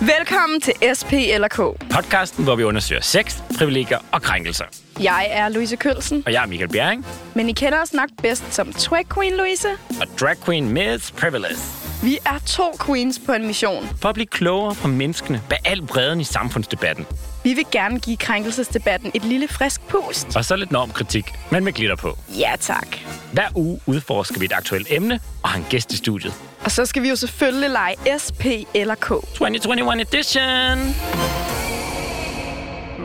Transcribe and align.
Velkommen 0.00 0.60
til 0.60 0.74
SP 0.98 1.12
eller 1.12 1.48
K. 1.48 1.56
Podcasten, 1.94 2.44
hvor 2.44 2.56
vi 2.56 2.64
undersøger 2.64 3.02
sex, 3.02 3.38
privilegier 3.58 3.98
og 4.12 4.22
krænkelser. 4.22 4.64
Jeg 5.00 5.28
er 5.30 5.48
Louise 5.48 5.76
Kølsen, 5.76 6.22
Og 6.26 6.32
jeg 6.32 6.42
er 6.42 6.46
Michael 6.46 6.70
Bjerring, 6.70 7.06
men 7.34 7.48
I 7.48 7.52
kender 7.52 7.82
os 7.82 7.92
nok 7.92 8.08
bedst 8.22 8.44
som 8.54 8.72
Twag 8.72 9.04
Queen 9.14 9.36
Louise. 9.36 9.68
og 10.00 10.06
drag 10.20 10.36
queen 10.44 10.68
Miss 10.68 11.10
Privilege. 11.10 11.56
Vi 12.02 12.18
er 12.26 12.38
to 12.46 12.62
queens 12.86 13.20
på 13.26 13.32
en 13.32 13.46
mission. 13.46 13.88
For 14.00 14.08
at 14.08 14.14
blive 14.14 14.26
klogere 14.26 14.74
på 14.74 14.88
menneskene 14.88 15.42
bag 15.48 15.58
al 15.64 15.82
bredden 15.86 16.20
i 16.20 16.24
samfundsdebatten. 16.24 17.06
Vi 17.44 17.54
vil 17.54 17.64
gerne 17.72 18.00
give 18.00 18.16
krænkelsesdebatten 18.16 19.10
et 19.14 19.24
lille 19.24 19.48
frisk 19.48 19.80
pust. 19.88 20.36
Og 20.36 20.44
så 20.44 20.56
lidt 20.56 20.72
normkritik, 20.72 21.24
men 21.50 21.64
med 21.64 21.72
glitter 21.72 21.96
på. 21.96 22.18
Ja 22.38 22.52
tak. 22.60 22.86
Hver 23.32 23.48
uge 23.54 23.80
udforsker 23.86 24.38
vi 24.38 24.44
et 24.44 24.52
aktuelt 24.52 24.86
emne 24.90 25.20
og 25.42 25.48
har 25.48 25.58
en 25.58 25.66
gæst 25.70 25.92
i 25.92 25.96
studiet. 25.96 26.34
Og 26.64 26.70
så 26.70 26.86
skal 26.86 27.02
vi 27.02 27.08
jo 27.08 27.16
selvfølgelig 27.16 27.70
lege 27.70 27.94
SP 28.24 28.44
eller 28.74 28.94
K. 28.94 29.06
2021 29.08 30.00
edition! 30.00 30.78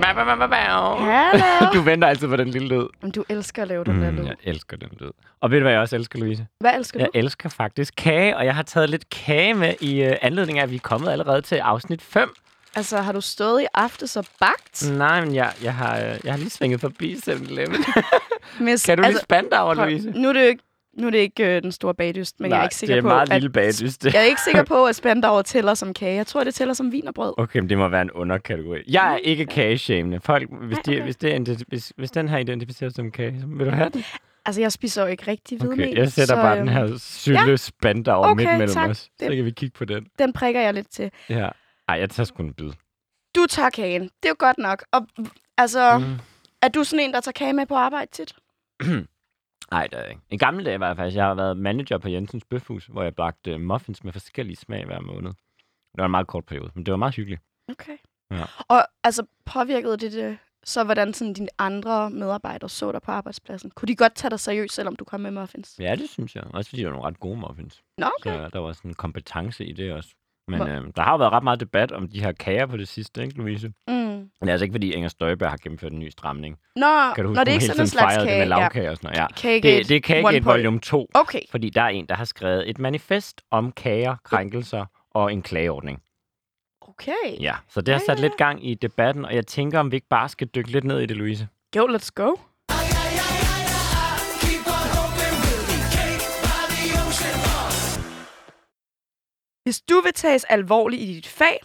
Hallo. 0.04 1.72
Du 1.74 1.82
venter 1.82 2.08
altid 2.08 2.28
på 2.28 2.36
den 2.36 2.48
lille 2.48 2.68
lyd. 2.68 2.86
Men 3.02 3.12
du 3.12 3.24
elsker 3.30 3.62
at 3.62 3.68
lave 3.68 3.84
den 3.84 4.02
der 4.02 4.12
Mm, 4.12 4.18
lyd. 4.18 4.26
jeg 4.26 4.36
elsker 4.44 4.78
den 4.78 4.90
lyd. 5.00 5.10
Og 5.42 5.52
ved 5.52 5.58
du, 5.58 5.64
hvad 5.64 5.72
jeg 5.72 5.82
også 5.82 5.96
elsker, 5.96 6.20
Louise? 6.20 6.48
Hvad 6.60 6.72
elsker 6.76 7.00
Jeg 7.00 7.08
du? 7.14 7.20
elsker 7.20 7.50
faktisk 7.50 7.94
kage, 7.98 8.38
og 8.38 8.46
jeg 8.46 8.56
har 8.56 8.64
taget 8.64 8.90
lidt 8.90 9.10
kage 9.10 9.54
med 9.54 9.74
i 9.82 10.06
uh, 10.08 10.12
anledning 10.22 10.60
af, 10.60 10.64
at 10.64 10.72
vi 10.72 10.76
er 10.76 10.80
kommet 10.80 11.10
allerede 11.12 11.42
til 11.42 11.56
afsnit 11.56 12.02
5. 12.02 12.34
Altså, 12.76 12.98
har 12.98 13.12
du 13.12 13.22
stået 13.22 13.62
i 13.62 13.66
aftes 13.74 14.18
og 14.18 14.26
bagt? 14.40 14.92
Nej, 14.98 15.26
men 15.26 15.36
jeg, 15.36 15.54
jeg, 15.64 15.74
har, 15.76 15.96
øh, 15.98 16.18
jeg 16.24 16.34
har 16.34 16.38
lige 16.38 16.50
svinget 16.50 16.82
forbi 16.82 17.14
7-Eleven. 17.14 17.76
Miss, 18.60 18.86
kan 18.86 18.98
du 18.98 19.04
lige 19.04 19.18
spande 19.18 19.60
over, 19.60 19.74
Louise? 19.74 20.12
Nu 20.12 20.30
er 20.30 20.34
det 20.34 20.42
jo 20.42 20.46
ikke, 20.46 20.64
nu 20.98 21.08
er 21.08 21.12
det 21.12 21.18
ikke 21.18 21.56
øh, 21.56 21.62
den 21.62 21.72
store 21.72 21.94
bagdyst, 21.94 22.40
men 22.40 22.50
Nej, 22.50 22.58
jeg 22.58 22.64
er 22.64 22.66
ikke 22.68 22.76
sikker 22.76 22.96
det 22.96 23.00
er 23.00 23.02
på, 23.02 23.08
meget 23.08 23.22
at... 23.32 23.36
lille 23.42 23.50
bagdyst. 23.50 24.06
Jeg 24.06 24.16
er 24.16 24.22
ikke 24.22 24.42
sikker 24.42 24.64
på, 24.64 24.86
at 24.86 24.96
spandauer 24.96 25.42
tæller 25.42 25.74
som 25.74 25.94
kage. 25.94 26.16
Jeg 26.16 26.28
tror, 26.28 26.44
det 26.44 26.56
tæller 26.56 26.74
som 26.74 26.92
vin 26.92 27.08
og 27.08 27.14
brød. 27.14 27.34
Okay, 27.38 27.60
men 27.60 27.70
det 27.70 27.78
må 27.78 27.88
være 27.88 28.02
en 28.02 28.12
underkategori. 28.12 28.80
Jeg 28.90 29.14
er 29.14 29.18
ikke 29.18 29.46
kageshamende. 29.46 30.20
Folk, 30.20 30.50
hvis, 30.62 30.78
de, 30.86 31.02
hvis, 31.02 31.16
det 31.16 31.36
er, 31.36 31.64
hvis, 31.68 31.94
hvis 31.98 32.12
den 32.12 32.30
her 32.30 32.38
identificeret 32.38 32.96
som 32.96 33.12
kage, 33.12 33.36
så 33.42 33.48
vil 33.48 33.66
du 33.66 33.72
have 33.72 33.90
den? 33.90 34.04
Altså, 34.46 34.62
jeg 34.62 34.72
spiser 34.72 35.02
jo 35.02 35.08
ikke 35.08 35.24
rigtig 35.28 35.58
hvidmel. 35.58 35.80
Okay, 35.90 35.98
jeg 35.98 36.12
sætter 36.12 36.36
så, 36.36 36.42
bare 36.42 36.56
den 36.60 36.68
øhm, 36.68 36.74
her 36.78 36.98
sylle 37.00 37.58
spand 37.58 38.08
over 38.08 38.28
Okay, 38.28 38.46
midt 38.46 38.58
mellem 38.58 38.74
tak. 38.74 38.90
os. 38.90 38.98
Så 38.98 39.10
Det- 39.20 39.36
kan 39.36 39.46
vi 39.46 39.52
kigge 39.52 39.74
på 39.78 39.86
den. 39.86 40.06
Den 40.20 40.34
prikker 40.34 40.62
jeg 40.62 40.74
lidt 40.74 40.90
til. 40.92 41.12
Ja. 41.30 41.50
Ej, 41.88 41.96
jeg 41.96 42.10
tager 42.10 42.26
sgu 42.26 42.44
en 42.44 42.54
bid. 42.54 42.72
Du 43.36 43.46
tager 43.50 43.70
kagen. 43.70 44.02
Det 44.04 44.26
er 44.26 44.30
jo 44.30 44.36
godt 44.40 44.58
nok. 44.58 44.86
Og 44.92 45.08
altså, 45.58 45.98
mm. 45.98 46.20
Er 46.66 46.70
du 46.70 46.84
sådan 46.84 47.06
en, 47.06 47.14
der 47.14 47.20
tager 47.20 47.34
kage 47.34 47.54
med 47.54 47.66
på 47.66 47.76
arbejde 47.76 48.12
tit? 48.12 48.36
Nej, 49.72 49.88
det 49.88 50.00
er 50.00 50.02
jeg 50.02 50.10
ikke. 50.10 50.22
I 50.30 50.38
gamle 50.38 50.66
dage 50.66 50.80
var 50.80 50.88
jeg 50.88 50.96
faktisk, 50.96 51.16
jeg 51.16 51.26
har 51.26 51.36
været 51.36 51.58
manager 51.58 51.98
på 51.98 52.10
Jensens 52.10 52.46
Bøfhus, 52.50 52.86
hvor 52.86 53.04
jeg 53.04 53.16
bagte 53.16 53.58
muffins 53.58 54.04
med 54.04 54.12
forskellige 54.12 54.56
smag 54.56 54.86
hver 54.86 55.00
måned. 55.00 55.30
Det 55.30 55.98
var 55.98 56.06
en 56.06 56.12
meget 56.12 56.28
kort 56.28 56.46
periode, 56.46 56.72
men 56.76 56.86
det 56.86 56.92
var 56.92 56.98
meget 56.98 57.16
hyggeligt. 57.16 57.42
Okay. 57.70 57.98
Ja. 58.32 58.44
Og 58.68 58.88
altså, 59.04 59.26
påvirkede 59.46 59.98
det 59.98 60.12
det 60.12 60.38
så, 60.64 60.84
hvordan 60.84 61.14
sådan 61.14 61.34
dine 61.34 61.48
andre 61.58 62.10
medarbejdere 62.10 62.70
så 62.70 62.92
dig 62.92 63.02
på 63.02 63.12
arbejdspladsen? 63.12 63.72
Kunne 63.72 63.88
de 63.88 63.96
godt 63.96 64.16
tage 64.16 64.30
dig 64.30 64.40
seriøst, 64.40 64.76
selvom 64.76 64.96
du 64.96 65.06
kom 65.06 65.22
med 65.22 65.32
muffins? 65.32 65.76
Ja, 65.80 65.96
det 65.96 66.10
synes 66.10 66.36
jeg. 66.36 66.44
Også 66.54 66.70
fordi 66.70 66.82
det 66.82 66.88
var 66.88 66.94
nogle 66.94 67.08
ret 67.08 67.20
gode 67.20 67.40
muffins. 67.40 67.84
Nå, 67.98 68.06
okay. 68.20 68.36
Så 68.38 68.50
der 68.54 68.60
var 68.60 68.74
sådan 68.74 68.92
en 68.92 68.96
kompetence 68.96 69.66
i 69.66 69.74
det 69.74 69.94
også. 69.94 70.10
Men 70.48 70.60
Hvor- 70.60 70.68
øh, 70.70 70.84
der 70.96 71.02
har 71.02 71.12
jo 71.12 71.18
været 71.18 71.32
ret 71.32 71.44
meget 71.44 71.60
debat 71.60 71.92
om 71.92 72.08
de 72.08 72.22
her 72.22 72.32
kager 72.32 72.66
på 72.66 72.78
det 72.78 72.88
sidste, 72.88 73.24
ikke, 73.24 73.38
Louise? 73.38 73.68
Mm. 73.88 73.94
Men 73.94 74.30
det 74.42 74.48
er 74.48 74.52
altså 74.52 74.64
ikke, 74.66 74.74
fordi 74.74 74.94
Inger 74.94 75.10
Støjberg 75.10 75.50
har 75.50 75.58
gennemført 75.58 75.92
en 75.92 76.00
ny 76.00 76.10
stramning. 76.10 76.58
Nå, 76.76 76.86
Kan 77.16 77.24
du 77.24 77.28
huske, 77.30 77.38
når 77.38 77.44
det 77.44 77.52
er 77.52 77.54
ikke 77.54 77.66
sådan 77.66 77.82
en 77.82 77.88
slags 77.88 78.14
fejrede 78.14 78.22
det 78.22 78.30
kage. 78.30 78.40
med 78.50 78.56
Ja. 78.58 78.62
lavkage 78.62 78.90
og 78.92 78.98
sådan 78.98 79.08
noget? 79.08 79.18
Ja. 79.44 79.52
Det, 79.56 79.64
det 79.90 79.98
er 79.98 80.02
Kagegate 80.02 80.38
1.0. 80.38 80.44
volume 80.46 80.80
2, 80.80 81.10
Okay. 81.14 81.40
fordi 81.52 81.70
der 81.70 81.82
er 81.82 81.88
en, 81.90 82.06
der 82.06 82.16
har 82.16 82.26
skrevet 82.26 82.70
et 82.70 82.80
manifest 82.80 83.42
om 83.52 83.72
kager, 83.72 84.16
krænkelser 84.24 84.86
og 85.12 85.34
en 85.34 85.42
klageordning. 85.42 86.02
Okay. 86.82 87.12
Ja, 87.42 87.54
så 87.70 87.82
det 87.82 87.94
har 87.94 88.02
Ja, 88.02 88.06
sat 88.14 88.18
ja, 88.18 88.22
lidt 88.24 88.38
gang 88.38 88.68
i 88.68 88.74
debatten, 88.74 89.26
og 89.26 89.36
jeg 89.36 89.48
tænker, 89.48 89.80
om 89.80 89.92
vi 89.92 89.96
ikke 89.96 90.08
bare 90.10 90.30
skal 90.30 90.48
dykke 90.48 90.72
lidt 90.72 90.84
ned 90.84 91.00
i 91.00 91.06
det, 91.06 91.18
Louise. 91.18 91.48
Go, 91.78 91.86
let's 91.88 92.10
go. 92.16 92.36
Hvis 99.66 99.82
du 99.82 100.02
vil 100.02 100.14
tages 100.14 100.44
alvorligt 100.44 101.02
i 101.02 101.06
dit 101.06 101.28
fag, 101.28 101.60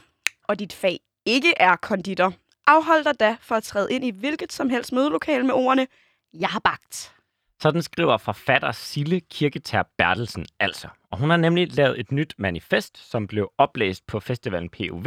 og 0.45 0.59
dit 0.59 0.73
fag 0.73 1.01
ikke 1.27 1.53
er 1.57 1.77
konditor, 1.77 2.33
afhold 2.67 3.05
dig 3.05 3.21
da 3.21 3.37
for 3.41 3.55
at 3.55 3.63
træde 3.63 3.93
ind 3.93 4.05
i 4.05 4.11
hvilket 4.11 4.53
som 4.53 4.71
helst 4.71 4.93
mødelokale 4.93 5.45
med 5.45 5.55
ordene, 5.55 5.87
jeg 6.33 6.49
har 6.49 6.61
bagt. 6.61 7.15
Sådan 7.63 7.83
skriver 7.83 8.17
forfatter 8.17 8.73
Sille 8.73 9.21
Kirketær 9.21 9.83
Bertelsen 9.99 10.47
altså. 10.61 10.89
Og 11.11 11.19
hun 11.19 11.31
har 11.31 11.37
nemlig 11.37 11.77
lavet 11.77 12.01
et 12.01 12.13
nyt 12.13 12.35
manifest, 12.39 13.11
som 13.11 13.27
blev 13.27 13.53
oplæst 13.59 14.07
på 14.07 14.21
festivalen 14.21 14.69
POV. 14.69 15.07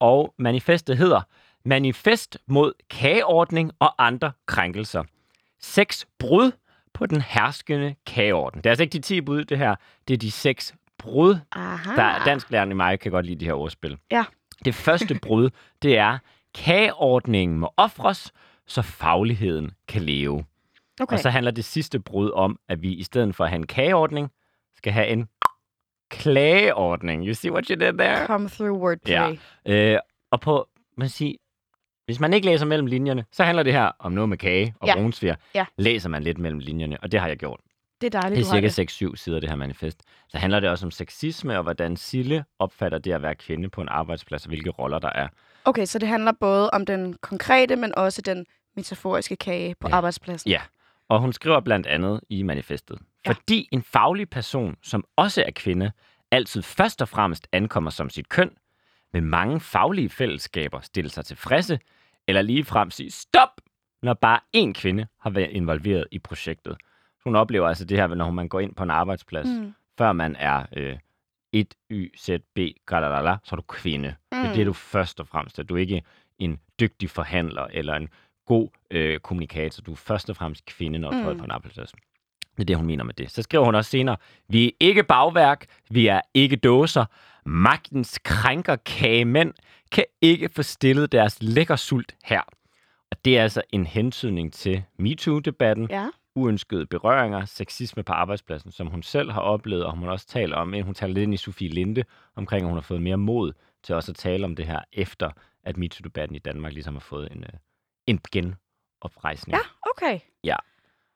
Og 0.00 0.34
manifestet 0.38 0.98
hedder 0.98 1.20
Manifest 1.64 2.38
mod 2.46 2.72
kageordning 2.90 3.72
og 3.78 4.06
andre 4.06 4.32
krænkelser. 4.46 5.04
Seks 5.60 6.06
brud 6.18 6.52
på 6.92 7.06
den 7.06 7.20
herskende 7.20 7.94
kageorden. 8.06 8.58
Det 8.58 8.66
er 8.66 8.70
altså 8.70 8.82
ikke 8.82 8.92
de 8.92 9.00
10 9.00 9.20
bud, 9.20 9.44
det 9.44 9.58
her. 9.58 9.74
Det 10.08 10.14
er 10.14 10.18
de 10.18 10.30
seks 10.30 10.74
brud. 11.02 11.36
Aha. 11.52 11.94
Der 11.94 12.02
er 12.02 12.24
dansklærerne 12.24 12.70
i 12.70 12.74
mig 12.74 13.00
kan 13.00 13.12
godt 13.12 13.26
lide 13.26 13.40
de 13.40 13.44
her 13.44 13.52
ordspil. 13.52 13.98
Ja. 14.10 14.24
Det 14.64 14.74
første 14.74 15.18
brud, 15.22 15.50
det 15.82 15.98
er, 15.98 16.18
kageordningen 16.54 17.58
må 17.58 17.72
ofres, 17.76 18.32
så 18.66 18.82
fagligheden 18.82 19.70
kan 19.88 20.02
leve. 20.02 20.44
Okay. 21.00 21.16
Og 21.16 21.18
så 21.18 21.30
handler 21.30 21.50
det 21.50 21.64
sidste 21.64 22.00
brud 22.00 22.30
om, 22.30 22.58
at 22.68 22.82
vi 22.82 22.92
i 22.92 23.02
stedet 23.02 23.34
for 23.34 23.44
at 23.44 23.50
have 23.50 23.58
en 23.58 23.66
kageordning, 23.66 24.30
skal 24.76 24.92
have 24.92 25.06
en 25.06 25.28
klageordning. 26.10 27.26
You 27.26 27.34
see 27.34 27.52
what 27.52 27.66
you 27.66 27.74
did 27.74 27.92
there? 27.92 28.26
Come 28.26 28.48
through 28.48 28.80
wordplay. 28.82 29.38
Ja. 29.66 29.94
Øh, 29.94 29.98
og 30.30 30.40
på, 30.40 30.68
man 30.96 31.08
siger, 31.08 31.34
hvis 32.04 32.20
man 32.20 32.32
ikke 32.32 32.46
læser 32.46 32.66
mellem 32.66 32.86
linjerne, 32.86 33.24
så 33.32 33.44
handler 33.44 33.62
det 33.62 33.72
her 33.72 33.90
om 33.98 34.12
noget 34.12 34.28
med 34.28 34.38
kage 34.38 34.74
og 34.80 34.88
ja. 34.88 34.94
brunsviger. 34.94 35.34
Ja. 35.54 35.66
Læser 35.78 36.08
man 36.08 36.22
lidt 36.22 36.38
mellem 36.38 36.58
linjerne, 36.58 36.96
og 37.02 37.12
det 37.12 37.20
har 37.20 37.28
jeg 37.28 37.36
gjort. 37.36 37.60
Det 38.02 38.14
er 38.14 38.20
dejligt, 38.20 38.38
Det 38.52 38.64
er 38.64 38.70
cirka 38.70 39.12
6-7 39.12 39.16
sider, 39.16 39.40
det 39.40 39.48
her 39.48 39.56
manifest. 39.56 40.02
Så 40.28 40.38
handler 40.38 40.60
det 40.60 40.70
også 40.70 40.86
om 40.86 40.90
sexisme 40.90 41.56
og 41.56 41.62
hvordan 41.62 41.96
Sille 41.96 42.44
opfatter 42.58 42.98
det 42.98 43.12
at 43.12 43.22
være 43.22 43.34
kvinde 43.34 43.68
på 43.68 43.80
en 43.80 43.88
arbejdsplads, 43.88 44.44
og 44.44 44.48
hvilke 44.48 44.70
roller 44.70 44.98
der 44.98 45.10
er. 45.14 45.28
Okay, 45.64 45.84
så 45.86 45.98
det 45.98 46.08
handler 46.08 46.32
både 46.40 46.70
om 46.70 46.86
den 46.86 47.14
konkrete, 47.20 47.76
men 47.76 47.94
også 47.94 48.22
den 48.22 48.46
metaforiske 48.76 49.36
kage 49.36 49.74
på 49.80 49.88
Ja. 49.88 49.94
arbejdspladsen. 49.94 50.50
Ja. 50.50 50.60
Og 51.08 51.20
hun 51.20 51.32
skriver 51.32 51.60
blandt 51.60 51.86
andet 51.86 52.20
i 52.28 52.42
manifestet. 52.42 52.98
Ja. 53.26 53.30
Fordi 53.30 53.68
en 53.72 53.82
faglig 53.82 54.30
person, 54.30 54.76
som 54.82 55.04
også 55.16 55.42
er 55.46 55.50
kvinde, 55.50 55.92
altid 56.30 56.62
først 56.62 57.02
og 57.02 57.08
fremmest 57.08 57.48
ankommer 57.52 57.90
som 57.90 58.10
sit 58.10 58.28
køn, 58.28 58.50
vil 59.12 59.22
mange 59.22 59.60
faglige 59.60 60.08
fællesskaber 60.08 60.80
stille 60.80 61.10
sig 61.10 61.24
tilfredse, 61.24 61.78
eller 62.28 62.42
ligefrem 62.42 62.90
sige 62.90 63.10
stop, 63.10 63.48
når 64.02 64.14
bare 64.14 64.40
én 64.56 64.72
kvinde 64.72 65.06
har 65.20 65.30
været 65.30 65.50
involveret 65.50 66.06
i 66.12 66.18
projektet. 66.18 66.76
Hun 67.24 67.36
oplever 67.36 67.68
altså 67.68 67.84
det 67.84 67.98
her, 67.98 68.06
når 68.06 68.30
man 68.30 68.48
går 68.48 68.60
ind 68.60 68.74
på 68.74 68.82
en 68.82 68.90
arbejdsplads, 68.90 69.46
mm. 69.48 69.52
Mm. 69.64 69.74
før 69.98 70.12
man 70.12 70.36
er 70.38 70.66
øh, 70.76 70.96
1 71.52 71.74
Y, 71.90 72.18
Z, 72.18 72.28
B, 72.54 72.58
galalala, 72.86 73.36
så 73.44 73.54
er 73.54 73.56
du 73.56 73.62
kvinde. 73.62 74.08
Mm. 74.08 74.38
Det 74.38 74.44
er 74.46 74.50
Mm. 74.50 74.54
det, 74.56 74.66
du 74.66 74.72
først 74.72 75.20
og 75.20 75.28
fremmest. 75.28 75.60
Du 75.68 75.74
er 75.76 75.78
ikke 75.80 76.02
en 76.38 76.60
dygtig 76.80 77.10
forhandler 77.10 77.66
eller 77.70 77.94
en 77.94 78.08
god 78.46 78.68
øh, 78.90 79.20
kommunikator. 79.20 79.82
Du 79.82 79.92
er 79.92 79.96
først 79.96 80.30
og 80.30 80.36
fremmest 80.36 80.64
kvinde, 80.66 80.98
når 80.98 81.10
du 81.10 81.16
mm. 81.16 81.28
Mm. 81.32 81.38
på 81.38 81.44
en 81.44 81.50
arbejdsplads. 81.50 81.92
Det 82.56 82.60
er 82.60 82.64
det, 82.64 82.76
hun 82.76 82.86
mener 82.86 83.04
med 83.04 83.14
det. 83.14 83.30
Så 83.30 83.42
skriver 83.42 83.64
hun 83.64 83.74
også 83.74 83.90
senere, 83.90 84.16
vi 84.48 84.66
er 84.66 84.70
ikke 84.80 85.02
bagværk, 85.02 85.66
vi 85.90 86.06
er 86.06 86.20
ikke 86.34 86.56
dåser. 86.56 87.04
Magtens 87.44 88.18
krænker 88.24 88.76
kagemænd 88.76 89.54
kan 89.92 90.04
ikke 90.20 90.48
få 90.48 90.62
stillet 90.62 91.12
deres 91.12 91.38
lækker 91.42 91.76
sult 91.76 92.14
her. 92.24 92.40
Og 93.10 93.24
det 93.24 93.38
er 93.38 93.42
altså 93.42 93.62
en 93.70 93.86
hentydning 93.86 94.52
til 94.52 94.82
MeToo-debatten, 94.98 95.86
Ja. 95.90 96.06
Uønskede 96.34 96.86
berøringer, 96.86 97.44
sexisme 97.44 98.02
på 98.02 98.12
arbejdspladsen, 98.12 98.72
som 98.72 98.86
hun 98.86 99.02
selv 99.02 99.30
har 99.30 99.40
oplevet, 99.40 99.84
og 99.84 99.96
hun 99.96 100.08
også 100.08 100.26
taler 100.26 100.56
om, 100.56 100.74
hun 100.82 100.94
taler 100.94 101.14
lidt 101.14 101.22
ind 101.22 101.34
i 101.34 101.36
Sofie 101.36 101.68
Linde, 101.68 102.04
omkring, 102.36 102.62
at 102.62 102.68
hun 102.68 102.76
har 102.76 102.82
fået 102.82 103.02
mere 103.02 103.16
mod 103.16 103.52
til 103.82 103.94
også 103.94 104.12
at 104.12 104.16
tale 104.16 104.44
om 104.44 104.56
det 104.56 104.66
her, 104.66 104.80
efter 104.92 105.30
at 105.62 105.76
MeToo-debatten 105.76 106.36
i 106.36 106.38
Danmark 106.38 106.72
ligesom 106.72 106.94
har 106.94 107.00
fået 107.00 107.32
en, 107.32 107.44
øh, 107.44 107.58
en 108.06 108.20
genoprejsning. 108.32 109.58
Ja, 109.58 109.90
okay. 109.90 110.20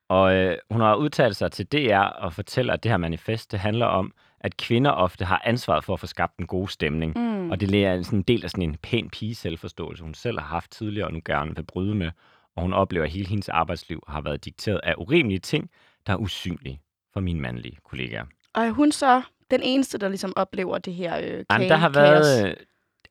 Og 0.09 0.35
øh, 0.35 0.59
hun 0.71 0.81
har 0.81 0.95
udtalt 0.95 1.37
sig 1.37 1.53
til 1.53 1.67
DR 1.67 1.99
og 1.99 2.33
fortæller, 2.33 2.73
at 2.73 2.83
det 2.83 2.91
her 2.91 2.97
manifest, 2.97 3.53
det 3.53 3.61
handler 3.61 3.87
om, 3.87 4.13
at 4.41 4.57
kvinder 4.57 4.91
ofte 4.91 5.25
har 5.25 5.43
ansvaret 5.45 5.85
for 5.85 5.93
at 5.93 6.01
få 6.01 6.07
skabt 6.07 6.39
en 6.39 6.47
god 6.47 6.69
stemning. 6.69 7.19
Mm. 7.19 7.51
Og 7.51 7.61
det 7.61 7.85
er 7.85 8.03
sådan 8.03 8.19
en 8.19 8.23
del 8.23 8.45
af 8.45 8.51
sådan 8.51 8.63
en 8.63 8.77
pæn 8.83 9.11
pige 9.11 9.35
selvforståelse, 9.35 10.03
hun 10.03 10.15
selv 10.15 10.39
har 10.39 10.47
haft 10.47 10.71
tidligere 10.71 11.07
og 11.07 11.13
nu 11.13 11.21
gerne 11.25 11.57
vil 11.57 11.63
bryde 11.63 11.95
med. 11.95 12.11
Og 12.57 12.63
hun 12.63 12.73
oplever, 12.73 13.05
at 13.05 13.11
hele 13.11 13.29
hendes 13.29 13.49
arbejdsliv 13.49 14.03
har 14.09 14.21
været 14.21 14.45
dikteret 14.45 14.81
af 14.83 14.95
urimelige 14.99 15.39
ting, 15.39 15.71
der 16.07 16.13
er 16.13 16.17
usynlige 16.17 16.81
for 17.13 17.21
mine 17.21 17.41
mandlige 17.41 17.77
kollegaer. 17.85 18.25
Og 18.55 18.63
er 18.63 18.71
hun 18.71 18.93
så 18.93 19.23
den 19.51 19.61
eneste, 19.63 19.99
der 19.99 20.09
ligesom 20.09 20.33
oplever 20.37 20.79
det 20.79 20.95
her 20.95 21.17
øh, 21.17 21.23
kage, 21.25 21.45
Jamen, 21.53 21.69
der 21.69 21.77
har 21.77 21.89
kaos? 21.93 21.97
været, 21.97 22.49
øh, 22.49 22.57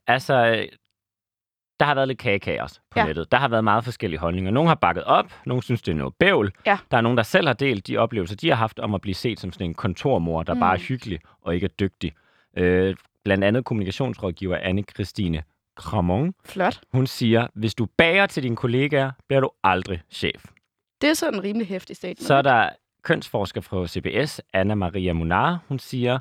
altså, 0.07 0.67
der 1.79 1.85
har 1.85 1.95
været 1.95 2.07
lidt 2.07 2.19
kagekaos 2.19 2.81
på 2.91 2.99
Ja. 2.99 3.05
nettet. 3.05 3.31
Der 3.31 3.37
har 3.37 3.47
været 3.47 3.63
meget 3.63 3.83
forskellige 3.83 4.19
holdninger. 4.19 4.51
Nogle 4.51 4.67
har 4.67 4.75
bakket 4.75 5.03
op, 5.03 5.33
nogle 5.45 5.63
synes, 5.63 5.81
det 5.81 5.91
er 5.91 5.95
noget 5.95 6.15
bævl. 6.19 6.51
Ja. 6.65 6.77
Der 6.91 6.97
er 6.97 7.01
nogen, 7.01 7.17
der 7.17 7.23
selv 7.23 7.47
har 7.47 7.53
delt 7.53 7.87
de 7.87 7.97
oplevelser, 7.97 8.35
de 8.35 8.49
har 8.49 8.55
haft 8.55 8.79
om 8.79 8.95
at 8.95 9.01
blive 9.01 9.13
set 9.15 9.39
som 9.39 9.51
sådan 9.51 9.67
en 9.67 9.73
kontormor, 9.73 10.43
der 10.43 10.53
Mm. 10.53 10.57
mm. 10.57 10.61
bare 10.61 10.73
er 10.75 10.79
hyggelig 10.79 11.19
og 11.41 11.55
ikke 11.55 11.65
er 11.65 11.69
dygtig. 11.79 12.13
Øh, 12.57 12.95
blandt 13.23 13.43
andet 13.43 13.65
kommunikationsrådgiver 13.65 14.57
Anne-Christine 14.57 15.41
Cramon. 15.75 16.33
Flot. 16.45 16.81
Hun 16.93 17.07
siger, 17.07 17.47
hvis 17.53 17.75
du 17.75 17.85
bager 17.97 18.25
til 18.25 18.43
dine 18.43 18.55
kollegaer, 18.55 19.11
bliver 19.27 19.41
du 19.41 19.49
aldrig 19.63 20.01
chef. 20.09 20.45
Det 21.01 21.09
er 21.09 21.13
sådan 21.13 21.33
en 21.33 21.43
rimelig 21.43 21.67
hæftig 21.67 21.95
statement. 21.95 22.23
Så 22.23 22.33
er 22.33 22.41
der 22.41 22.69
kønsforsker 23.03 23.61
fra 23.61 23.87
CBS, 23.87 24.41
Anna 24.53 24.75
Maria 24.75 25.13
Munar. 25.13 25.59
Hun 25.67 25.79
siger, 25.79 26.19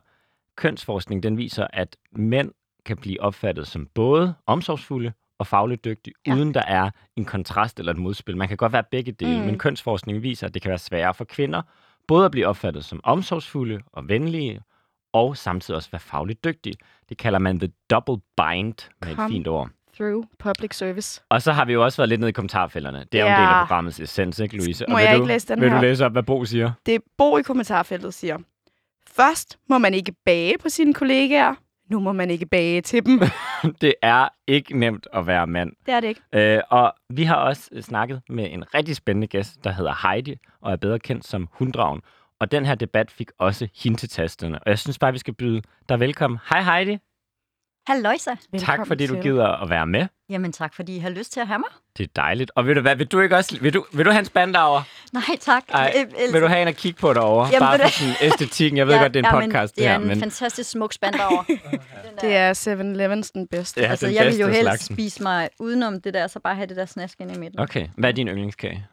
kønsforskning 0.56 1.23
den 1.23 1.37
viser, 1.37 1.67
at 1.73 1.97
mænd 2.12 2.51
kan 2.87 2.97
blive 2.97 3.21
opfattet 3.21 3.67
som 3.67 3.87
både 3.95 4.35
omsorgsfulde 4.47 5.12
og 5.39 5.47
fagligt 5.47 5.85
dygtige, 5.85 6.15
Ja. 6.27 6.35
uden 6.35 6.55
der 6.55 6.62
er 6.62 6.91
en 7.17 7.25
kontrast 7.25 7.79
eller 7.79 7.93
et 7.93 7.99
modspil. 7.99 8.37
Man 8.37 8.49
kan 8.49 8.57
godt 8.57 8.73
være 8.73 8.85
begge 8.91 9.12
dele, 9.12 9.41
mm. 9.41 9.47
men 9.47 9.59
kønsforskning 9.59 10.23
viser, 10.23 10.47
at 10.47 10.55
det 10.55 10.62
kan 10.62 10.69
være 10.69 10.79
sværere 10.79 11.15
for 11.15 11.25
kvinder, 11.25 11.62
både 12.09 12.25
at 12.25 12.31
blive 12.31 12.47
opfattet 12.47 12.85
som 12.85 13.00
omsorgsfulde 13.05 13.81
og 13.93 14.09
venlige, 14.09 14.61
og 15.14 15.37
samtidig 15.37 15.76
også 15.76 15.90
være 15.93 16.00
fagligt 16.00 16.44
dygtige. 16.44 16.75
Det 17.08 17.19
kalder 17.19 17.38
man 17.38 17.58
the 17.58 17.72
double 17.90 18.16
bind 18.37 18.90
med 19.02 19.11
et 19.11 19.16
Kom. 19.16 19.31
fint 19.31 19.49
ord. 19.49 19.69
Through 19.96 20.25
public 20.38 20.75
service. 20.76 21.22
Og 21.28 21.43
så 21.43 21.52
har 21.52 21.64
vi 21.64 21.72
jo 21.72 21.84
også 21.84 21.96
været 21.96 22.08
lidt 22.08 22.20
nede 22.20 22.28
i 22.28 22.32
kommentarfælderne. 22.32 23.05
Det 23.12 23.20
er 23.20 23.25
jo 23.25 23.28
en 23.28 23.32
Ja. 23.32 23.40
del 23.40 23.49
af 23.49 23.66
programmets 23.66 24.00
essens, 24.00 24.38
ikke 24.38 24.56
Louise? 24.56 24.84
Må 24.88 24.94
og 24.94 25.02
jeg 25.02 25.08
vil 25.11 25.14
ikke 25.14 25.22
du, 25.22 25.28
læse 25.28 25.49
den 25.49 25.61
vil 25.61 25.69
her? 25.70 25.76
du 25.76 25.82
læse 25.82 26.06
op, 26.06 26.12
hvad 26.12 26.22
Bo 26.22 26.44
siger? 26.44 26.72
Det 26.87 27.00
Bo 27.19 27.38
i 27.38 27.43
kommentarfeltet 27.43 28.14
siger. 28.14 28.38
Først 29.08 29.58
må 29.69 29.78
man 29.78 29.94
ikke 29.94 30.12
bage 30.26 30.55
på 30.62 30.69
sine 30.69 30.94
kollegaer. 30.94 31.55
Nu 31.90 32.00
må 32.00 32.12
man 32.12 32.31
ikke 32.31 32.46
bage 32.46 32.81
til 32.81 33.06
dem. 33.06 33.20
det 33.81 33.94
er 34.02 34.28
ikke 34.46 34.78
nemt 34.78 35.06
at 35.12 35.26
være 35.26 35.46
mand. 35.46 35.72
Det 35.87 35.94
er 35.94 36.00
det 36.00 36.08
ikke. 36.08 36.20
Øh, 36.56 36.61
og 36.70 36.94
vi 37.11 37.22
har 37.25 37.37
også 37.37 37.69
øh, 37.72 37.82
snakket 37.82 38.22
med 38.28 38.49
en 38.52 38.75
rigtig 38.75 38.96
spændende 38.96 39.26
gæst, 39.26 39.64
der 39.64 39.70
hedder 39.72 40.08
Heidi, 40.08 40.37
og 40.61 40.72
er 40.72 40.76
bedre 40.76 40.99
kendt 40.99 41.26
som 41.26 41.49
Hundragen. 41.52 42.00
Og 42.44 42.52
den 42.52 42.67
her 42.67 42.75
debat 42.75 43.11
fik 43.11 43.31
også 43.38 43.69
hende 43.82 43.99
til 43.99 44.08
tasterne. 44.08 44.58
Og 44.58 44.70
jeg 44.70 44.79
synes 44.79 44.99
bare, 44.99 45.12
vi 45.12 45.19
skal 45.19 45.35
byde 45.35 45.62
dig 45.88 46.00
velkommen. 46.00 46.38
Hej 46.50 46.62
Heidi. 46.62 46.99
Halløjsa. 47.87 48.31
tak 48.58 48.87
fordi 48.87 49.06
du 49.06 49.20
gider 49.20 49.62
at 49.62 49.70
være 49.70 49.87
med. 49.87 50.06
Jamen 50.31 50.52
tak, 50.52 50.75
fordi 50.75 50.96
I 50.96 50.99
har 50.99 51.11
lyst 51.11 51.32
til 51.32 51.41
at 51.41 51.46
have 51.46 51.58
mig. 51.58 51.69
Det 51.99 52.05
er 52.05 52.08
dejligt. 52.17 52.50
Og 52.55 52.67
ved 52.67 52.75
du 52.75 52.81
hvad, 52.81 52.96
vil 52.96 53.06
du 53.06 53.20
ikke 53.20 53.37
også... 53.37 53.58
Vil 53.61 53.75
du, 53.75 53.85
vil 53.93 54.06
du 54.06 54.11
have 54.11 54.19
en 54.19 54.25
spandauer? 54.25 54.82
Nej, 55.12 55.23
tak. 55.41 55.62
Ej, 55.69 55.94
vil 56.32 56.43
du 56.43 56.46
have 56.46 56.62
en 56.62 56.69
at 56.69 56.76
kigge 56.76 57.00
på 57.00 57.12
derovre? 57.12 57.46
Jamen, 57.46 57.58
Bare 57.58 57.79
for 57.79 57.88
sådan 57.88 58.14
æstetikken. 58.23 58.76
Jeg 58.79 58.87
ved 58.87 58.94
ja, 58.94 59.00
godt, 59.02 59.14
det 59.14 59.25
er 59.26 59.31
en 59.31 59.35
ja, 59.35 59.40
podcast, 59.47 59.76
men, 59.76 59.82
det 59.82 59.88
her. 59.90 59.97
er 59.97 60.00
en 60.00 60.08
Men 60.08 60.20
fantastisk 60.20 60.70
smuk 60.70 60.93
spand 60.93 61.14
derovre. 61.14 61.44
Det 62.20 62.37
er 62.37 62.52
7-Elevens 62.52 63.31
den 63.31 63.47
bedste. 63.47 63.81
Ja, 63.81 63.87
altså, 63.87 64.06
den 64.06 64.14
jeg 64.14 64.26
vil 64.26 64.38
jo 64.38 64.47
helst 64.47 64.61
slagsen. 64.61 64.97
spise 64.97 65.23
mig 65.23 65.49
udenom 65.58 66.00
det 66.00 66.14
der, 66.14 66.26
så 66.26 66.40
bare 66.40 66.55
have 66.55 66.67
det 66.67 66.76
der 66.76 66.87
snask 66.87 67.20
ind 67.20 67.37
i 67.37 67.38
midten. 67.38 67.61
okay, 67.61 67.88
hvad 67.97 68.08
er 68.08 68.12
din 68.12 68.29
yndlingskage? 68.29 68.87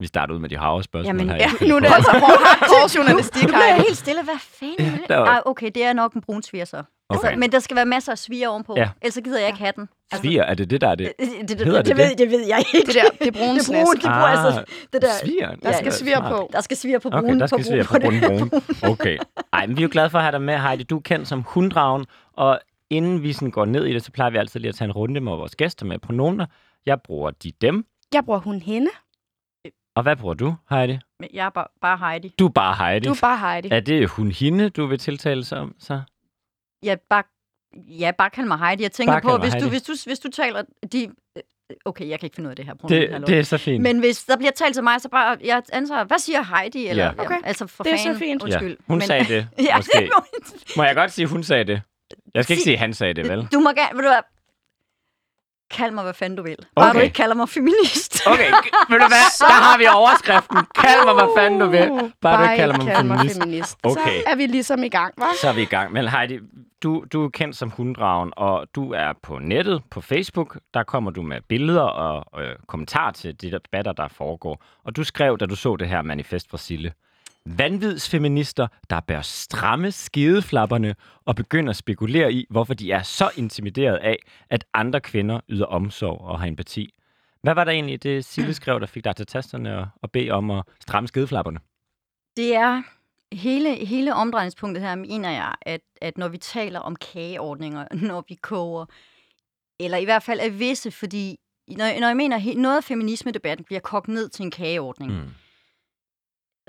Vi 0.00 0.06
starter 0.06 0.34
ud 0.34 0.38
med 0.38 0.48
de 0.48 0.56
harve 0.58 0.82
spørgsmål 0.82 1.16
Jamen, 1.16 1.28
her. 1.28 1.36
Ja, 1.36 1.66
nu 1.68 1.76
er 1.76 1.80
det 1.80 1.88
på. 1.88 1.94
altså 1.94 2.10
hardcore 2.10 2.88
journalistik, 2.96 3.42
Nu 3.42 3.46
bliver 3.48 3.64
jeg 3.64 3.74
Heidi. 3.74 3.86
helt 3.88 3.96
stille. 3.98 4.22
Hvad 4.24 4.34
fanden? 4.60 4.76
Ja, 4.78 4.86
er 4.86 4.90
det? 4.90 5.08
der 5.08 5.16
var- 5.16 5.26
Ej, 5.26 5.40
okay, 5.46 5.70
det 5.74 5.84
er 5.84 5.92
nok 5.92 6.12
en 6.14 6.20
brun 6.20 6.42
sviger 6.42 6.64
så. 6.64 6.76
Altså, 6.76 7.26
Okay. 7.26 7.36
men 7.38 7.52
der 7.52 7.58
skal 7.58 7.76
være 7.76 7.84
masser 7.86 8.12
af 8.12 8.18
sviger 8.18 8.48
ovenpå, 8.48 8.74
Ja. 8.76 8.88
ellers 9.02 9.14
så 9.14 9.20
gider 9.20 9.38
jeg 9.38 9.46
ikke 9.48 9.58
have 9.58 9.72
den. 9.76 9.88
Altså, 10.12 10.22
Sviger, 10.22 10.42
er 10.42 10.54
det 10.54 10.70
det, 10.70 10.80
der 10.80 10.88
er 10.88 10.94
det? 10.94 11.12
det, 11.20 11.28
det, 11.28 11.48
det, 11.48 11.58
det, 11.58 11.66
det 11.66 11.86
det, 11.86 11.96
ved, 11.96 12.10
det? 12.10 12.18
det 12.18 12.30
ved 12.30 12.46
jeg 12.46 12.64
ikke. 12.74 12.86
Det 12.86 12.94
der, 12.94 13.24
det 13.24 13.34
brune 13.34 13.54
det 13.58 13.66
brune, 13.66 13.94
det 13.94 14.02
bruger 14.02 14.14
Ah, 14.14 14.44
altså 14.44 14.64
det 14.92 15.02
der. 15.02 15.08
Sviger? 15.24 15.54
Der 15.54 15.72
skal 15.72 15.86
er 15.86 15.90
svir 15.90 16.16
smart. 16.16 16.32
på. 16.32 16.50
Der 16.52 16.60
skal 16.60 16.76
svire 16.76 17.00
på 17.00 17.08
Okay, 17.08 17.20
brune. 17.20 17.40
der 17.40 17.46
skal 17.46 17.84
på 17.84 17.92
brune. 18.02 18.20
brune 18.20 18.48
brune. 18.50 18.62
Okay. 18.92 19.18
Ej, 19.52 19.66
men 19.66 19.76
vi 19.76 19.82
er 19.82 19.84
jo 19.84 19.88
glade 19.92 20.10
for 20.10 20.18
at 20.18 20.24
have 20.24 20.32
dig 20.32 20.42
med, 20.42 20.58
Heidi. 20.58 20.82
Du 20.82 20.96
er 20.96 21.00
kendt 21.02 21.28
som 21.28 21.42
hunddragen, 21.48 22.06
og 22.32 22.60
inden 22.90 23.22
vi 23.22 23.32
sådan 23.32 23.50
går 23.50 23.64
ned 23.64 23.86
i 23.86 23.92
det, 23.92 24.04
så 24.04 24.12
plejer 24.12 24.30
vi 24.30 24.36
altid 24.38 24.60
lige 24.60 24.68
at 24.68 24.74
tage 24.74 24.86
en 24.86 24.92
runde 24.92 25.20
med 25.20 25.32
vores 25.32 25.56
gæster 25.56 25.86
med 25.86 25.98
pronomer. 25.98 26.46
Jeg 26.86 26.98
bruger 27.04 27.30
de 27.30 27.52
dem. 27.60 27.84
Jeg 28.14 28.24
bruger 28.24 28.38
hun 28.40 28.60
hende. 28.60 28.88
Og 29.96 30.02
hvad 30.02 30.16
bruger 30.16 30.34
du, 30.34 30.54
Heidi? 30.70 30.98
Jeg 31.34 31.46
er 31.46 31.50
bare, 31.50 31.66
bare 31.80 31.98
Heidi. 31.98 32.34
Du 32.38 32.46
er 32.46 32.50
bare 32.50 32.74
Heidi. 32.86 33.08
Du 33.08 33.12
er 33.12 33.18
bare 33.20 33.38
Heidi. 33.38 33.68
Er 33.70 33.80
det 33.80 34.08
hun 34.08 34.30
hende, 34.30 34.70
du 34.70 34.86
vil 34.86 34.98
tiltale 34.98 35.44
sig 35.44 35.58
om, 35.58 35.74
så? 35.78 36.00
Ja, 36.82 36.96
bare, 37.10 37.22
ja, 37.76 38.10
bare 38.18 38.30
kald 38.30 38.46
mig 38.46 38.58
Heidi. 38.58 38.82
Jeg 38.82 38.92
tænker 38.92 39.12
Bare 39.12 39.20
på, 39.20 39.36
hvis 39.38 39.54
du, 39.62 39.68
hvis, 39.68 39.82
du, 39.82 39.92
hvis 40.06 40.18
du 40.18 40.28
taler... 40.28 40.62
De, 40.92 41.04
øh, 41.36 41.42
okay, 41.84 42.08
jeg 42.08 42.20
kan 42.20 42.26
ikke 42.26 42.34
finde 42.34 42.48
ud 42.48 42.50
af 42.50 42.56
det 42.56 42.64
her. 42.64 42.74
pronomen, 42.74 43.02
Det, 43.02 43.10
hallo. 43.12 43.26
det 43.26 43.38
er 43.38 43.42
så 43.42 43.58
fint. 43.58 43.82
Men 43.82 43.98
hvis 43.98 44.24
der 44.24 44.36
bliver 44.36 44.50
talt 44.52 44.74
til 44.74 44.84
mig, 44.84 45.00
så 45.00 45.08
bare... 45.08 45.36
Jeg 45.44 45.62
antager, 45.72 46.04
hvad 46.04 46.18
siger 46.18 46.56
Heidi? 46.56 46.86
Eller, 46.86 47.04
Ja. 47.04 47.12
Okay, 47.24 47.38
altså 47.44 47.66
for 47.66 47.84
det 47.84 47.92
er 47.92 47.96
så 47.96 48.02
fanden, 48.04 48.18
fint. 48.18 48.42
Undskyld. 48.42 48.70
ja, 48.70 48.76
hun 48.86 48.98
men, 48.98 49.06
sagde 49.06 49.24
det, 49.24 49.48
ja, 49.68 49.76
måske. 49.76 50.10
Må 50.76 50.82
jeg 50.84 50.94
godt 50.94 51.12
sige, 51.12 51.26
hun 51.26 51.42
sagde 51.42 51.64
det? 51.64 51.82
Jeg 52.34 52.44
skal 52.44 52.54
ikke 52.54 52.64
sige, 52.64 52.76
han 52.76 52.94
sagde 52.94 53.14
det, 53.14 53.28
vel? 53.28 53.48
Du 53.52 53.60
må 53.60 53.70
gerne... 53.72 53.96
Ved 53.98 54.04
du? 54.04 54.14
Kald 55.70 55.92
mig, 55.92 56.02
hvad 56.04 56.14
fanden 56.14 56.36
du 56.36 56.42
vil. 56.42 56.56
Bare 56.76 56.90
Okay. 56.90 56.98
du 56.98 57.04
ikke 57.04 57.14
kalder 57.14 57.34
mig 57.34 57.48
feminist. 57.48 58.26
Okay, 58.26 58.50
ved 58.90 58.98
du 58.98 59.06
hvad? 59.08 59.26
Der 59.48 59.52
har 59.62 59.78
vi 59.78 59.86
overskriften. 59.86 60.58
Kald 60.74 61.04
mig, 61.04 61.14
hvad 61.14 61.28
fanden 61.38 61.60
du 61.60 61.66
vil. 61.66 62.12
Bare 62.20 62.36
du 62.36 62.42
ikke 62.42 62.56
kalder 62.56 62.76
mig 62.84 62.96
feminist. 62.96 63.34
feminist. 63.42 63.78
Okay. 63.82 64.00
Så 64.20 64.22
er 64.26 64.34
vi 64.36 64.46
ligesom 64.46 64.82
i 64.84 64.88
gang, 64.88 65.14
hva'? 65.20 65.40
Så 65.40 65.48
er 65.48 65.52
vi 65.52 65.62
i 65.62 65.64
gang. 65.64 65.92
Men 65.92 66.08
Heidi, 66.08 66.38
du, 66.82 67.04
du 67.12 67.24
er 67.24 67.28
kendt 67.30 67.56
som 67.56 67.70
hunddragen, 67.70 68.32
og 68.36 68.66
du 68.74 68.92
er 68.92 69.12
på 69.22 69.38
nettet, 69.38 69.82
på 69.90 70.00
Facebook. 70.00 70.58
Der 70.74 70.82
kommer 70.82 71.10
du 71.10 71.22
med 71.22 71.40
billeder 71.48 71.82
og 71.82 72.42
øh, 72.42 72.54
kommentarer 72.66 73.12
til 73.12 73.40
de 73.42 73.50
debatter, 73.50 73.92
der 73.92 74.08
foregår. 74.08 74.62
Og 74.84 74.96
du 74.96 75.04
skrev, 75.04 75.38
da 75.38 75.46
du 75.46 75.56
så 75.56 75.76
det 75.76 75.88
her 75.88 76.02
manifest 76.02 76.50
fra 76.50 76.58
Sille. 76.58 76.92
Vanvidsfeminister, 77.46 78.66
der 78.90 79.00
bør 79.00 79.20
stramme 79.20 79.92
skideflapperne 79.92 80.94
og 81.24 81.36
begynder 81.36 81.70
at 81.70 81.76
spekulere 81.76 82.32
i, 82.32 82.46
hvorfor 82.50 82.74
de 82.74 82.92
er 82.92 83.02
så 83.02 83.30
intimideret 83.36 83.96
af, 83.96 84.16
at 84.50 84.64
andre 84.74 85.00
kvinder 85.00 85.40
yder 85.48 85.66
omsorg 85.66 86.20
og 86.20 86.40
har 86.40 86.46
empati. 86.46 86.94
Hvad 87.42 87.54
var 87.54 87.64
der 87.64 87.72
egentlig 87.72 88.02
det, 88.02 88.24
Sille 88.24 88.54
skrev, 88.54 88.80
der 88.80 88.86
fik 88.86 89.04
dig 89.04 89.16
til 89.16 89.26
tasterne 89.26 89.78
og, 89.78 89.88
og 90.02 90.10
bede 90.10 90.30
om 90.30 90.50
at 90.50 90.64
stramme 90.80 91.08
skideflapperne? 91.08 91.60
Det 92.36 92.54
er 92.54 92.82
hele, 93.32 93.86
hele 93.86 94.14
omdrejningspunktet 94.14 94.82
her, 94.84 94.94
mener 94.94 95.30
jeg, 95.30 95.54
at, 95.62 95.80
at 96.00 96.18
når 96.18 96.28
vi 96.28 96.38
taler 96.38 96.80
om 96.80 96.96
kageordninger, 96.96 97.86
når 98.08 98.24
vi 98.28 98.34
koger, 98.34 98.86
eller 99.80 99.98
i 99.98 100.04
hvert 100.04 100.22
fald 100.22 100.40
er 100.42 100.50
visse, 100.50 100.90
fordi 100.90 101.36
når, 101.68 102.00
når 102.00 102.06
jeg 102.06 102.16
mener, 102.16 102.54
noget 102.56 102.76
af 102.76 102.84
feminisme-debatten 102.84 103.64
bliver 103.64 103.80
kogt 103.80 104.08
ned 104.08 104.28
til 104.28 104.42
en 104.42 104.50
kageordning, 104.50 105.12
mm. 105.12 105.28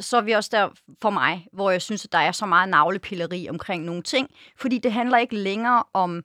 Så 0.02 0.18
er 0.18 0.22
vi 0.22 0.32
også 0.32 0.50
der 0.54 0.70
for 1.02 1.10
mig, 1.10 1.48
hvor 1.54 1.72
jeg 1.72 1.82
synes, 1.82 2.06
at 2.06 2.12
der 2.12 2.18
er 2.18 2.32
så 2.32 2.46
meget 2.46 2.70
navlepilleri 2.70 3.48
omkring 3.50 3.84
nogle 3.86 4.02
ting, 4.02 4.30
fordi 4.58 4.78
det 4.78 4.92
handler 4.92 5.18
ikke 5.18 5.36
længere 5.36 5.84
om, 5.94 6.24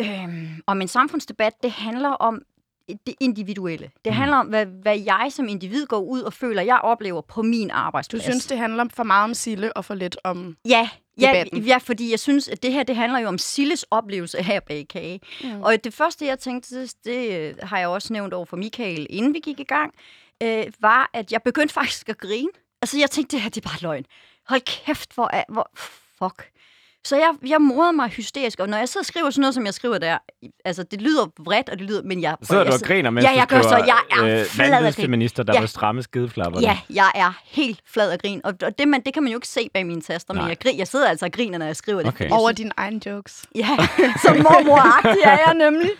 øhm, 0.00 0.48
om 0.66 0.80
en 0.80 0.88
samfundsdebat, 0.88 1.52
det 1.62 1.70
handler 1.70 2.08
om 2.10 2.42
det 3.06 3.14
individuelle. 3.20 3.90
Det 4.04 4.12
Mm. 4.12 4.16
handler 4.16 4.36
om, 4.36 4.46
hvad, 4.46 4.66
hvad 4.66 4.98
jeg 4.98 5.28
som 5.30 5.48
individ 5.48 5.86
går 5.86 5.98
ud 6.00 6.20
og 6.22 6.32
føler, 6.32 6.62
jeg 6.62 6.80
oplever 6.82 7.20
på 7.20 7.42
min 7.42 7.68
Du 7.68 7.74
arbejdsplads. 7.74 8.22
synes, 8.24 8.46
det 8.46 8.58
handler 8.58 8.84
for 8.94 9.02
meget 9.02 9.24
om 9.24 9.34
Sille 9.34 9.76
og 9.76 9.84
for 9.84 9.94
lidt 9.94 10.16
om... 10.24 10.56
Ja, 10.68 10.88
ja, 11.20 11.26
debatten. 11.28 11.62
ja, 11.62 11.78
fordi 11.78 12.10
jeg 12.10 12.18
synes, 12.20 12.48
at 12.48 12.62
det 12.62 12.72
her 12.72 12.82
det 12.82 12.96
handler 12.96 13.18
jo 13.18 13.28
om 13.28 13.38
Silles 13.38 13.82
oplevelse 13.90 14.38
at 14.38 14.64
bage 14.64 14.84
kage. 14.84 15.20
Mm. 15.44 15.62
Og 15.62 15.84
det 15.84 15.94
første, 15.94 16.26
jeg 16.26 16.38
tænkte, 16.38 16.82
det, 16.82 16.94
det 17.04 17.38
øh, 17.40 17.54
har 17.62 17.78
jeg 17.78 17.88
også 17.88 18.12
nævnt 18.12 18.34
over 18.34 18.44
for 18.46 18.56
Michael, 18.56 19.06
inden 19.10 19.34
vi 19.34 19.38
gik 19.40 19.60
i 19.60 19.64
gang, 19.64 19.94
øh, 20.42 20.64
var, 20.80 21.10
at 21.14 21.32
jeg 21.32 21.42
begyndte 21.42 21.74
faktisk 21.80 22.08
at 22.08 22.18
grine. 22.18 22.48
Altså, 22.82 22.98
jeg 22.98 23.10
tænkte, 23.10 23.36
det 23.36 23.42
her 23.42 23.50
det 23.50 23.64
er 23.64 23.68
bare 23.68 23.82
løgn. 23.82 24.06
Hold 24.46 24.60
kæft, 24.60 25.14
hvor 25.14 25.30
er... 25.32 25.44
Hvor, 25.48 25.70
fuck. 26.18 26.52
Så 27.08 27.16
jeg, 27.16 27.30
jeg 27.50 27.60
morede 27.60 27.92
mig 27.92 28.08
hysterisk, 28.08 28.60
og 28.60 28.68
når 28.68 28.78
jeg 28.78 28.88
sidder 28.88 29.02
og 29.02 29.06
skriver 29.06 29.30
sådan 29.30 29.40
noget, 29.40 29.54
som 29.54 29.66
jeg 29.66 29.74
skriver 29.74 29.98
der, 29.98 30.18
altså 30.64 30.82
det 30.82 31.02
lyder 31.02 31.26
vredt, 31.38 31.68
og 31.68 31.78
det 31.78 31.86
lyder, 31.86 32.02
men 32.02 32.22
jeg... 32.22 32.36
Sidder 32.42 32.64
du 32.64 32.72
og 32.72 32.80
griner, 32.80 33.10
mens 33.10 33.24
Ja, 33.26 33.30
du 33.32 33.36
jeg 33.38 33.46
gør 33.46 33.62
så. 33.62 33.76
Jeg 33.86 33.98
er 34.10 34.24
øh, 34.40 34.44
flad 34.44 34.66
af 34.66 34.70
grin. 34.70 34.70
vanvidsfeminister, 34.72 35.42
der 35.42 35.54
Ja. 35.54 35.60
vil 35.60 35.68
stramme 35.68 36.02
skideflapperne? 36.02 36.66
Ja, 36.66 36.78
jeg 36.94 37.10
er 37.14 37.32
helt 37.44 37.80
flad 37.92 38.10
af 38.10 38.18
grin, 38.18 38.40
og 38.44 38.54
og 38.62 38.78
det, 38.78 38.88
man, 38.88 39.00
det 39.06 39.14
kan 39.14 39.22
man 39.22 39.32
jo 39.32 39.38
ikke 39.38 39.48
se 39.48 39.68
bag 39.74 39.86
mine 39.86 40.00
taster, 40.00 40.34
men 40.34 40.40
Nej. 40.40 40.48
jeg, 40.48 40.58
grin, 40.58 40.78
jeg 40.78 40.88
sidder 40.88 41.08
altså 41.08 41.24
og 41.26 41.32
griner, 41.32 41.58
når 41.58 41.66
jeg 41.66 41.76
skriver 41.76 41.98
det. 41.98 42.08
Okay. 42.08 42.24
jeg 42.24 42.32
Over 42.32 42.52
dine 42.52 42.70
egne 42.76 43.00
jokes. 43.06 43.44
Ja, 43.54 43.68
så 44.24 44.34
mormoragtig 44.34 45.22
er 45.24 45.38
jeg 45.46 45.54
nemlig. 45.54 45.90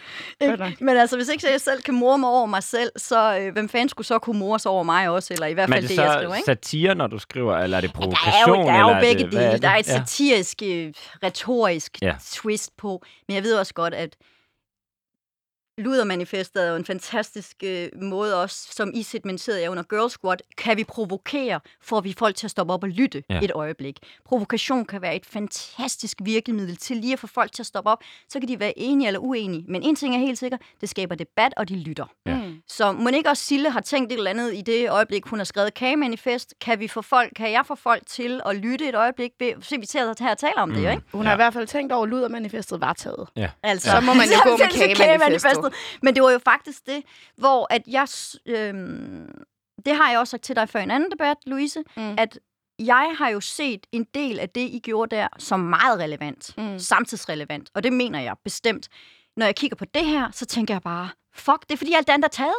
Men 0.86 0.96
altså, 0.96 1.16
hvis 1.16 1.28
ikke 1.28 1.46
jeg 1.52 1.60
selv 1.60 1.82
kan 1.82 1.94
morme 1.94 2.20
mig 2.20 2.30
over 2.30 2.46
mig 2.46 2.62
selv, 2.62 2.90
så 2.96 3.38
øh, 3.40 3.52
hvem 3.52 3.68
fanden 3.68 3.88
skulle 3.88 4.06
så 4.06 4.18
kunne 4.18 4.38
more 4.38 4.58
sig 4.58 4.70
over 4.70 4.82
mig 4.82 5.08
også? 5.08 5.34
Eller 5.34 5.46
i 5.46 5.52
hvert 5.52 5.68
Men 5.68 5.76
er 5.76 5.80
fald 5.80 5.88
det 5.88 5.88
det, 5.88 5.96
så 5.96 6.02
jeg 6.02 6.12
skriver, 6.18 6.34
ikke? 6.34 6.46
satire, 6.46 6.94
når 6.94 7.06
du 7.06 7.18
skriver, 7.18 7.56
eller 7.58 7.76
er 7.76 7.80
det 7.80 7.90
Der 7.94 7.98
er 7.98 8.02
provokation? 8.02 8.60
jo, 8.60 8.66
der 8.66 8.72
er 8.72 8.80
jo 8.80 8.88
eller 8.88 9.00
begge 9.00 9.24
det, 9.30 9.34
er 9.44 9.48
dele. 9.50 9.62
Der 9.62 9.68
er 9.68 9.76
et 9.76 9.86
det? 9.86 9.92
Ja. 9.92 9.96
satirisk, 9.98 10.62
øh, 10.64 10.92
retorisk 11.22 11.98
Ja. 12.02 12.16
twist 12.32 12.76
på. 12.76 13.02
Men 13.28 13.34
jeg 13.34 13.42
ved 13.42 13.54
også 13.58 13.74
godt, 13.74 13.94
at 13.94 14.16
Ludermanifestet 15.78 16.64
er 16.64 16.70
jo 16.70 16.76
en 16.76 16.85
fantastisk 16.85 17.56
øh, 17.64 17.88
måde 18.02 18.42
også, 18.42 18.68
som 18.73 18.90
I 18.94 19.02
segmenterede 19.02 19.62
jer 19.62 19.68
under 19.68 19.82
Girl 19.82 20.11
Squad, 20.11 20.37
kan 20.58 20.76
vi 20.76 20.85
provokere, 20.85 21.61
får 21.82 22.00
vi 22.00 22.14
folk 22.18 22.37
til 22.37 22.47
at 22.47 22.50
stoppe 22.50 22.73
op 22.73 22.82
og 22.82 22.88
lytte 22.88 23.23
Ja. 23.30 23.35
ja. 23.35 23.40
et 23.42 23.50
øjeblik. 23.54 23.99
Provokation 24.25 24.85
kan 24.85 25.02
være 25.02 25.16
et 25.16 25.26
fantastisk 25.26 26.18
virkemiddel 26.23 26.76
til 26.76 26.97
lige 26.97 27.12
at 27.12 27.18
få 27.18 27.26
folk 27.26 27.52
til 27.52 27.62
at 27.62 27.66
stoppe 27.66 27.90
op. 27.90 27.99
Så 28.28 28.40
kan 28.40 28.49
de 28.49 28.61
være 28.61 28.78
enige 28.78 29.06
eller 29.06 29.20
uenige. 29.20 29.64
Men 29.68 29.82
en 29.82 29.97
ting 29.97 30.14
er 30.14 30.18
helt 30.18 30.38
sikker, 30.38 30.58
det 30.80 30.88
skaber 30.88 31.14
debat, 31.14 31.54
og 31.56 31.68
de 31.68 31.76
lytter. 31.76 32.06
Ja. 32.26 32.35
Mm. 32.35 32.54
Så 32.68 32.92
må 32.92 33.08
ikke 33.08 33.28
også 33.30 33.44
Sille 33.44 33.70
har 33.70 33.80
tænkt 33.80 34.12
et 34.12 34.16
eller 34.18 34.30
andet 34.30 34.54
i 34.54 34.61
det 34.61 34.90
øjeblik, 34.90 35.26
hun 35.26 35.38
har 35.38 35.44
skrevet 35.44 35.75
kagemanifest. 35.75 36.54
Kan, 36.61 36.80
vi 36.80 36.88
få 36.88 37.02
folk, 37.02 37.32
kan 37.37 37.52
jeg 37.52 37.62
få 37.66 37.75
folk 37.75 38.02
til 38.06 38.40
at 38.47 38.56
lytte 38.56 38.88
et 38.88 38.94
øjeblik? 38.94 39.30
Ved- 39.38 39.62
Se, 39.62 39.80
vi 39.80 39.87
til 39.87 39.99
at 39.99 40.18
her 40.20 40.30
og 40.30 40.38
taler 40.38 40.61
om 40.61 40.70
det, 40.73 40.85
jo, 40.85 40.90
ikke? 40.90 41.02
Hun 41.12 41.25
har 41.26 41.32
Ja. 41.32 41.37
i 41.37 41.38
hvert 41.38 41.52
fald 41.52 41.66
tænkt 41.66 41.92
over, 41.92 42.02
at 42.04 42.08
ludermanifestet 42.11 42.80
var 42.80 42.92
taget. 42.92 43.28
Altså, 43.62 43.90
Så 43.90 44.00
må 44.00 44.14
man 44.14 44.26
jo 44.28 44.35
gå 44.50 44.56
med 44.56 45.38
Så 45.38 45.67
kagemanifestet. 45.70 46.02
Men 46.02 46.14
det 46.14 46.22
var 46.22 46.30
jo 46.30 46.38
faktisk 46.38 46.87
det, 46.87 47.02
hvor 47.37 47.66
at 47.70 47.82
jeg... 47.87 48.08
Øhm, 48.46 49.30
det 49.87 49.96
har 49.96 50.10
jeg 50.10 50.18
også 50.18 50.30
sagt 50.30 50.42
til 50.42 50.56
dig 50.56 50.68
før 50.68 50.80
i 50.80 50.82
en 50.82 50.90
anden 50.90 51.10
debat, 51.10 51.37
Louise, 51.46 51.82
Mm. 51.96 52.14
at 52.18 52.38
jeg 52.78 53.14
har 53.18 53.28
jo 53.28 53.40
set 53.40 53.87
en 53.92 54.06
del 54.14 54.38
af 54.38 54.48
det, 54.48 54.60
I 54.60 54.80
gjorde 54.84 55.16
der, 55.16 55.28
som 55.38 55.60
meget 55.60 55.98
relevant. 56.00 56.54
Mm. 56.58 56.78
Samtidsrelevant. 56.78 57.70
Og 57.75 57.82
det 57.82 57.92
mener 57.92 58.20
jeg 58.20 58.37
bestemt. 58.44 58.88
Når 59.37 59.46
jeg 59.46 59.56
kigger 59.56 59.76
på 59.76 59.84
det 59.84 60.06
her, 60.06 60.30
så 60.32 60.46
tænker 60.46 60.75
jeg 60.75 60.82
bare, 60.82 61.08
fuck, 61.34 61.60
det 61.62 61.72
er 61.72 61.76
fordi 61.76 61.92
alt 61.94 62.06
det 62.06 62.12
andet 62.12 62.25
er 62.25 62.28
taget. 62.32 62.54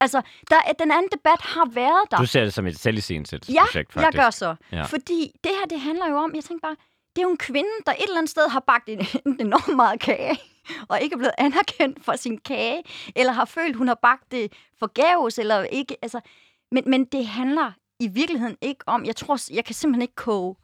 Altså, 0.00 0.22
der, 0.50 0.56
den 0.78 0.90
anden 0.90 1.08
debat 1.12 1.40
har 1.40 1.66
været 1.74 2.10
der. 2.10 2.16
Du 2.16 2.26
ser 2.26 2.44
det 2.44 2.52
som 2.54 2.66
et 2.66 2.72
Ja, 2.72 2.76
selvisensættelsesprojekt, 2.78 3.94
jeg 3.94 4.02
faktisk. 4.02 4.20
gør 4.22 4.30
så. 4.30 4.54
Ja. 4.72 4.76
Ja. 4.76 4.82
Fordi 4.82 5.32
det 5.44 5.52
her, 5.58 5.66
det 5.70 5.80
handler 5.80 6.08
jo 6.10 6.16
om, 6.16 6.34
jeg 6.34 6.44
tænker 6.44 6.68
bare, 6.68 6.76
det 7.16 7.22
er 7.22 7.26
jo 7.26 7.30
en 7.30 7.36
kvinde, 7.38 7.68
der 7.86 7.92
et 7.92 8.02
eller 8.02 8.16
andet 8.18 8.30
sted 8.30 8.48
har 8.48 8.60
bagt 8.66 8.88
en, 8.88 8.98
en 9.26 9.36
enormt 9.40 9.76
meget 9.76 10.00
kage, 10.00 10.38
og 10.88 11.00
ikke 11.00 11.14
er 11.14 11.18
blevet 11.18 11.34
anerkendt 11.38 12.04
for 12.04 12.16
sin 12.16 12.38
kage, 12.38 12.82
eller 13.16 13.32
har 13.32 13.44
følt, 13.44 13.76
hun 13.76 13.88
har 13.88 13.98
bagt 14.02 14.32
det 14.32 14.52
forgæves, 14.78 15.38
eller 15.38 15.62
ikke. 15.62 15.96
Altså, 16.02 16.20
men, 16.72 16.84
men 16.86 17.04
det 17.04 17.26
handler 17.26 17.72
i 18.00 18.08
virkeligheden 18.08 18.56
ikke 18.60 18.84
om, 18.86 19.04
jeg 19.04 19.16
tror, 19.16 19.54
jeg 19.54 19.64
kan 19.64 19.74
simpelthen 19.74 20.02
ikke 20.02 20.14
koge, 20.14 20.56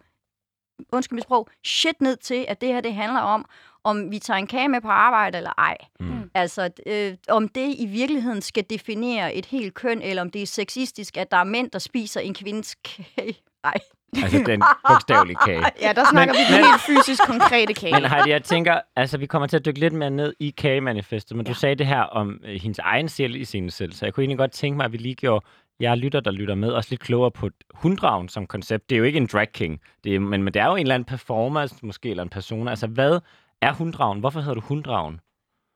undskyld 0.93 1.17
mit 1.17 1.25
sprog, 1.25 1.49
shit 1.65 2.01
ned 2.01 2.17
til, 2.17 2.45
at 2.49 2.61
det 2.61 2.69
her, 2.69 2.81
det 2.81 2.95
handler 2.95 3.21
om, 3.21 3.45
om 3.85 4.11
vi 4.11 4.19
tager 4.19 4.39
en 4.39 4.47
kage 4.47 4.69
med 4.69 4.81
på 4.81 4.89
arbejde 4.89 5.39
eller 5.39 5.53
ej. 5.59 5.77
Mm. 6.01 6.31
Altså, 6.35 6.71
øh, 6.87 7.17
om 7.29 7.49
det 7.49 7.75
i 7.79 7.87
virkeligheden 7.87 8.43
skal 8.43 8.65
definere 8.71 9.35
et 9.35 9.47
helt 9.47 9.75
køn, 9.75 10.03
eller 10.03 10.23
om 10.23 10.31
det 10.31 10.43
er 10.43 10.47
sexistisk, 10.47 11.17
at 11.17 11.31
der 11.31 11.37
er 11.37 11.45
mænd, 11.45 11.71
der 11.71 11.79
spiser 11.79 12.21
en 12.21 12.35
kvindes 12.35 12.75
kage. 12.75 13.37
Ej. 13.65 13.75
Altså 14.17 14.43
den 14.47 14.63
bogstavelige 14.89 15.37
kage. 15.45 15.63
Ja, 15.83 15.93
der 15.93 16.05
snakker 16.11 16.35
Men- 16.35 16.41
vi 16.49 16.57
men- 16.57 16.65
helt 16.65 16.81
fysisk 16.87 17.23
konkrete 17.27 17.75
kage. 17.75 17.93
Men 17.93 18.05
Heidi, 18.11 18.31
jeg 18.31 18.43
tænker, 18.43 18.81
altså 18.97 19.19
vi 19.19 19.27
kommer 19.27 19.47
til 19.49 19.57
at 19.57 19.65
dykke 19.65 19.81
lidt 19.81 19.93
mere 19.95 20.11
ned 20.11 20.35
i 20.41 20.51
kagemanifestet, 20.59 21.37
men 21.37 21.47
ja. 21.47 21.53
Du 21.53 21.59
sagde 21.59 21.75
det 21.75 21.87
her 21.87 22.01
om 22.03 22.41
øh, 22.45 22.61
hendes 22.61 22.79
egen 22.79 23.09
selv 23.09 23.35
i 23.37 23.45
sin 23.45 23.71
selv, 23.71 23.93
så 23.93 24.07
jeg 24.07 24.15
kunne 24.15 24.23
egentlig 24.23 24.39
godt 24.39 24.51
tænke 24.53 24.77
mig, 24.77 24.85
at 24.85 24.93
vi 24.93 24.97
lige 24.97 25.15
gjorde 25.15 25.45
jeg 25.81 25.99
lytter, 25.99 26.21
der 26.21 26.31
lytter 26.31 26.55
med, 26.55 26.69
også 26.73 26.89
lidt 26.91 27.01
klogere 27.01 27.31
på 27.31 27.49
hunddragen 27.75 28.29
som 28.29 28.47
koncept. 28.47 28.91
Det 28.91 28.97
er 28.97 28.99
jo 28.99 29.05
ikke 29.05 29.17
en 29.17 29.27
drag 29.33 29.53
king, 29.53 29.81
det 30.05 30.15
er, 30.15 30.21
men, 30.21 30.43
men 30.43 30.55
det 30.55 30.63
er 30.63 30.67
jo 30.67 30.75
en 30.75 30.81
eller 30.81 30.95
anden 30.95 31.07
performance, 31.07 31.75
måske, 31.83 32.11
eller 32.11 32.23
en 32.23 32.29
person. 32.29 32.69
Altså, 32.69 32.87
hvad 32.87 33.21
er 33.63 33.73
hunddragen? 33.73 34.21
Hvorfor 34.21 34.41
hedder 34.41 34.55
du 34.55 34.61
hunddragen? 34.61 35.21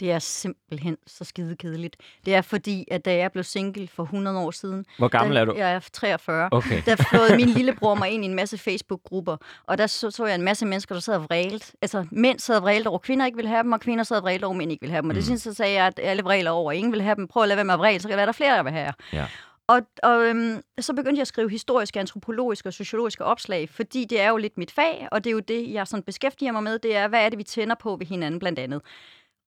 Det 0.03 0.11
er 0.13 0.19
simpelthen 0.19 0.97
så 1.07 1.25
skide 1.25 1.57
kedeligt. 1.57 1.97
Det 2.27 2.35
er 2.35 2.41
fordi, 2.43 2.85
at 2.91 3.05
da 3.05 3.17
jeg 3.17 3.33
blev 3.33 3.45
single 3.45 3.89
for 3.89 4.03
100 4.03 4.39
år 4.39 4.51
siden, 4.51 4.85
Hvor 4.99 5.09
gammel 5.09 5.35
der, 5.35 5.41
er 5.41 5.45
du? 5.45 5.55
Jeg 5.57 5.73
er 5.73 5.81
43. 5.93 6.49
Okay. 6.53 6.83
Der 6.87 6.97
flåede 7.11 7.37
min 7.37 7.49
lillebror 7.49 7.95
mig 7.95 8.11
ind 8.11 8.25
i 8.25 8.29
en 8.29 8.35
masse 8.35 8.59
Facebook-grupper, 8.59 9.37
og 9.67 9.79
der 9.79 9.87
så, 9.87 10.11
så 10.11 10.27
jeg 10.27 10.35
en 10.35 10.43
masse 10.43 10.67
mennesker, 10.67 10.95
der 10.95 11.01
sad 11.01 11.15
og 11.15 11.23
vrælede. 11.25 11.65
Altså, 11.83 12.07
mænd 12.11 12.39
sad 12.39 12.57
og 12.57 12.63
vrælede 12.63 12.89
over, 12.89 12.99
kvinder 12.99 13.27
ikke 13.27 13.37
ville 13.37 13.49
have 13.49 13.63
dem, 13.63 13.73
og 13.73 13.81
kvinder 13.81 14.05
sad 14.05 14.17
og 14.17 14.23
vrælede 14.23 14.45
over, 14.47 14.55
mænd 14.55 14.71
ikke 14.73 14.81
ville 14.81 14.93
have 14.93 15.03
dem. 15.03 15.11
Og 15.11 15.15
det 15.15 15.23
Mm. 15.23 15.25
synes 15.25 15.47
jeg, 15.47 15.53
så 15.53 15.57
sagde 15.57 15.75
jeg, 15.75 15.87
at 15.87 16.01
alle 16.03 16.23
vræler 16.23 16.51
over, 16.51 16.73
ingen 16.73 16.93
vil 16.93 17.03
have 17.03 17.15
dem. 17.15 17.29
Prøv 17.29 17.43
at 17.43 17.49
lade 17.49 17.57
være 17.57 17.65
med 17.65 17.75
at 17.75 17.81
vræle, 17.81 18.01
så 18.01 18.09
kan 18.09 18.13
det 18.13 18.17
være, 18.17 18.27
der 18.27 18.33
er 18.33 18.37
flere, 18.37 18.57
der 18.57 18.63
vil 18.63 18.73
have 18.73 18.85
jer. 18.85 18.93
Ja. 19.13 19.27
Og, 19.69 19.81
og 20.03 20.23
øhm, 20.25 20.61
så 20.81 20.93
begyndte 20.93 21.17
jeg 21.17 21.21
at 21.21 21.27
skrive 21.29 21.51
historiske, 21.51 22.01
antropologiske 22.01 22.69
og 22.69 22.73
sociologiske 22.73 23.25
opslag, 23.25 23.69
fordi 23.69 24.05
det 24.05 24.21
er 24.21 24.29
jo 24.29 24.37
lidt 24.37 24.59
mit 24.59 24.71
fag, 24.71 25.09
og 25.13 25.25
det 25.25 25.31
er 25.31 25.35
jo 25.35 25.41
det, 25.41 25.73
jeg 25.73 25.87
sådan 25.87 26.03
beskæftiger 26.03 26.53
mig 26.53 26.63
med, 26.63 26.79
det 26.79 26.97
er, 26.97 27.09
hvad 27.09 27.21
er 27.25 27.29
det, 27.29 27.39
vi 27.39 27.43
tænder 27.43 27.75
på 27.75 27.97
ved 27.97 28.07
hinanden 28.07 28.39
blandt 28.41 28.59
andet. 28.59 28.81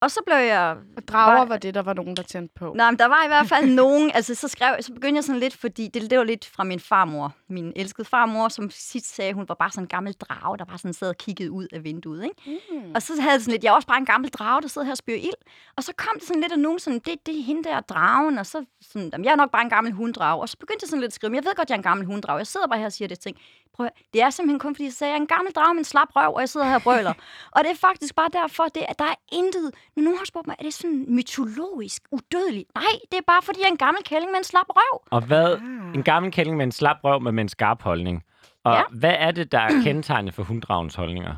Og 0.05 0.12
så 0.12 0.19
blev 0.25 0.35
jeg 0.38 0.75
Og 0.97 1.07
drager 1.07 1.38
Var- 1.38 1.45
var 1.45 1.57
det, 1.57 1.74
der 1.74 1.81
var 1.81 1.93
nogen, 1.93 2.15
der 2.17 2.24
tændte 2.24 2.53
på. 2.55 2.74
Nej, 2.75 2.91
men 2.91 3.00
der 3.00 3.05
var 3.05 3.24
i 3.24 3.27
hvert 3.27 3.47
fald 3.47 3.69
nogen, 3.81 4.12
altså 4.13 4.35
så 4.35 4.47
skrev 4.47 4.75
så 4.81 4.93
begyndte 4.93 5.15
jeg 5.15 5.24
sådan 5.24 5.39
lidt, 5.39 5.55
fordi 5.57 5.88
det, 5.88 6.09
det 6.12 6.17
var 6.17 6.24
lidt 6.24 6.45
fra 6.45 6.63
min 6.63 6.79
farmor, 6.79 7.33
min 7.50 7.74
elskede 7.75 8.07
farmor, 8.07 8.50
som 8.50 8.69
sidst 8.71 9.15
sagde, 9.15 9.33
hun 9.33 9.45
var 9.47 9.55
bare 9.55 9.71
sådan 9.71 9.83
en 9.83 9.88
gammel 9.88 10.13
drage, 10.13 10.57
der 10.57 10.65
bare 10.65 10.77
sådan 10.77 10.93
sad 10.93 11.09
og 11.09 11.17
kiggede 11.17 11.51
ud 11.51 11.67
af 11.74 11.83
vinduet, 11.83 12.24
ikke? 12.24 12.62
Mm. 12.71 12.91
Og 12.95 13.01
så 13.01 13.21
havde 13.21 13.31
jeg 13.33 13.41
sådan 13.41 13.51
lidt, 13.51 13.63
jeg 13.63 13.69
er 13.69 13.74
også 13.75 13.88
bare 13.88 13.97
en 13.97 14.05
gammel 14.05 14.29
drage, 14.29 14.62
der 14.62 14.67
sidder 14.67 14.85
her 14.85 14.91
og 14.93 14.97
spyrer 14.97 15.17
ild. 15.17 15.41
Og 15.77 15.83
så 15.83 15.93
kom 15.97 16.13
det 16.19 16.27
sådan 16.27 16.41
lidt 16.41 16.51
af 16.51 16.59
nogen 16.59 16.79
sådan, 16.79 17.00
det, 17.00 17.15
det 17.25 17.39
er 17.39 17.43
hende 17.43 17.63
der 17.63 17.79
dragen, 17.79 18.38
og 18.38 18.45
så 18.45 18.65
sådan, 18.81 19.09
jamen, 19.13 19.25
jeg 19.25 19.31
er 19.31 19.35
nok 19.35 19.51
bare 19.51 19.62
en 19.62 19.69
gammel 19.69 19.93
hunddrage. 19.93 20.41
Og 20.41 20.50
så 20.50 20.57
begyndte 20.57 20.83
jeg 20.83 20.89
sådan 20.89 21.01
lidt 21.01 21.09
at 21.09 21.13
skrive, 21.13 21.35
jeg 21.35 21.45
ved 21.45 21.55
godt, 21.55 21.69
jeg 21.69 21.75
er 21.75 21.79
en 21.79 21.83
gammel 21.83 22.05
hunddrage. 22.05 22.38
Jeg 22.38 22.47
sidder 22.47 22.67
bare 22.67 22.79
her 22.79 22.85
og 22.85 22.91
siger 22.93 23.07
det 23.07 23.19
ting. 23.19 23.38
Prøv, 23.75 23.89
det 24.13 24.22
er 24.22 24.29
simpelthen 24.29 24.60
kun, 24.60 24.75
fordi 24.75 24.84
jeg 24.84 24.94
sagde, 24.94 25.12
jeg 25.12 25.17
er 25.17 25.22
en 25.22 25.27
gammel 25.27 25.53
drage 25.53 25.74
med 25.74 25.79
en 25.79 25.86
slap 25.86 26.08
røv, 26.15 26.34
og 26.34 26.39
jeg 26.39 26.50
sidder 26.50 26.67
her 26.67 26.75
og 26.75 26.82
brøler. 26.82 27.13
og 27.51 27.63
det 27.63 27.72
er 27.72 27.75
faktisk 27.75 28.15
bare 28.15 28.29
derfor, 28.34 28.63
det, 28.63 28.84
at 28.89 29.00
der 29.00 29.05
er 29.05 29.15
intet, 29.32 29.72
når 29.96 30.03
nogen 30.03 30.17
har 30.17 30.25
spurgt 30.25 30.48
mig, 30.48 30.55
er 30.60 30.63
det 30.63 30.74
sådan 30.74 31.05
mytologisk, 31.08 32.01
udødeligt? 32.12 32.70
Nej, 32.75 32.84
det 33.12 33.17
er 33.17 33.22
bare 33.27 33.41
fordi, 33.41 33.60
jeg 33.60 33.65
er 33.67 33.72
en 33.72 33.77
gammel 33.77 34.03
kælling 34.03 34.32
med 34.32 34.38
en 34.38 34.44
slap 34.44 34.65
røv. 34.70 35.01
Og 35.12 35.22
hvad, 35.22 35.53
Ah. 35.53 35.96
en 35.96 36.03
gammel 36.03 36.32
kælling 36.32 36.58
med 36.58 36.65
en 36.65 36.72
slap 36.72 36.98
røv, 37.03 37.22
men 37.22 37.36
med 37.36 37.44
en 37.44 37.50
skarp 37.50 37.82
holdning. 37.82 38.24
Og 38.63 38.74
Ja. 38.75 38.82
hvad 38.91 39.15
er 39.20 39.32
det, 39.32 39.51
der 39.51 39.60
er 39.60 39.82
kendetegnet 39.84 40.34
for 40.34 40.44
hunddragens 40.44 40.96
holdninger? 40.96 41.36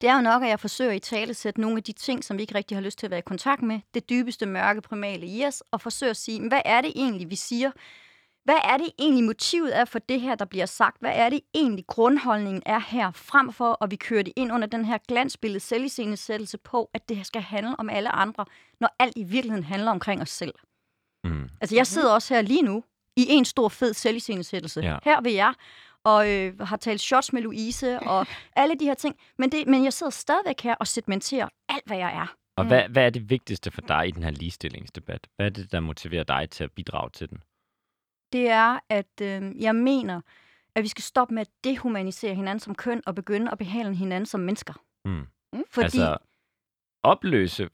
Det 0.00 0.08
er 0.08 0.14
jo 0.16 0.20
nok, 0.22 0.42
at 0.42 0.48
jeg 0.48 0.60
forsøger 0.60 0.92
i 0.92 0.98
tale 0.98 1.34
sætte 1.34 1.60
nogle 1.60 1.76
af 1.76 1.82
de 1.82 1.92
ting, 1.92 2.24
som 2.24 2.36
vi 2.36 2.42
ikke 2.42 2.54
rigtig 2.54 2.76
har 2.76 2.82
lyst 2.82 2.98
til 2.98 3.06
at 3.06 3.10
være 3.10 3.18
i 3.18 3.22
kontakt 3.26 3.62
med, 3.62 3.80
det 3.94 4.10
dybeste 4.10 4.46
mørke 4.46 4.80
primale 4.80 5.26
i 5.26 5.44
os, 5.46 5.62
og 5.70 5.80
forsøge 5.80 6.10
at 6.10 6.16
sige, 6.16 6.40
"Men 6.40 6.48
hvad 6.48 6.60
er 6.64 6.80
det 6.80 6.92
egentlig, 6.96 7.30
vi 7.30 7.36
siger? 7.36 7.70
Hvad 8.44 8.58
er 8.64 8.76
det 8.76 8.86
egentlig 8.98 9.24
motivet 9.24 9.76
er 9.76 9.84
for 9.84 9.98
det 9.98 10.20
her, 10.20 10.34
der 10.34 10.44
bliver 10.44 10.66
sagt? 10.66 11.00
Hvad 11.00 11.12
er 11.14 11.28
det 11.28 11.40
egentlig 11.54 11.86
grundholdningen 11.86 12.62
er 12.66 12.78
her, 12.78 13.10
frem 13.12 13.52
for 13.52 13.84
at 13.84 13.90
vi 13.90 13.96
kører 13.96 14.22
det 14.22 14.32
ind 14.36 14.52
under 14.52 14.66
den 14.68 14.84
her 14.84 14.98
glansbillede 15.08 15.60
selviscenesættelse 15.60 16.58
på, 16.58 16.90
at 16.94 17.08
det 17.08 17.16
her 17.16 17.24
skal 17.24 17.42
handle 17.42 17.76
om 17.78 17.90
alle 17.90 18.08
andre, 18.08 18.44
når 18.80 18.88
alt 18.98 19.12
i 19.16 19.22
virkeligheden 19.22 19.64
handler 19.64 19.90
omkring 19.90 20.22
os 20.22 20.30
selv. 20.30 20.54
Mm. 21.24 21.48
Altså, 21.60 21.76
jeg 21.76 21.86
sidder 21.86 22.12
også 22.12 22.34
her 22.34 22.42
lige 22.42 22.62
nu 22.62 22.84
i 23.16 23.26
en 23.28 23.44
stor 23.44 23.68
fed 23.68 23.94
selviscenesættelse. 23.94 24.80
Ja. 24.80 24.98
Her 25.02 25.20
ved 25.20 25.32
jeg, 25.32 25.54
og 26.04 26.30
øh, 26.32 26.60
har 26.60 26.76
talt 26.76 27.00
shots 27.00 27.32
med 27.32 27.42
Louise, 27.42 28.00
og 28.00 28.26
alle 28.56 28.74
de 28.80 28.84
her 28.84 28.94
ting. 28.94 29.16
Men, 29.38 29.52
det, 29.52 29.66
men 29.66 29.84
jeg 29.84 29.92
sidder 29.92 30.10
stadigvæk 30.10 30.60
her 30.60 30.74
og 30.74 30.86
segmenterer 30.86 31.48
alt, 31.68 31.86
hvad 31.86 31.96
jeg 31.96 32.14
er. 32.16 32.26
Og 32.56 32.64
Mm. 32.64 32.68
hvad, 32.68 32.82
hvad 32.88 33.06
er 33.06 33.10
det 33.10 33.30
vigtigste 33.30 33.70
for 33.70 33.80
dig 33.80 34.08
i 34.08 34.10
den 34.10 34.22
her 34.22 34.30
ligestillingsdebat? 34.30 35.26
Hvad 35.36 35.46
er 35.46 35.50
det, 35.50 35.72
der 35.72 35.80
motiverer 35.80 36.24
dig 36.24 36.50
til 36.50 36.64
at 36.64 36.72
bidrage 36.72 37.10
til 37.10 37.30
den? 37.30 37.38
Det 38.34 38.50
er, 38.50 38.78
at 38.88 39.20
øh, 39.22 39.62
jeg 39.62 39.74
mener, 39.74 40.20
at 40.74 40.82
vi 40.82 40.88
skal 40.88 41.04
stoppe 41.04 41.34
med 41.34 41.40
at 41.40 41.48
dehumanisere 41.64 42.34
hinanden 42.34 42.60
som 42.60 42.74
køn, 42.74 43.02
og 43.06 43.14
begynde 43.14 43.52
at 43.52 43.58
behandle 43.58 43.94
hinanden 43.94 44.26
som 44.26 44.40
mennesker. 44.40 44.74
Mm. 45.04 45.26
Fordi, 45.70 45.84
Altså, 45.84 46.16
opløse 47.02 47.68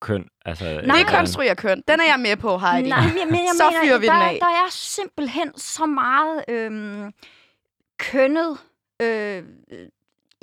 køn. 0.00 0.28
Altså, 0.44 0.80
Nej, 0.84 0.96
Dekonstruere 0.98 1.56
køn. 1.56 1.82
Den 1.88 2.00
er 2.00 2.04
jeg 2.04 2.20
med 2.20 2.36
på, 2.36 2.58
Heidi. 2.58 2.88
Nej, 2.88 3.04
men, 3.06 3.14
men 3.30 3.40
jeg 3.40 3.54
Så 3.56 3.70
mener, 3.70 3.84
fyrer 3.84 3.98
vi 3.98 4.06
der, 4.06 4.12
den 4.12 4.22
af. 4.22 4.38
der 4.40 4.46
er 4.46 4.70
simpelthen 4.70 5.56
så 5.56 5.86
meget 5.86 6.44
øhm, 6.48 7.12
kønnet 7.98 8.58
øh, 9.02 9.44
øh, 9.72 9.86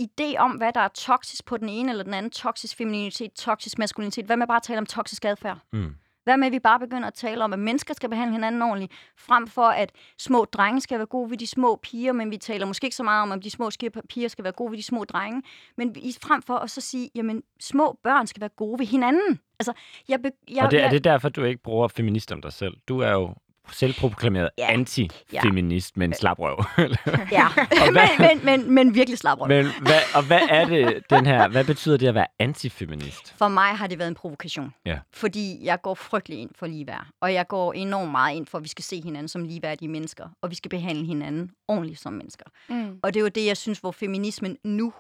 idé 0.02 0.38
om, 0.38 0.52
hvad 0.52 0.74
der 0.74 0.82
er 0.82 0.88
toksisk 0.88 1.46
på 1.46 1.58
den 1.58 1.70
ene 1.70 1.92
eller 1.92 2.04
den 2.04 2.14
anden. 2.14 2.32
Toksisk 2.32 2.78
femininitet, 2.78 3.34
toksisk 3.34 3.78
maskulinitet. 3.78 4.26
Hvad 4.26 4.38
med 4.38 4.48
bare 4.48 4.58
at 4.58 4.64
tale 4.64 4.78
om 4.80 4.86
toksisk 4.86 5.26
adfærd? 5.26 5.58
Mm. 5.74 5.96
Hvad 6.28 6.38
med, 6.38 6.48
at 6.48 6.54
vi 6.54 6.60
bare 6.60 6.80
begynder 6.80 7.08
at 7.08 7.14
tale 7.14 7.44
om, 7.44 7.54
at 7.54 7.60
mennesker 7.60 7.94
skal 7.94 8.10
behandle 8.10 8.34
hinanden 8.34 8.62
ordentligt, 8.62 8.92
frem 9.18 9.48
for 9.48 9.68
at 9.68 9.92
små 10.18 10.46
drenge 10.46 10.82
skal 10.82 10.98
være 10.98 11.08
gode 11.08 11.30
ved 11.30 11.38
de 11.38 11.48
små 11.48 11.76
piger, 11.76 12.14
men 12.14 12.32
vi 12.32 12.38
taler 12.38 12.66
måske 12.66 12.86
ikke 12.86 12.96
så 12.96 13.04
meget 13.04 13.22
om, 13.22 13.32
at 13.32 13.44
de 13.44 13.50
små 13.50 13.70
piger 14.10 14.28
skal 14.28 14.44
være 14.44 14.54
gode 14.54 14.72
ved 14.72 14.78
de 14.78 14.84
små 14.84 15.04
drenge, 15.04 15.42
men 15.78 15.96
vi, 15.96 16.02
frem 16.22 16.42
for 16.42 16.54
at 16.54 16.70
så 16.70 16.82
sige, 16.82 17.10
jamen 17.16 17.44
små 17.60 18.00
børn 18.04 18.28
skal 18.28 18.42
være 18.42 18.50
gode 18.50 18.80
ved 18.80 18.86
hinanden. 18.86 19.40
Altså, 19.60 19.74
jeg, 20.10 20.22
be, 20.22 20.32
jeg, 20.52 20.64
Og 20.64 20.72
det, 20.72 20.82
er 20.82 20.90
det 20.90 21.04
derfor, 21.04 21.30
du 21.30 21.44
ikke 21.44 21.64
bruger 21.64 21.88
feminist 21.88 22.32
om 22.32 22.42
dig 22.42 22.54
selv? 22.54 22.74
Du 22.88 23.00
er 23.00 23.12
jo 23.12 23.36
selvproklameret 23.72 24.50
Ja. 24.58 24.74
anti-feminist 24.74 25.98
med 25.98 26.08
en 26.08 26.14
slap 26.14 26.40
røv. 26.40 26.64
Ja, 27.32 27.48
Og 27.48 27.54
men, 27.86 27.94
hvad- 27.94 28.36
men, 28.36 28.46
men, 28.46 28.72
men 28.74 28.96
virkelig 28.96 29.18
slap 29.20 29.40
røv. 29.42 29.48
Men 29.48 29.66
hvad, 29.82 30.00
og 30.16 30.24
hvad 30.28 30.42
er 30.50 30.66
det, 30.66 31.04
den 31.10 31.26
her, 31.26 31.48
hvad 31.48 31.64
betyder 31.66 31.98
det 31.98 32.08
at 32.08 32.16
være 32.16 32.28
antifeminist? 32.40 33.34
For 33.38 33.48
mig 33.48 33.70
har 33.78 33.88
det 33.88 34.00
været 34.00 34.08
en 34.10 34.16
provokation. 34.16 34.74
Ja. 34.86 35.00
Fordi 35.14 35.60
jeg 35.66 35.82
går 35.82 35.94
frygtelig 35.96 36.40
ind 36.40 36.50
for 36.56 36.68
ligeværd. 36.68 37.08
Og 37.22 37.34
jeg 37.34 37.48
går 37.48 37.74
enormt 37.74 38.12
meget 38.12 38.36
ind 38.36 38.46
for, 38.48 38.58
at 38.58 38.64
vi 38.64 38.70
skal 38.70 38.84
se 38.84 39.02
hinanden 39.02 39.28
som 39.28 39.44
ligeværdige 39.44 39.90
mennesker. 39.90 40.28
Og 40.42 40.50
vi 40.50 40.56
skal 40.56 40.70
behandle 40.70 41.06
hinanden 41.06 41.52
ordentligt 41.68 42.00
som 42.00 42.14
mennesker. 42.14 42.46
Mm. 42.70 43.00
Og 43.04 43.14
det 43.14 43.20
er 43.20 43.22
jo 43.24 43.28
det, 43.28 43.46
jeg 43.46 43.58
synes, 43.58 43.80
hvor 43.80 43.92
feminismen 43.92 44.58
nu, 44.64 44.94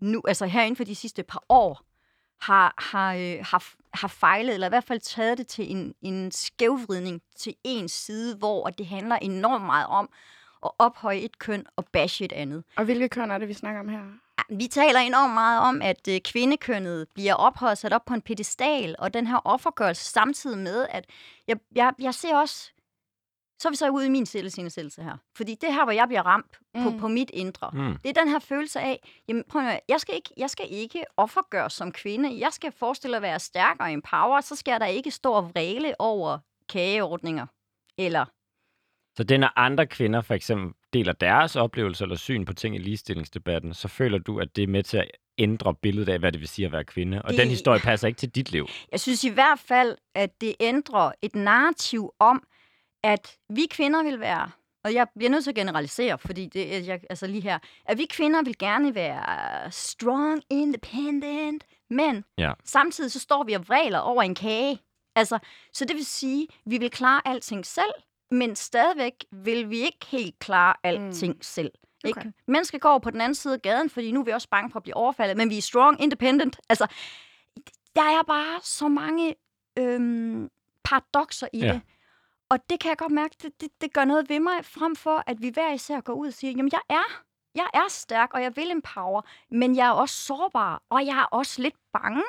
nu 0.00 0.22
altså 0.28 0.46
her 0.46 0.62
inden 0.62 0.76
for 0.76 0.84
de 0.84 0.94
sidste 0.94 1.22
par 1.22 1.42
år, 1.48 1.80
har, 2.42 2.74
har, 2.78 3.14
øh, 3.14 3.36
har, 3.50 3.64
har 3.94 4.08
fejlet, 4.08 4.54
eller 4.54 4.66
i 4.66 4.68
hvert 4.68 4.84
fald 4.84 5.00
taget 5.00 5.38
det 5.38 5.46
til 5.46 5.70
en, 5.70 5.94
en 6.02 6.32
skævvridning 6.32 7.22
til 7.36 7.54
en 7.64 7.88
side, 7.88 8.36
hvor 8.36 8.66
det 8.66 8.86
handler 8.86 9.16
enormt 9.16 9.64
meget 9.64 9.86
om 9.86 10.08
at 10.64 10.70
ophøje 10.78 11.18
et 11.18 11.38
køn 11.38 11.64
og 11.76 11.84
bashe 11.92 12.24
et 12.24 12.32
andet. 12.32 12.64
Og 12.76 12.84
hvilke 12.84 13.08
køn 13.08 13.30
er 13.30 13.38
det, 13.38 13.48
vi 13.48 13.54
snakker 13.54 13.80
om 13.80 13.88
her? 13.88 14.00
Vi 14.50 14.66
taler 14.66 14.98
enormt 15.00 15.34
meget 15.34 15.60
om, 15.60 15.82
at 15.82 16.08
øh, 16.08 16.20
kvindekønnet 16.20 17.08
bliver 17.14 17.34
ophøjet 17.34 17.78
sat 17.78 17.92
op 17.92 18.04
på 18.04 18.14
en 18.14 18.22
pedestal, 18.22 18.96
og 18.98 19.14
den 19.14 19.26
her 19.26 19.40
offergørelse 19.44 20.04
samtidig 20.04 20.58
med, 20.58 20.86
at 20.90 21.04
jeg, 21.48 21.56
jeg, 21.74 21.92
jeg 21.98 22.14
ser 22.14 22.36
også, 22.36 22.72
så 23.60 23.68
er 23.68 23.70
vi 23.70 23.76
så 23.76 23.88
ude 23.90 24.06
i 24.06 24.08
min 24.08 24.26
selvsindsættelse 24.26 25.02
her. 25.02 25.16
Fordi 25.36 25.54
det 25.54 25.74
her, 25.74 25.84
hvor 25.84 25.92
jeg 25.92 26.04
bliver 26.08 26.22
ramt 26.22 26.58
på, 26.82 26.90
Mm. 26.90 26.98
på 27.00 27.08
mit 27.08 27.30
indre, 27.34 27.70
Mm. 27.72 27.96
det 28.04 28.16
er 28.16 28.20
den 28.22 28.28
her 28.30 28.38
følelse 28.38 28.80
af, 28.80 29.08
jamen 29.28 29.44
prøv 29.48 29.62
at 29.66 29.80
jeg 29.88 30.00
skal 30.00 30.14
ikke, 30.14 30.30
jeg 30.36 30.50
skal 30.50 30.66
ikke 30.70 31.04
offergøres 31.16 31.72
som 31.72 31.92
kvinde. 31.92 32.38
Jeg 32.40 32.52
skal 32.52 32.72
forestille 32.72 33.16
at 33.16 33.22
være 33.22 33.38
stærk 33.40 33.76
og 33.80 33.92
empower, 33.92 34.40
så 34.40 34.56
skal 34.56 34.72
jeg 34.72 34.80
da 34.80 34.84
ikke 34.86 35.10
stå 35.10 35.32
og 35.32 35.50
vræle 35.54 35.94
over 36.00 36.38
kageordninger. 36.68 37.46
Eller, 37.98 38.24
Så 39.16 39.24
det, 39.24 39.40
når 39.40 39.52
andre 39.56 39.86
kvinder 39.86 40.20
for 40.20 40.34
eksempel 40.34 40.72
deler 40.92 41.12
deres 41.12 41.56
oplevelser 41.56 42.04
eller 42.04 42.16
syn 42.16 42.44
på 42.44 42.52
ting 42.52 42.74
i 42.74 42.78
ligestillingsdebatten, 42.78 43.74
så 43.74 43.88
føler 43.88 44.18
du, 44.18 44.40
at 44.40 44.56
det 44.56 44.62
er 44.64 44.68
med 44.68 44.82
til 44.82 44.96
at 44.96 45.10
ændre 45.38 45.74
billedet 45.74 46.08
af, 46.12 46.18
hvad 46.18 46.32
det 46.32 46.40
vil 46.40 46.48
sige 46.48 46.66
at 46.66 46.72
være 46.72 46.84
kvinde. 46.84 47.22
Og 47.22 47.30
Det- 47.30 47.38
den 47.38 47.48
historie 47.48 47.80
passer 47.80 48.08
ikke 48.08 48.18
til 48.18 48.28
dit 48.30 48.52
liv. 48.52 48.66
jeg 48.92 49.00
synes 49.00 49.24
i 49.24 49.28
hvert 49.28 49.58
fald, 49.58 49.96
at 50.14 50.40
det 50.40 50.54
ændrer 50.60 51.12
et 51.22 51.34
narrativ 51.34 52.14
om, 52.18 52.42
at 53.02 53.36
vi 53.48 53.66
kvinder 53.70 54.02
vil 54.02 54.20
være 54.20 54.50
og 54.84 54.94
jeg 54.94 55.06
bliver 55.16 55.30
nødt 55.30 55.44
til 55.44 55.50
at 55.50 55.54
generalisere, 55.54 56.18
fordi 56.18 56.46
det 56.46 56.76
er 56.76 56.80
jeg, 56.80 57.00
altså 57.10 57.26
lige 57.26 57.40
her, 57.40 57.58
at 57.86 57.98
vi 57.98 58.04
kvinder 58.04 58.42
vil 58.42 58.58
gerne 58.58 58.94
være 58.94 59.70
strong, 59.72 60.42
independent, 60.50 61.64
men 61.90 62.24
Ja. 62.38 62.52
samtidig 62.64 63.12
så 63.12 63.20
står 63.20 63.44
vi 63.44 63.52
og 63.52 63.68
vræler 63.68 63.98
over 63.98 64.22
en 64.22 64.34
kage. 64.34 64.78
Altså, 65.16 65.38
så 65.72 65.84
det 65.84 65.96
vil 65.96 66.04
sige, 66.06 66.48
vi 66.66 66.78
vil 66.78 66.90
klare 66.90 67.20
alting 67.24 67.66
selv, 67.66 67.90
men 68.30 68.56
stadigvæk 68.56 69.24
vil 69.32 69.70
vi 69.70 69.78
ikke 69.78 70.06
helt 70.08 70.38
klare 70.38 70.74
alting 70.84 71.34
mm. 71.34 71.42
selv. 71.42 71.70
Ikke? 72.04 72.20
Okay. 72.20 72.30
Mennesker 72.48 72.78
går 72.78 72.98
på 72.98 73.10
den 73.10 73.20
anden 73.20 73.34
side 73.34 73.54
af 73.54 73.62
gaden, 73.62 73.90
fordi 73.90 74.12
nu 74.12 74.20
er 74.20 74.24
vi 74.24 74.30
også 74.30 74.48
bange 74.48 74.70
for 74.70 74.78
at 74.78 74.82
blive 74.82 74.96
overfaldet, 74.96 75.36
men 75.36 75.50
vi 75.50 75.58
er 75.58 75.62
strong, 75.62 76.02
independent. 76.02 76.60
Altså, 76.68 76.86
der 77.96 78.02
er 78.02 78.22
bare 78.26 78.60
så 78.62 78.88
mange 78.88 79.34
øhm, 79.78 80.48
paradoxer 80.84 81.48
i 81.52 81.58
Ja. 81.58 81.72
det. 81.72 81.80
Og 82.50 82.58
det 82.70 82.80
kan 82.80 82.88
jeg 82.88 82.98
godt 82.98 83.12
mærke, 83.12 83.34
det, 83.42 83.60
det, 83.60 83.68
det 83.80 83.92
gør 83.92 84.04
noget 84.04 84.28
ved 84.28 84.40
mig, 84.40 84.64
frem 84.64 84.96
for 84.96 85.24
at 85.26 85.36
vi 85.42 85.50
hver 85.54 85.72
især 85.74 86.00
går 86.00 86.12
ud 86.12 86.26
og 86.26 86.32
siger, 86.32 86.50
jamen 86.50 86.70
jeg 86.72 86.80
er, 86.88 87.22
jeg 87.54 87.66
er 87.74 87.88
stærk, 87.88 88.34
og 88.34 88.42
jeg 88.42 88.52
vil 88.56 88.70
empower, 88.70 89.22
men 89.50 89.76
jeg 89.76 89.86
er 89.86 89.90
også 89.92 90.14
sårbar, 90.14 90.82
og 90.90 91.06
jeg 91.06 91.18
er 91.18 91.24
også 91.24 91.62
lidt 91.62 91.74
bange. 91.92 92.22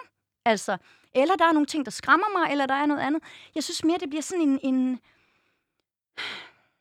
Altså, 0.46 0.78
eller 1.16 1.36
der 1.36 1.46
er 1.46 1.51
nogle 1.51 1.66
ting, 1.66 1.86
der 1.86 1.92
skræmmer 1.92 2.40
mig, 2.40 2.51
eller 2.51 2.66
der 2.66 2.74
er 2.74 2.86
noget 2.86 3.01
andet. 3.01 3.24
Jeg 3.56 3.63
synes 3.63 3.84
mere, 3.84 3.98
det 3.98 4.10
bliver 4.10 4.22
sådan 4.22 4.42
en... 4.48 4.60
en 4.63 5.00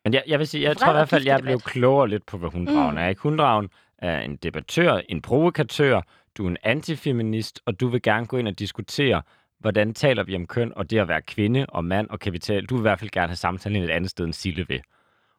Men 0.05 0.15
jeg, 0.15 0.25
jeg 0.27 0.39
vil 0.39 0.49
sige, 0.49 0.63
jeg 0.69 0.77
tror 0.77 0.91
i 0.91 0.93
hvert 0.93 1.09
fald, 1.09 1.25
jeg 1.25 1.41
blev 1.41 1.61
klogere 1.61 2.09
lidt 2.09 2.27
på, 2.27 2.39
hvad 2.39 2.51
hunddragen 2.51 2.91
Mm. 2.91 2.99
er. 2.99 3.09
Ikke? 3.09 3.21
Hunddragen 3.21 3.71
er 3.99 4.21
en 4.21 4.37
debattør, 4.37 5.01
en 5.09 5.23
provokatør, 5.23 6.01
du 6.37 6.45
er 6.45 6.49
en 6.51 6.57
antifeminist, 6.63 7.61
og 7.67 7.81
du 7.81 7.89
vil 7.89 8.03
gerne 8.03 8.27
gå 8.27 8.37
ind 8.37 8.49
og 8.49 8.59
diskutere, 8.59 9.23
hvordan 9.61 9.95
taler 9.95 10.23
vi 10.23 10.37
om 10.37 10.47
køn, 10.47 10.73
og 10.77 10.91
det 10.91 10.99
at 10.99 11.09
være 11.09 11.23
kvinde 11.23 11.67
og 11.69 11.85
mand 11.85 12.09
og 12.11 12.21
kapital. 12.21 12.65
Du 12.67 12.75
vil 12.75 12.81
i 12.81 12.83
hvert 12.83 12.99
fald 12.99 13.11
gerne 13.11 13.29
have 13.29 13.37
samtalen 13.37 13.83
et 13.83 13.91
andet 13.91 14.11
sted 14.11 14.25
end 14.25 14.33
Sille 14.33 14.67
ved. 14.69 14.81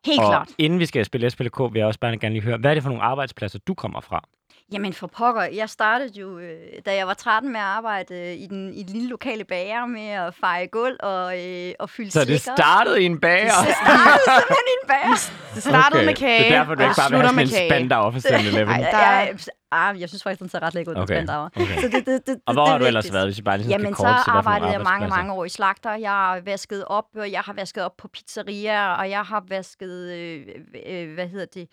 helt 0.06 0.20
og 0.20 0.26
klart. 0.26 0.50
inden 0.58 0.80
vi 0.80 0.86
skal 0.86 1.06
spille 1.06 1.30
SPLK, 1.30 1.60
vil 1.60 1.80
jeg 1.80 1.88
også 1.88 2.00
bare 2.00 2.18
gerne 2.18 2.36
lige 2.36 2.44
høre, 2.44 2.58
hvad 2.58 2.70
er 2.70 2.74
det 2.74 2.84
for 2.84 2.90
nogle 2.90 3.04
arbejdspladser, 3.04 3.60
du 3.60 3.74
kommer 3.74 4.02
fra? 4.02 4.28
Jamen 4.72 4.94
for 4.94 5.08
pokker, 5.08 5.42
jeg 5.44 5.70
startede 5.70 6.20
jo, 6.20 6.40
øh, 6.40 6.58
da 6.86 6.96
jeg 6.96 7.08
var 7.08 7.14
13 7.14 7.52
med 7.52 7.60
at 7.60 7.66
arbejde 7.66 8.16
øh, 8.16 8.34
i 8.34 8.48
den, 8.48 8.74
i 8.74 8.84
den 8.84 8.94
lille 8.94 9.10
lokale 9.10 9.44
bager 9.44 9.86
med 9.86 10.08
at 10.08 10.34
feje 10.36 10.66
gulv 10.66 10.96
og, 11.00 11.40
øh, 11.40 11.72
og 11.80 11.90
fylde 11.90 12.12
Så 12.12 12.26
det 12.26 12.42
startede 12.42 13.02
i 13.02 13.06
en 13.06 13.20
bager? 13.20 13.44
Det 13.46 13.76
startede 13.76 14.20
simpelthen 14.26 14.68
i 14.68 14.76
en 14.84 14.88
bager. 14.88 15.32
Det 15.56 15.64
startede 15.64 16.06
med 16.06 16.16
kage, 16.16 16.40
Det 16.44 16.52
er 16.54 16.58
derfor, 16.58 16.76
du 16.76 16.82
og 16.84 16.88
ikke 16.90 17.00
bare 17.02 17.10
vil 17.12 17.20
have 17.22 17.34
med 17.36 17.48
sådan 17.48 17.64
en 17.64 17.70
kage. 17.70 17.70
spand, 17.70 17.90
der 17.90 17.96
er 17.98 18.12
for 18.12 18.20
7-Eleven. 18.20 18.70
Ej, 18.70 18.80
Ja, 18.82 18.92
der 18.92 18.98
er- 18.98 19.22
ja, 19.26 19.36
ah, 19.72 20.02
jeg 20.02 20.10
synes 20.10 20.24
faktisk, 20.24 20.40
den 20.40 20.50
ser 20.50 20.60
ret 20.64 20.74
lækker 20.74 20.92
ud, 20.92 20.96
den 20.96 21.04
Okay, 21.04 21.16
spandauer. 21.16 21.50
okay. 21.56 21.82
Så 21.82 21.88
det, 21.88 22.06
det, 22.06 22.06
det, 22.06 22.16
Og 22.18 22.22
det, 22.28 22.42
hvor 22.46 22.54
det 22.64 22.68
har 22.68 22.76
er 22.76 22.78
du 22.80 22.86
ellers 22.86 23.14
været, 23.14 23.26
hvis 23.28 23.38
vi 23.38 23.42
bare 23.42 23.58
lige 23.58 23.70
Jamen, 23.70 23.86
skal 23.86 23.96
så 23.96 24.02
kort 24.04 24.28
nogle 24.28 24.38
arbejdede 24.40 24.72
jeg 24.72 24.82
mange, 24.82 25.08
mange 25.08 25.34
år 25.34 25.46
i 25.46 25.50
slagter. 25.50 25.94
Jeg 25.96 26.12
har 26.12 26.40
vasket 26.46 26.84
op, 26.88 27.06
og 27.16 27.32
jeg 27.32 27.40
har 27.40 27.54
vasket 27.54 27.84
op 27.84 27.98
på 27.98 28.08
pizzerier, 28.08 28.86
og 28.88 29.10
jeg 29.10 29.22
har 29.22 29.44
vasket, 29.50 30.12
øh, 30.12 30.42
øh, 30.90 31.14
hvad 31.14 31.28
hedder 31.28 31.46
det, 31.54 31.62
øh, 31.62 31.68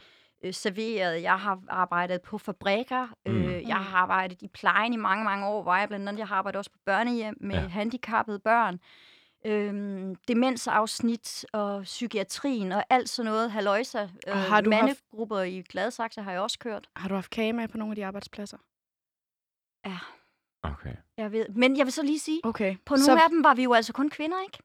serveret. 0.52 1.23
Jeg 1.23 1.38
har 1.40 1.62
arbejdet 1.68 2.23
på 2.23 2.38
fabrikker. 2.38 3.09
Mm. 3.26 3.33
Øh, 3.42 3.68
jeg 3.68 3.76
har 3.76 3.99
arbejdet 3.99 4.42
i 4.42 4.49
plejen 4.49 4.92
i 4.92 4.97
mange, 4.97 5.25
mange 5.25 5.47
år, 5.47 5.62
hvor 5.62 5.75
jeg 5.75 5.88
blandt 5.88 6.09
andet, 6.09 6.18
jeg 6.18 6.28
har 6.28 6.37
arbejdet 6.37 6.59
også 6.59 6.71
på 6.71 6.78
børnehjem 6.85 7.37
med 7.40 7.54
Ja. 7.57 7.62
ja. 7.62 7.68
handicappede 7.68 8.38
børn. 8.38 8.80
Øhm, 9.47 10.14
demensafsnit 10.28 11.47
og 11.52 11.83
psykiatrien 11.83 12.73
og 12.73 12.85
alt 12.90 13.09
sådan 13.09 13.30
noget, 13.33 13.50
haløjsa. 13.50 14.09
Og 14.26 14.37
har 14.37 14.61
du 14.61 14.71
haft- 14.73 14.83
mandegrupper 14.85 15.40
i 15.40 15.62
Gladsaxe 15.68 16.23
har 16.23 16.33
jeg 16.33 16.40
også 16.40 16.59
kørt. 16.59 16.88
Har 16.97 17.09
du 17.09 17.14
haft 17.14 17.30
kage 17.30 17.52
med 17.52 17.68
på 17.68 17.78
nogle 17.78 17.92
af 17.92 17.97
de 17.97 18.07
arbejdspladser? 18.07 18.59
Okay. 20.62 20.95
Jeg 21.16 21.33
ved. 21.33 21.49
Men 21.49 21.76
jeg 21.76 21.87
vil 21.87 21.92
så 21.92 22.02
lige 22.02 22.18
sige, 22.18 22.40
Okay. 22.45 22.76
på 22.87 22.95
nogle 22.95 23.04
så 23.04 23.12
af 23.12 23.30
dem 23.30 23.45
var 23.45 23.54
vi 23.54 23.62
jo 23.62 23.73
altså 23.73 23.92
kun 23.92 24.11
kvinder, 24.11 24.37
ikke? 24.42 24.59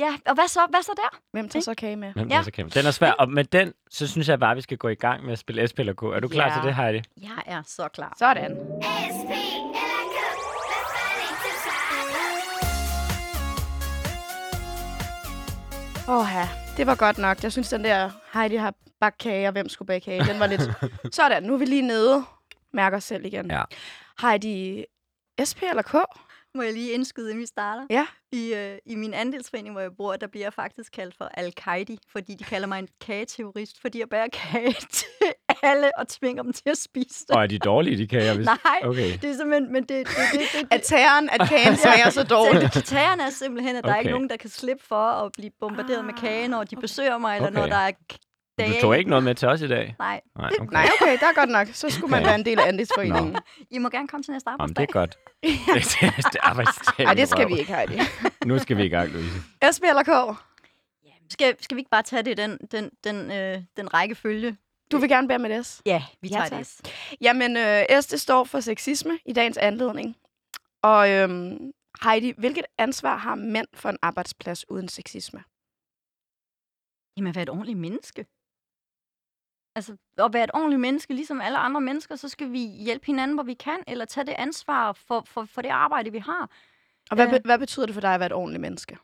Ja, 0.00 0.14
og 0.26 0.34
hvad 0.34 0.48
så, 0.48 0.60
hvad 0.70 0.82
så 0.82 0.92
der? 0.96 1.18
hvem 1.32 1.48
tager 1.48 1.62
så 1.62 1.74
kage 1.74 1.96
med? 1.96 2.12
Hvem 2.12 2.28
Ja. 2.28 2.36
ja. 2.36 2.42
så 2.42 2.50
Den 2.74 2.86
er 2.86 2.90
svær, 2.90 3.10
og 3.12 3.28
med 3.30 3.44
den, 3.44 3.72
så 3.90 4.06
synes 4.06 4.28
jeg 4.28 4.40
bare, 4.40 4.50
at 4.50 4.56
vi 4.56 4.62
skal 4.62 4.76
gå 4.78 4.88
i 4.88 4.94
gang 4.94 5.24
med 5.24 5.32
at 5.32 5.38
spille 5.38 5.68
SP 5.70 5.78
eller 5.78 5.92
K. 5.92 6.02
Er 6.02 6.20
du 6.20 6.28
klar 6.28 6.46
Ja. 6.48 6.54
til 6.54 6.62
det, 6.62 6.74
Heidi? 6.74 7.02
Jeg 7.22 7.42
er 7.46 7.62
så 7.66 7.88
klar. 7.94 8.14
Sådan. 8.18 8.50
SP 9.16 9.30
eller 9.30 9.70
K. 9.72 10.20
Åh 16.08 16.26
ja, 16.34 16.48
det 16.76 16.86
var 16.86 16.94
godt 16.94 17.18
nok. 17.18 17.42
Jeg 17.42 17.52
synes, 17.52 17.68
den 17.68 17.84
der 17.84 18.10
Heidi 18.34 18.56
har 18.56 18.74
bagt 19.00 19.18
kage, 19.18 19.48
og 19.48 19.52
hvem 19.52 19.68
skulle 19.68 19.86
bage 19.86 20.00
kage, 20.00 20.24
den 20.24 20.40
var 20.40 20.46
lidt... 20.46 20.60
Sådan, 21.14 21.42
nu 21.42 21.54
er 21.54 21.58
vi 21.58 21.64
lige 21.64 21.82
nede. 21.82 22.24
Mærker 22.72 22.96
os 22.96 23.04
selv 23.04 23.24
igen. 23.24 23.50
Ja. 23.50 23.62
Heidi, 24.20 24.84
SP 25.50 25.60
eller 25.70 25.82
K? 25.82 25.94
Må 26.54 26.62
jeg 26.62 26.72
lige 26.72 26.92
indskyde, 26.92 27.30
inden 27.30 27.40
vi 27.40 27.46
starter? 27.46 27.86
Ja. 27.90 28.06
I, 28.32 28.54
øh, 28.54 28.78
I 28.86 28.94
min 28.94 29.14
andelsforening, 29.14 29.74
hvor 29.74 29.80
jeg 29.80 29.90
bor, 29.96 30.16
der 30.16 30.26
bliver 30.26 30.44
jeg 30.46 30.52
faktisk 30.52 30.92
kaldt 30.92 31.16
for 31.16 31.24
al-Qaidi, 31.34 31.98
fordi 32.12 32.34
de 32.34 32.44
kalder 32.44 32.66
mig 32.68 32.78
en 32.78 32.88
kageterrorist, 33.00 33.80
fordi 33.80 33.98
jeg 34.00 34.08
bærer 34.08 34.28
kage 34.32 34.72
til 34.98 35.06
alle 35.62 35.90
og 35.98 36.08
tvinger 36.08 36.42
dem 36.42 36.52
til 36.52 36.70
at 36.70 36.78
spise 36.78 37.24
det. 37.28 37.36
Og 37.36 37.42
er 37.42 37.46
de 37.46 37.58
dårlige, 37.58 37.96
de 37.98 38.06
kager? 38.06 38.34
Hvis... 38.34 38.46
Nej, 38.46 38.80
Okay. 38.84 39.12
det 39.12 39.24
er 39.30 39.34
simpelthen, 39.36 39.72
men 39.72 39.82
det, 39.82 39.88
det, 39.88 40.06
det, 40.32 40.40
det, 40.54 40.68
At 40.70 40.82
tæren, 40.82 41.30
at 41.30 41.48
kagen 41.48 41.76
smager 41.76 42.10
så 42.10 42.22
dårligt. 42.36 42.74
Så 42.74 42.80
kriterierne 42.80 43.22
er 43.22 43.30
simpelthen, 43.30 43.76
at 43.76 43.84
der 43.84 43.92
er 43.92 43.96
ikke 43.98 44.08
Okay. 44.08 44.12
nogen, 44.14 44.30
der 44.30 44.36
kan 44.36 44.50
slippe 44.50 44.84
for 44.84 44.96
at 45.24 45.32
blive 45.32 45.50
bombarderet 45.60 46.04
med 46.04 46.14
kage, 46.14 46.48
når 46.48 46.64
de 46.64 46.76
besøger 46.76 47.18
mig, 47.18 47.36
eller 47.36 47.50
når 47.50 47.60
Okay. 47.62 47.70
der 47.72 47.78
er 47.78 47.90
dage. 48.58 48.74
Du 48.74 48.80
tog 48.80 48.98
ikke 48.98 49.10
noget 49.10 49.24
med 49.24 49.34
til 49.34 49.48
os 49.48 49.62
i 49.62 49.68
dag? 49.68 49.94
Nej, 49.98 50.20
Nej, 50.38 50.50
okay. 50.60 50.72
Nej, 50.72 50.88
okay, 51.00 51.18
der 51.20 51.26
er 51.26 51.32
godt 51.34 51.50
nok. 51.50 51.68
Så 51.72 51.90
skulle 51.90 52.10
man 52.10 52.24
være 52.24 52.34
en 52.34 52.44
del 52.44 52.58
af 52.58 52.68
Andelsforeningen. 52.68 53.36
I 53.70 53.78
må 53.78 53.88
gerne 53.88 54.08
komme 54.08 54.22
til 54.24 54.32
næste 54.32 54.50
Jamen, 54.50 54.60
arbejdsdag. 54.60 54.82
det 54.82 54.88
er 54.88 54.92
godt. 54.92 55.16
det 56.02 56.24
er, 56.24 56.30
det 56.30 56.36
arbejdsdagen, 56.42 57.06
Nej, 57.06 57.14
det 57.14 57.28
skal 57.28 57.48
vi 57.48 57.58
ikke, 57.58 57.74
Heidi. 57.76 57.98
Nu 58.46 58.58
skal 58.58 58.76
vi 58.76 58.84
i 58.84 58.88
gang, 58.88 59.08
Louise. 59.12 59.40
SP 59.74 59.82
eller 59.84 60.02
K? 60.02 60.36
Skal, 61.30 61.56
skal 61.60 61.74
vi 61.76 61.80
ikke 61.80 61.90
bare 61.90 62.02
tage 62.02 62.22
det 62.22 62.30
i 62.30 62.34
den, 62.34 62.58
den, 62.72 62.90
den, 63.04 63.30
øh, 63.32 63.62
den 63.76 63.94
rækkefølge? 63.94 64.56
Du 64.92 64.98
vil 64.98 65.08
gerne 65.08 65.28
bære 65.28 65.38
med 65.38 65.62
S? 65.62 65.82
Ja, 65.86 66.02
vi 66.22 66.28
Ja, 66.28 66.34
tager 66.34 66.48
tak. 66.48 66.58
det. 66.58 67.16
Jamen, 67.20 67.56
øh, 67.56 68.02
S, 68.02 68.06
det 68.06 68.20
står 68.20 68.44
for 68.44 68.60
sexisme 68.60 69.18
i 69.26 69.32
dagens 69.32 69.56
anledning. 69.58 70.16
Og 70.82 71.10
øhm, 71.10 71.72
Heidi, 72.04 72.32
hvilket 72.38 72.64
ansvar 72.78 73.16
har 73.16 73.34
mænd 73.34 73.66
for 73.74 73.88
en 73.88 73.98
arbejdsplads 74.02 74.70
uden 74.70 74.88
sexisme? 74.88 75.42
Jamen, 77.16 77.34
være 77.34 77.42
et 77.42 77.48
ordentligt 77.48 77.78
menneske. 77.78 78.26
Altså, 79.74 79.96
at 80.18 80.32
være 80.32 80.44
et 80.44 80.50
ordentligt 80.54 80.80
menneske, 80.80 81.14
ligesom 81.14 81.40
alle 81.40 81.58
andre 81.58 81.80
mennesker, 81.80 82.16
så 82.16 82.28
skal 82.28 82.52
vi 82.52 82.58
hjælpe 82.58 83.06
hinanden, 83.06 83.36
hvor 83.36 83.44
vi 83.44 83.54
kan, 83.54 83.78
eller 83.86 84.04
tage 84.04 84.26
det 84.26 84.34
ansvar 84.38 84.92
for, 84.92 85.22
for, 85.26 85.44
for 85.44 85.62
det 85.62 85.68
arbejde, 85.68 86.12
vi 86.12 86.18
har. 86.18 86.50
Og 87.10 87.14
hvad, 87.14 87.34
Øh. 87.34 87.40
hvad 87.44 87.58
betyder 87.58 87.86
det 87.86 87.94
for 87.94 88.00
dig 88.00 88.14
at 88.14 88.20
være 88.20 88.26
et 88.26 88.32
ordentligt 88.32 88.60
menneske? 88.60 88.98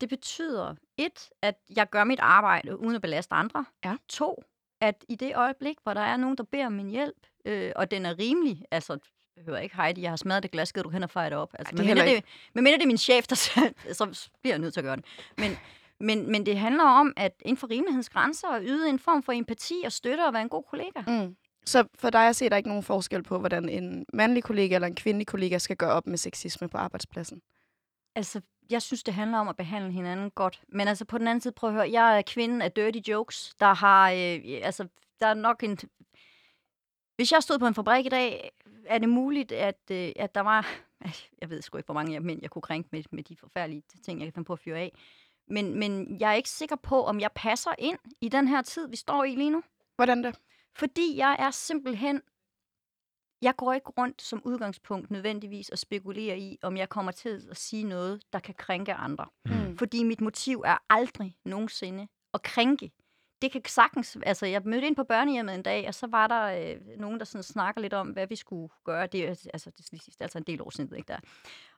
Det 0.00 0.08
betyder, 0.08 0.74
et, 0.96 1.30
at 1.42 1.54
jeg 1.76 1.90
gør 1.90 2.04
mit 2.04 2.20
arbejde 2.20 2.78
uden 2.78 2.94
at 2.94 3.02
belaste 3.02 3.34
andre. 3.34 3.64
Ja. 3.84 3.96
To, 4.08 4.42
at 4.80 5.04
i 5.08 5.14
det 5.14 5.36
øjeblik, 5.36 5.76
hvor 5.82 5.94
der 5.94 6.00
er 6.00 6.16
nogen, 6.16 6.36
der 6.36 6.44
beder 6.44 6.66
om 6.66 6.72
min 6.72 6.90
hjælp, 6.90 7.26
øh, 7.44 7.72
og 7.76 7.90
den 7.90 8.06
er 8.06 8.18
rimelig, 8.18 8.64
altså, 8.70 8.98
jeg 9.36 9.44
hører 9.44 9.60
ikke, 9.60 9.76
Heidi, 9.76 10.02
jeg 10.02 10.10
har 10.10 10.16
smadret 10.16 10.42
det 10.42 10.50
glas, 10.50 10.72
du 10.72 10.88
hen 10.88 11.02
og 11.02 11.10
fejre 11.10 11.30
det 11.30 11.38
op. 11.38 11.54
Altså, 11.58 11.72
det 11.72 11.80
er 11.80 11.84
medmindre 11.84 12.04
heller 12.04 12.20
det, 12.20 12.28
medmindre 12.54 12.78
det 12.78 12.82
er 12.82 12.86
min 12.86 12.98
chef, 12.98 13.26
der 13.26 13.36
siger, 13.36 13.68
så 13.92 14.30
bliver 14.42 14.54
jeg 14.54 14.58
nødt 14.58 14.74
til 14.74 14.80
at 14.80 14.84
gøre 14.84 14.96
det. 14.96 15.04
Men, 15.38 15.58
men, 16.00 16.32
men 16.32 16.46
det 16.46 16.58
handler 16.58 16.84
om, 16.84 17.12
at 17.16 17.32
inden 17.44 17.56
for 17.56 17.70
rimelighedens 17.70 18.08
grænser, 18.08 18.48
at 18.48 18.62
yde 18.64 18.88
en 18.88 18.98
form 18.98 19.22
for 19.22 19.32
empati 19.32 19.74
og 19.84 19.92
støtte 19.92 20.26
og 20.26 20.32
være 20.32 20.42
en 20.42 20.48
god 20.48 20.62
kollega. 20.70 21.00
Mm. 21.06 21.36
Så 21.64 21.84
for 21.94 22.10
dig 22.10 22.28
at 22.28 22.36
se, 22.36 22.44
der 22.44 22.52
er 22.52 22.56
ikke 22.56 22.68
nogen 22.68 22.82
forskel 22.82 23.22
på, 23.22 23.38
hvordan 23.38 23.68
en 23.68 24.06
mandlig 24.12 24.44
kollega 24.44 24.74
eller 24.74 24.88
en 24.88 24.94
kvindelig 24.94 25.26
kollega 25.26 25.58
skal 25.58 25.76
gøre 25.76 25.92
op 25.92 26.06
med 26.06 26.16
sexisme 26.16 26.68
på 26.68 26.78
arbejdspladsen? 26.78 27.42
Altså, 28.14 28.40
jeg 28.70 28.82
synes, 28.82 29.02
det 29.02 29.14
handler 29.14 29.38
om 29.38 29.48
at 29.48 29.56
behandle 29.56 29.92
hinanden 29.92 30.30
godt. 30.30 30.62
Men 30.68 30.88
altså, 30.88 31.04
på 31.04 31.18
den 31.18 31.28
anden 31.28 31.40
side, 31.40 31.54
prøv 31.54 31.70
at 31.70 31.74
høre, 31.74 31.90
jeg 31.90 32.18
er 32.18 32.22
kvinden 32.22 32.62
af 32.62 32.72
dirty 32.72 33.10
jokes, 33.10 33.54
der 33.60 33.74
har, 33.74 34.10
øh, 34.10 34.60
altså, 34.62 34.88
der 35.20 35.26
er 35.26 35.34
nok 35.34 35.62
en... 35.62 35.78
Hvis 37.16 37.32
jeg 37.32 37.42
stod 37.42 37.58
på 37.58 37.66
en 37.66 37.74
fabrik 37.74 38.06
i 38.06 38.08
dag, 38.08 38.50
er 38.86 38.98
det 38.98 39.08
muligt, 39.08 39.52
at, 39.52 39.80
øh, 39.90 40.12
at 40.16 40.34
der 40.34 40.40
var... 40.40 40.66
Jeg 41.40 41.50
ved 41.50 41.62
sgu 41.62 41.78
ikke, 41.78 41.86
hvor 41.86 41.94
mange 41.94 42.14
af 42.14 42.22
mænd, 42.22 42.38
jeg 42.42 42.50
kunne 42.50 42.62
krænke 42.62 42.88
med, 42.92 43.02
med 43.10 43.22
de 43.22 43.36
forfærdelige 43.36 43.82
ting, 44.04 44.20
jeg 44.20 44.26
kan 44.26 44.32
finde 44.32 44.46
på 44.46 44.52
at 44.52 44.58
fyre 44.58 44.78
af. 44.78 44.92
Men, 45.50 45.78
men 45.78 46.20
jeg 46.20 46.30
er 46.30 46.34
ikke 46.34 46.50
sikker 46.50 46.76
på, 46.76 47.04
om 47.04 47.20
jeg 47.20 47.30
passer 47.34 47.70
ind 47.78 47.98
i 48.20 48.28
den 48.28 48.48
her 48.48 48.62
tid, 48.62 48.88
vi 48.88 48.96
står 48.96 49.24
i 49.24 49.34
lige 49.34 49.50
nu. 49.50 49.62
Hvordan 49.96 50.24
det? 50.24 50.38
Fordi 50.76 51.16
jeg 51.16 51.36
er 51.38 51.50
simpelthen... 51.50 52.22
Jeg 53.42 53.56
går 53.56 53.72
ikke 53.72 53.90
rundt 53.98 54.22
som 54.22 54.42
udgangspunkt 54.44 55.10
nødvendigvis 55.10 55.68
og 55.68 55.78
spekulerer 55.78 56.36
i, 56.36 56.58
om 56.62 56.76
jeg 56.76 56.88
kommer 56.88 57.12
til 57.12 57.48
at 57.50 57.56
sige 57.56 57.84
noget, 57.84 58.22
der 58.32 58.38
kan 58.38 58.54
krænke 58.54 58.94
andre. 58.94 59.26
Mm. 59.44 59.78
Fordi 59.78 60.04
mit 60.04 60.20
motiv 60.20 60.62
er 60.66 60.78
aldrig 60.90 61.36
nogensinde 61.44 62.08
at 62.34 62.42
krænke. 62.42 62.92
Det 63.42 63.52
kan 63.52 63.62
sagtens... 63.66 64.18
Altså, 64.22 64.46
jeg 64.46 64.62
mødte 64.64 64.86
ind 64.86 64.96
på 64.96 65.04
børnehjemmet 65.04 65.54
en 65.54 65.62
dag, 65.62 65.88
og 65.88 65.94
så 65.94 66.06
var 66.06 66.26
der 66.26 66.42
øh, 66.42 66.98
nogen, 66.98 67.18
der 67.18 67.24
sådan 67.24 67.42
snakker 67.42 67.80
lidt 67.80 67.92
om, 67.94 68.08
hvad 68.08 68.26
vi 68.26 68.36
skulle 68.36 68.68
gøre. 68.84 69.06
Det 69.06 69.24
er 69.24 69.28
altså, 69.28 69.70
det 69.70 69.92
er 69.92 70.14
altså 70.20 70.38
en 70.38 70.44
del 70.44 70.62
år 70.62 70.70
siden, 70.70 70.96
ikke 70.96 71.08
der. 71.08 71.18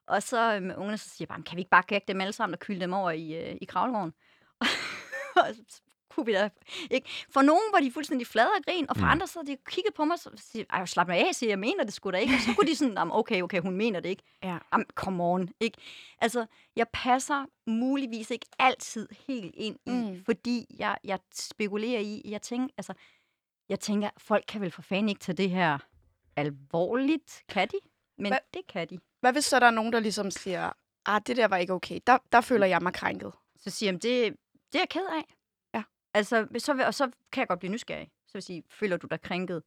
Og 0.06 0.22
så 0.22 0.54
øh, 0.54 0.62
med 0.62 0.76
ungerne, 0.76 0.98
så 0.98 1.08
siger 1.08 1.16
jeg 1.20 1.28
bare, 1.28 1.42
kan 1.42 1.56
vi 1.56 1.60
ikke 1.60 1.70
bare 1.70 1.82
gække 1.86 2.04
dem 2.08 2.20
alle 2.20 2.32
sammen 2.32 2.54
og 2.54 2.58
kylde 2.60 2.80
dem 2.80 2.92
over 2.92 3.10
i, 3.10 3.32
øh, 3.50 3.56
i 3.60 3.64
kravlegården? 3.64 4.12
og 5.36 5.46
så 5.68 5.80
kunne 6.10 6.26
vi 6.26 6.32
da 6.32 6.48
ikke. 6.90 7.08
For 7.30 7.42
nogen 7.42 7.62
var 7.72 7.80
de 7.80 7.92
fuldstændig 7.92 8.26
flade 8.26 8.48
af 8.58 8.62
grin, 8.64 8.86
og 8.90 8.96
for 8.96 9.04
Mm. 9.04 9.10
andre 9.10 9.26
så 9.26 9.42
de 9.46 9.56
kigget 9.66 9.94
på 9.94 10.04
mig 10.04 10.16
og 10.26 10.32
siger, 10.38 10.64
ej, 10.70 10.86
slap 10.86 11.06
mig 11.08 11.18
af, 11.28 11.34
siger 11.34 11.50
jeg, 11.50 11.58
mener 11.58 11.84
det 11.84 11.92
sgu 11.94 12.10
da 12.10 12.16
ikke. 12.16 12.34
Og 12.34 12.40
så 12.40 12.54
kunne 12.58 12.66
de 12.70 12.76
sådan, 12.76 12.94
"Jamen, 12.94 13.12
okay, 13.12 13.42
okay, 13.42 13.60
hun 13.60 13.76
mener 13.76 14.00
det 14.00 14.08
ikke. 14.08 14.22
Ja. 14.42 14.58
Jamen, 14.72 14.86
come 14.94 15.24
on, 15.24 15.48
ikke? 15.60 15.78
Altså, 16.18 16.46
jeg 16.76 16.86
passer 16.92 17.44
muligvis 17.66 18.30
ikke 18.30 18.46
altid 18.58 19.08
helt 19.28 19.54
ind 19.56 19.76
i, 19.86 19.90
mm. 19.90 20.24
fordi 20.24 20.66
jeg, 20.78 20.98
jeg 21.04 21.18
spekulerer 21.34 22.00
i, 22.00 22.22
jeg 22.24 22.42
tænker, 22.42 22.68
altså, 22.76 22.92
jeg 23.68 23.80
tænker, 23.80 24.10
folk 24.18 24.44
kan 24.48 24.60
vel 24.60 24.70
for 24.70 24.82
fanden 24.82 25.08
ikke 25.08 25.20
tage 25.20 25.36
det 25.36 25.50
her 25.50 25.78
alvorligt, 26.36 27.42
kan 27.48 27.68
de? 27.68 27.76
Men 28.22 28.32
Hva- 28.32 28.50
det 28.54 28.66
kan 28.68 28.88
de. 28.88 28.98
Hvad 29.20 29.32
hvis 29.32 29.44
så 29.44 29.61
der 29.61 29.66
er 29.66 29.70
nogen, 29.70 29.92
der 29.92 30.00
ligesom 30.00 30.30
siger, 30.30 30.70
ah, 31.06 31.20
det 31.26 31.37
der 31.37 31.48
var 31.48 31.56
ikke 31.56 31.72
okay. 31.72 31.98
Der, 32.06 32.18
der 32.32 32.40
føler 32.40 32.66
jeg 32.66 32.82
mig 32.82 32.92
krænket. 32.92 33.32
Så 33.56 33.70
siger 33.70 33.92
jeg, 33.92 34.02
det, 34.02 34.37
det 34.72 34.74
er 34.74 34.78
jeg 34.82 34.88
ked 34.88 35.06
af. 35.12 35.35
Ja. 35.74 35.82
Altså, 36.14 36.46
så, 36.58 36.74
vil- 36.74 36.85
og 36.85 36.94
så 36.94 37.11
kan 37.32 37.40
jeg 37.40 37.48
godt 37.48 37.58
blive 37.58 37.72
nysgerrig. 37.72 38.11
Så 38.26 38.32
vil 38.32 38.38
jeg 38.38 38.42
sige, 38.42 38.62
føler 38.70 38.96
du 38.96 39.06
dig 39.11 39.20
krænket? 39.20 39.62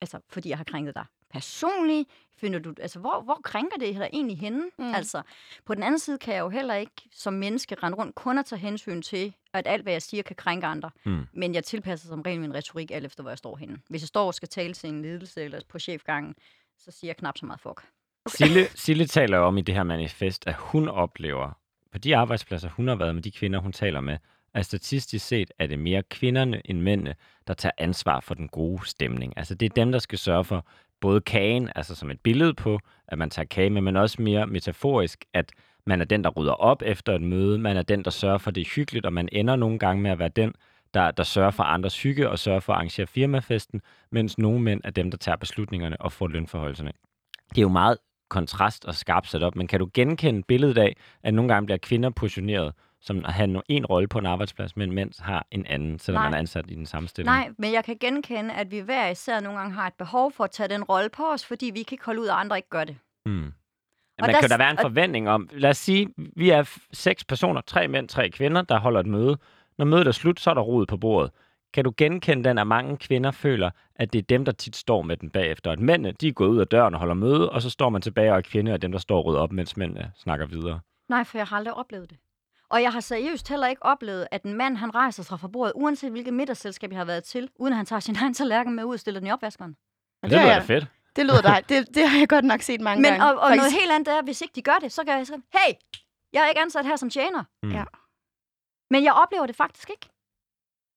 Altså, 0.00 0.20
fordi 0.28 0.48
jeg 0.48 0.56
har 0.58 0.64
krænket 0.64 0.94
dig 0.94 1.04
personligt? 1.30 2.08
Finder 2.36 2.58
du, 2.58 2.74
altså, 2.80 2.98
hvor, 2.98 3.20
hvor 3.20 3.40
krænker 3.44 3.76
det 3.76 3.94
dig 3.94 4.08
egentlig 4.12 4.38
henne? 4.38 4.62
Mm. 4.78 4.84
Mm. 4.84 4.94
Altså, 4.94 5.22
på 5.64 5.74
den 5.74 5.82
anden 5.82 5.98
side 5.98 6.18
kan 6.18 6.34
jeg 6.34 6.40
jo 6.40 6.48
heller 6.48 6.74
ikke 6.74 6.92
som 7.12 7.32
menneske 7.32 7.74
rende 7.74 7.98
rundt 7.98 8.14
kun 8.14 8.38
at 8.38 8.46
tage 8.46 8.58
hensyn 8.58 9.02
til, 9.02 9.34
at 9.52 9.66
alt, 9.66 9.82
hvad 9.82 9.92
jeg 9.92 10.02
siger, 10.02 10.22
kan 10.22 10.36
krænke 10.36 10.66
andre. 10.66 10.90
Mm. 11.04 11.26
Men 11.32 11.54
jeg 11.54 11.64
tilpasser 11.64 12.08
som 12.08 12.20
regel 12.22 12.40
min 12.40 12.54
retorik 12.54 12.90
alt 12.90 13.06
efter, 13.06 13.22
hvor 13.22 13.30
jeg 13.30 13.38
står 13.38 13.56
henne. 13.56 13.78
Hvis 13.88 14.02
jeg 14.02 14.08
står 14.08 14.26
og 14.26 14.34
skal 14.34 14.48
tale 14.48 14.74
til 14.74 14.88
en 14.88 15.02
ledelse 15.02 15.42
eller 15.42 15.60
på 15.68 15.78
chefgangen, 15.78 16.34
så 16.78 16.90
siger 16.90 17.08
jeg 17.08 17.16
knap 17.16 17.38
så 17.38 17.46
meget 17.46 17.60
fuck. 17.60 17.80
Sille, 18.28 18.66
Sille 18.74 19.06
taler 19.06 19.38
jo 19.38 19.44
om 19.44 19.58
i 19.58 19.60
det 19.60 19.74
her 19.74 19.82
manifest, 19.82 20.46
at 20.46 20.54
hun 20.54 20.88
oplever, 20.88 21.58
på 21.92 21.98
de 21.98 22.16
arbejdspladser, 22.16 22.68
hun 22.68 22.88
har 22.88 22.94
været 22.94 23.14
med, 23.14 23.22
de 23.22 23.30
kvinder, 23.30 23.58
hun 23.60 23.72
taler 23.72 24.00
med, 24.00 24.18
at 24.54 24.66
statistisk 24.66 25.26
set 25.26 25.50
er 25.58 25.66
det 25.66 25.78
mere 25.78 26.02
kvinderne 26.02 26.62
end 26.64 26.80
mændene, 26.80 27.14
der 27.46 27.54
tager 27.54 27.72
ansvar 27.78 28.20
for 28.20 28.34
den 28.34 28.48
gode 28.48 28.88
stemning. 28.88 29.32
Altså 29.36 29.54
det 29.54 29.66
er 29.66 29.74
dem, 29.74 29.92
der 29.92 29.98
skal 29.98 30.18
sørge 30.18 30.44
for 30.44 30.66
både 31.00 31.20
kagen, 31.20 31.70
altså 31.76 31.94
som 31.94 32.10
et 32.10 32.20
billede 32.20 32.54
på, 32.54 32.80
at 33.08 33.18
man 33.18 33.30
tager 33.30 33.46
kage 33.46 33.70
med, 33.70 33.82
men 33.82 33.96
også 33.96 34.22
mere 34.22 34.46
metaforisk, 34.46 35.24
at 35.32 35.52
man 35.86 36.00
er 36.00 36.04
den, 36.04 36.24
der 36.24 36.30
rydder 36.30 36.52
op 36.52 36.82
efter 36.82 37.14
et 37.14 37.22
møde, 37.22 37.58
man 37.58 37.76
er 37.76 37.82
den, 37.82 38.04
der 38.04 38.10
sørger 38.10 38.38
for, 38.38 38.48
at 38.48 38.54
det 38.54 38.60
er 38.60 38.70
hyggeligt, 38.74 39.06
og 39.06 39.12
man 39.12 39.28
ender 39.32 39.56
nogle 39.56 39.78
gange 39.78 40.02
med 40.02 40.10
at 40.10 40.18
være 40.18 40.28
den, 40.28 40.54
der, 40.96 41.10
der 41.10 41.22
sørger 41.22 41.50
for 41.50 41.62
andres 41.62 42.02
hygge 42.02 42.30
og 42.30 42.38
sørger 42.38 42.60
for 42.60 42.72
at 42.72 42.76
arrangere 42.76 43.06
firmafesten, 43.06 43.80
mens 44.12 44.38
nogle 44.38 44.60
mænd 44.60 44.80
er 44.84 44.90
dem, 44.90 45.10
der 45.10 45.18
tager 45.18 45.36
beslutningerne 45.36 46.00
og 46.00 46.12
får 46.12 46.28
lønforholdelserne. 46.28 46.92
Det 47.50 47.58
er 47.58 47.62
jo 47.62 47.68
meget 47.68 47.98
kontrast 48.30 48.84
og 48.84 48.94
skarpt 48.94 49.28
sat 49.28 49.42
op, 49.42 49.56
men 49.56 49.66
kan 49.66 49.80
du 49.80 49.88
genkende 49.94 50.42
billedet 50.42 50.78
af, 50.78 50.96
at 51.22 51.34
nogle 51.34 51.52
gange 51.54 51.66
bliver 51.66 51.78
kvinder 51.78 52.10
positioneret 52.10 52.72
som 53.00 53.24
at 53.24 53.32
have 53.32 53.62
en 53.68 53.86
rolle 53.86 54.08
på 54.08 54.18
en 54.18 54.26
arbejdsplads, 54.26 54.76
men 54.76 54.92
mænd 54.92 55.22
har 55.22 55.46
en 55.50 55.66
anden, 55.66 55.98
selvom 55.98 56.20
Nej. 56.20 56.26
man 56.26 56.34
er 56.34 56.38
ansat 56.38 56.64
i 56.68 56.74
den 56.74 56.86
samme 56.86 57.08
stilling? 57.08 57.34
Nej, 57.36 57.50
men 57.58 57.72
jeg 57.72 57.84
kan 57.84 57.96
genkende, 58.00 58.54
at 58.54 58.70
vi 58.70 58.78
hver 58.78 59.08
især 59.08 59.40
nogle 59.40 59.58
gange 59.58 59.74
har 59.74 59.86
et 59.86 59.94
behov 59.98 60.32
for 60.32 60.44
at 60.44 60.50
tage 60.50 60.68
den 60.68 60.84
rolle 60.84 61.08
på 61.08 61.22
os, 61.32 61.46
fordi 61.46 61.70
vi 61.74 61.82
kan 61.82 61.94
ikke 61.94 62.04
holde 62.04 62.20
ud, 62.20 62.26
at 62.26 62.34
andre 62.34 62.56
ikke 62.56 62.68
gør 62.68 62.84
det. 62.84 62.96
Mm. 63.26 63.32
Men 63.32 63.52
Og 64.18 64.28
kan 64.28 64.34
der- 64.42 64.48
der 64.48 64.56
være 64.58 64.70
en 64.70 64.76
og- 64.78 64.82
forventning 64.82 65.28
om, 65.28 65.48
lad 65.52 65.70
os 65.70 65.76
sige, 65.78 66.08
vi 66.36 66.50
er 66.50 66.78
seks 66.92 67.24
personer, 67.24 67.60
tre 67.60 67.88
mænd, 67.88 68.08
tre 68.08 68.30
kvinder, 68.30 68.62
der 68.62 68.78
holder 68.78 69.00
et 69.00 69.06
møde. 69.06 69.38
Når 69.78 69.84
mødet 69.84 70.06
er 70.06 70.12
slut, 70.12 70.40
så 70.40 70.50
er 70.50 70.54
der 70.54 70.60
rod 70.62 70.86
på 70.86 70.96
bordet. 70.96 71.30
Kan 71.74 71.84
du 71.84 71.92
genkende 71.96 72.48
den, 72.48 72.58
at 72.58 72.66
mange 72.66 72.96
kvinder 72.96 73.30
føler, 73.30 73.70
at 73.96 74.12
det 74.12 74.18
er 74.18 74.22
dem, 74.22 74.44
der 74.44 74.52
tit 74.52 74.76
står 74.76 75.02
med 75.02 75.16
den 75.16 75.30
bagefter? 75.30 75.70
At 75.72 75.80
mændene, 75.80 76.12
de 76.20 76.28
er 76.28 76.32
gået 76.32 76.48
ud 76.48 76.58
af 76.58 76.66
døren 76.66 76.94
og 76.94 77.00
holder 77.00 77.14
møde, 77.14 77.50
og 77.50 77.62
så 77.62 77.70
står 77.70 77.88
man 77.88 78.02
tilbage, 78.02 78.34
og 78.34 78.44
kvinder 78.44 78.72
er 78.72 78.76
dem, 78.76 78.92
der 78.92 78.98
står 78.98 79.24
og 79.28 79.34
op, 79.34 79.52
mens 79.52 79.76
mændene 79.76 80.12
snakker 80.16 80.46
videre. 80.46 80.80
Nej, 81.08 81.24
for 81.24 81.38
jeg 81.38 81.46
har 81.46 81.56
aldrig 81.56 81.74
oplevet 81.74 82.10
det. 82.10 82.18
Og 82.70 82.82
jeg 82.82 82.92
har 82.92 83.00
seriøst 83.00 83.48
heller 83.48 83.66
ikke 83.66 83.82
oplevet, 83.82 84.26
at 84.30 84.42
en 84.42 84.54
mand 84.54 84.76
han 84.76 84.94
rejser 84.94 85.22
sig 85.22 85.40
fra 85.40 85.48
bordet, 85.48 85.72
uanset 85.76 86.10
hvilket 86.10 86.34
middagsselskab 86.34 86.90
jeg 86.90 86.98
har 86.98 87.04
været 87.04 87.24
til, 87.24 87.48
uden 87.56 87.72
at 87.72 87.76
han 87.76 87.86
tager 87.86 88.00
sin 88.00 88.16
egen 88.16 88.34
tallerken 88.34 88.76
med 88.76 88.84
ud 88.84 88.94
og 88.94 89.00
stiller 89.00 89.20
den 89.20 89.26
i 89.26 89.30
opvaskeren. 89.30 89.70
Det, 90.22 90.30
det 90.30 90.30
det 90.30 90.40
lyder 90.40 90.54
da 90.54 90.60
fedt. 90.60 90.86
Det 91.16 91.24
lyder 91.26 91.42
dig. 91.42 91.62
Det, 91.68 91.94
det 91.94 92.08
har 92.08 92.18
jeg 92.18 92.28
godt 92.28 92.44
nok 92.44 92.62
set 92.62 92.80
mange 92.80 93.02
Men, 93.02 93.10
gange. 93.10 93.24
og, 93.24 93.34
og 93.34 93.48
Faktisk. 93.48 93.60
noget 93.60 93.72
helt 93.72 93.92
andet 93.92 94.08
er, 94.08 94.22
hvis 94.22 94.40
ikke 94.40 94.52
de 94.54 94.62
gør 94.62 94.78
det, 94.80 94.92
så 94.92 95.04
kan 95.04 95.18
jeg 95.18 95.26
sige, 95.26 95.42
hey, 95.52 95.74
jeg 96.32 96.44
er 96.44 96.48
ikke 96.48 96.60
ansat 96.60 96.86
her 96.86 96.96
som 96.96 97.10
tjener. 97.10 97.44
Mm. 97.62 97.70
Ja. 97.72 97.84
Men 98.90 99.04
jeg 99.04 99.12
oplever 99.12 99.46
det 99.46 99.56
faktisk 99.56 99.90
ikke. 99.90 100.08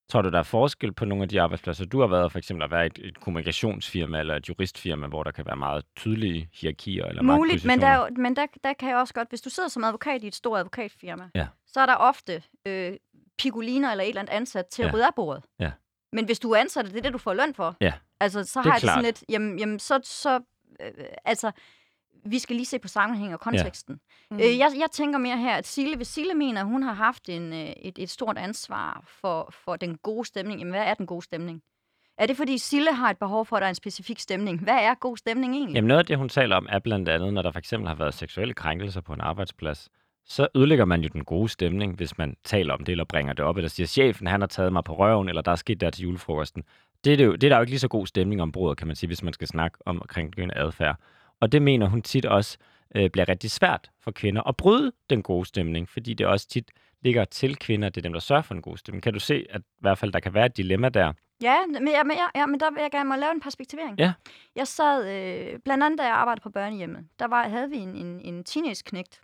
Tror 0.09 0.21
du, 0.21 0.29
der 0.29 0.39
er 0.39 0.43
forskel 0.43 0.93
på 0.93 1.05
nogle 1.05 1.23
af 1.23 1.29
de 1.29 1.41
arbejdspladser, 1.41 1.85
du 1.85 1.99
har 1.99 2.07
været, 2.07 2.31
for 2.31 2.39
eksempel 2.39 2.63
at 2.63 2.71
være 2.71 2.85
et, 2.85 2.99
et 3.03 3.19
kommunikationsfirma 3.19 4.19
eller 4.19 4.35
et 4.35 4.49
juristfirma, 4.49 5.07
hvor 5.07 5.23
der 5.23 5.31
kan 5.31 5.45
være 5.45 5.55
meget 5.55 5.85
tydelige 5.95 6.49
hierarkier 6.53 7.05
eller 7.05 7.21
Muligt, 7.23 7.65
men, 7.65 7.81
der, 7.81 7.87
er 7.87 8.09
men 8.17 8.35
der, 8.35 8.45
der 8.63 8.73
kan 8.73 8.89
jeg 8.89 8.97
også 8.97 9.13
godt, 9.13 9.29
hvis 9.29 9.41
du 9.41 9.49
sidder 9.49 9.69
som 9.69 9.83
advokat 9.83 10.23
i 10.23 10.27
et 10.27 10.35
stort 10.35 10.59
advokatfirma, 10.59 11.29
Ja. 11.35 11.47
så 11.67 11.79
er 11.79 11.85
der 11.85 11.95
ofte 11.95 12.43
øh, 12.65 12.93
pigoliner 13.37 13.91
eller 13.91 14.03
et 14.03 14.07
eller 14.09 14.21
andet 14.21 14.33
ansat 14.33 14.65
til 14.67 14.83
at 14.83 14.87
Ja. 14.89 14.93
rydde 14.93 15.05
af 15.05 15.15
bordet. 15.15 15.43
Ja. 15.59 15.71
Men 16.13 16.25
hvis 16.25 16.39
du 16.39 16.51
er 16.51 16.57
ansat, 16.59 16.85
det 16.85 16.97
er 16.97 17.01
det, 17.01 17.13
du 17.13 17.17
får 17.17 17.33
løn 17.33 17.53
for. 17.53 17.75
Ja. 17.81 17.93
Altså, 18.19 18.43
så 18.43 18.59
Det 18.59 18.65
har 18.65 18.73
jeg 18.73 18.81
det 18.81 18.89
sådan 18.89 19.03
lidt, 19.03 19.23
jamen, 19.29 19.59
jamen 19.59 19.79
så, 19.79 19.99
så 20.03 20.39
øh, 20.81 20.91
altså, 21.25 21.51
vi 22.25 22.39
skal 22.39 22.55
lige 22.55 22.65
se 22.65 22.79
på 22.79 22.87
sammenhæng 22.87 23.33
og 23.33 23.39
konteksten. 23.39 23.99
Mm. 24.31 24.37
Øh, 24.37 24.57
jeg, 24.57 24.71
jeg 24.79 24.87
tænker 24.91 25.19
mere 25.19 25.37
her, 25.37 25.55
at 25.55 25.67
Sille, 25.67 25.95
hvis 25.95 26.07
Sille 26.07 26.33
mener, 26.33 26.61
at 26.61 26.67
hun 26.67 26.83
har 26.83 26.93
haft 26.93 27.29
en, 27.29 27.53
øh, 27.53 27.59
et, 27.59 27.99
et 27.99 28.09
stort 28.09 28.37
ansvar 28.37 29.03
for, 29.21 29.53
for 29.65 29.75
den 29.75 29.97
gode 29.97 30.25
stemning, 30.25 30.59
jamen 30.59 30.73
hvad 30.73 30.83
er 30.83 30.93
den 30.93 31.05
gode 31.05 31.21
stemning? 31.21 31.61
Er 32.17 32.25
det, 32.25 32.37
fordi 32.37 32.57
Sille 32.57 32.93
har 32.93 33.09
et 33.09 33.17
behov 33.17 33.45
for, 33.45 33.55
at 33.55 33.61
der 33.61 33.65
er 33.65 33.69
en 33.69 33.75
specifik 33.75 34.19
stemning? 34.19 34.63
Hvad 34.63 34.73
er 34.73 34.93
god 34.95 35.17
stemning 35.17 35.53
egentlig? 35.53 35.75
Jamen 35.75 35.87
noget 35.87 35.99
af 35.99 36.05
det, 36.05 36.17
hun 36.17 36.29
taler 36.29 36.55
om, 36.55 36.67
er 36.69 36.79
blandt 36.79 37.09
andet, 37.09 37.33
når 37.33 37.41
der 37.41 37.51
for 37.51 37.59
eksempel 37.59 37.87
har 37.87 37.95
været 37.95 38.13
seksuelle 38.13 38.53
krænkelser 38.53 39.01
på 39.01 39.13
en 39.13 39.21
arbejdsplads, 39.21 39.89
så 40.25 40.47
ødelægger 40.55 40.85
man 40.85 41.01
jo 41.01 41.09
den 41.13 41.23
gode 41.25 41.49
stemning, 41.49 41.95
hvis 41.95 42.17
man 42.17 42.35
taler 42.43 42.73
om 42.73 42.83
det, 42.83 42.91
eller 42.91 43.03
bringer 43.03 43.33
det 43.33 43.45
op, 43.45 43.57
eller 43.57 43.69
siger, 43.69 43.87
chefen, 43.87 44.27
han 44.27 44.41
har 44.41 44.47
taget 44.47 44.73
mig 44.73 44.83
på 44.83 44.95
røven, 44.95 45.29
eller 45.29 45.41
der 45.41 45.51
er 45.51 45.55
sket 45.55 45.81
der 45.81 45.89
til 45.89 46.03
julefrokosten. 46.03 46.63
Det 47.03 47.13
er, 47.13 47.17
det 47.17 47.25
jo, 47.25 47.31
det 47.31 47.43
er 47.43 47.49
der 47.49 47.55
jo 47.55 47.61
ikke 47.61 47.71
lige 47.71 47.79
så 47.79 47.87
god 47.87 48.07
stemning 48.07 48.41
om 48.41 48.51
bordet, 48.51 48.77
kan 48.77 48.87
man 48.87 48.95
sige, 48.95 49.07
hvis 49.07 49.23
man 49.23 49.33
skal 49.33 49.47
snakke 49.47 49.77
om 49.85 50.03
krænkende 50.07 50.57
adfærd. 50.57 50.95
Og 51.39 51.51
det 51.51 51.61
mener 51.61 51.87
hun 51.87 52.01
tit 52.01 52.25
også 52.25 52.57
øh, 52.95 53.09
bliver 53.09 53.29
rigtig 53.29 53.51
svært 53.51 53.91
for 54.01 54.11
kvinder 54.11 54.41
at 54.47 54.57
bryde 54.57 54.91
den 55.09 55.23
gode 55.23 55.45
stemning, 55.45 55.89
fordi 55.89 56.13
det 56.13 56.27
også 56.27 56.47
tit 56.47 56.71
ligger 57.01 57.25
til 57.25 57.55
kvinder, 57.55 57.89
det 57.89 57.97
er 57.97 58.01
dem, 58.01 58.13
der 58.13 58.19
sørger 58.19 58.41
for 58.41 58.55
en 58.55 58.61
god 58.61 58.77
stemning. 58.77 59.03
Kan 59.03 59.13
du 59.13 59.19
se, 59.19 59.45
at 59.49 59.61
i 59.61 59.79
hvert 59.79 59.97
fald 59.97 60.11
der 60.11 60.19
kan 60.19 60.33
være 60.33 60.45
et 60.45 60.57
dilemma 60.57 60.89
der? 60.89 61.13
Ja, 61.41 61.57
men, 61.67 61.87
ja, 61.87 62.03
men, 62.03 62.17
ja, 62.17 62.39
ja, 62.39 62.45
men 62.45 62.59
der 62.59 62.71
vil 62.71 62.81
jeg 62.81 62.91
gerne 62.91 63.09
må 63.09 63.15
lave 63.15 63.31
en 63.31 63.41
perspektivering. 63.41 63.99
Ja. 63.99 64.13
Jeg 64.55 64.67
sad, 64.67 65.07
øh, 65.07 65.59
blandt 65.59 65.83
andet 65.83 65.99
da 65.99 66.03
jeg 66.03 66.15
arbejdede 66.15 66.43
på 66.43 66.49
børnehjemmet, 66.49 67.07
der 67.19 67.27
var, 67.27 67.47
havde 67.47 67.69
vi 67.69 67.77
en, 67.77 67.95
en, 67.95 68.19
en 68.21 68.43
teenage-knægt, 68.43 69.21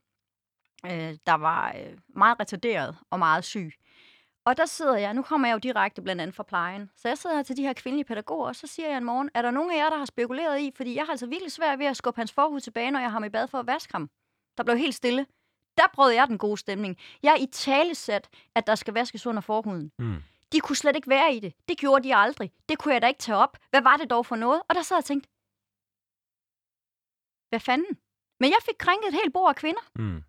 øh, 0.86 1.14
der 1.26 1.34
var 1.34 1.76
øh, 1.80 1.98
meget 2.16 2.40
retarderet 2.40 2.96
og 3.10 3.20
meget 3.20 3.44
syg. 3.44 3.72
Og 4.46 4.58
der 4.58 4.66
sidder 4.66 4.98
jeg, 4.98 5.14
nu 5.14 5.22
kommer 5.22 5.48
jeg 5.48 5.54
jo 5.54 5.60
direkte 5.60 6.02
blandt 6.02 6.22
andet 6.22 6.36
fra 6.36 6.44
plejen, 6.44 6.92
så 6.96 7.08
jeg 7.08 7.18
sidder 7.18 7.36
her 7.36 7.44
til 7.44 7.58
de 7.58 7.62
her 7.62 7.74
kvindelige 7.74 8.06
pædagoger, 8.06 8.48
og 8.48 8.56
så 8.56 8.68
siger 8.68 8.88
jeg 8.90 8.98
en 8.98 9.04
morgen, 9.04 9.30
er 9.34 9.42
der 9.42 9.52
nogen 9.52 9.72
af 9.72 9.76
jer, 9.78 9.90
der 9.90 9.98
har 9.98 10.06
spekuleret 10.06 10.60
i, 10.60 10.72
fordi 10.76 10.96
jeg 10.96 11.04
har 11.06 11.12
altså 11.12 11.28
virkelig 11.28 11.52
svært 11.52 11.80
ved 11.80 11.86
at 11.86 11.98
skubbe 11.98 12.20
hans 12.20 12.32
forhud 12.32 12.60
tilbage, 12.60 12.92
når 12.92 13.00
jeg 13.00 13.08
har 13.10 13.14
ham 13.14 13.24
i 13.24 13.30
bad 13.30 13.48
for 13.48 13.60
at 13.60 13.68
vaske 13.68 13.94
ham. 13.94 14.10
Der 14.58 14.64
blev 14.64 14.78
helt 14.78 14.96
stille. 14.96 15.26
Der 15.78 15.88
prøvede 15.94 16.16
jeg 16.16 16.28
den 16.28 16.38
gode 16.38 16.58
stemning. 16.58 16.98
Jeg 17.24 17.32
er 17.32 17.38
i 17.44 17.46
talesat, 17.46 18.30
at 18.56 18.68
der 18.68 18.76
skal 18.76 18.94
vaskes 18.94 19.28
under 19.28 19.42
forhuden. 19.42 19.92
Mm. 20.00 20.24
De 20.52 20.60
kunne 20.60 20.76
slet 20.76 20.96
ikke 20.96 21.10
være 21.10 21.36
i 21.36 21.40
det. 21.40 21.54
Det 21.70 21.78
gjorde 21.78 22.04
de 22.04 22.16
aldrig. 22.16 22.52
Det 22.70 22.80
kunne 22.80 22.94
jeg 22.94 23.02
da 23.02 23.08
ikke 23.08 23.20
tage 23.20 23.38
op. 23.38 23.58
Hvad 23.70 23.82
var 23.82 23.98
det 23.98 24.10
dog 24.10 24.26
for 24.26 24.36
noget? 24.36 24.62
Og 24.70 24.76
der 24.76 24.82
sad 24.82 24.96
jeg 24.98 25.02
og 25.02 25.06
tænkte, 25.06 25.30
hvad 27.50 27.60
fanden? 27.60 27.98
Men 28.40 28.50
jeg 28.50 28.58
fik 28.66 28.76
krænket 28.80 29.08
et 29.08 29.14
helt 29.14 29.34
bord 29.34 29.50
af 29.50 29.56
kvinder 29.56 29.82
Mm. 29.96 30.24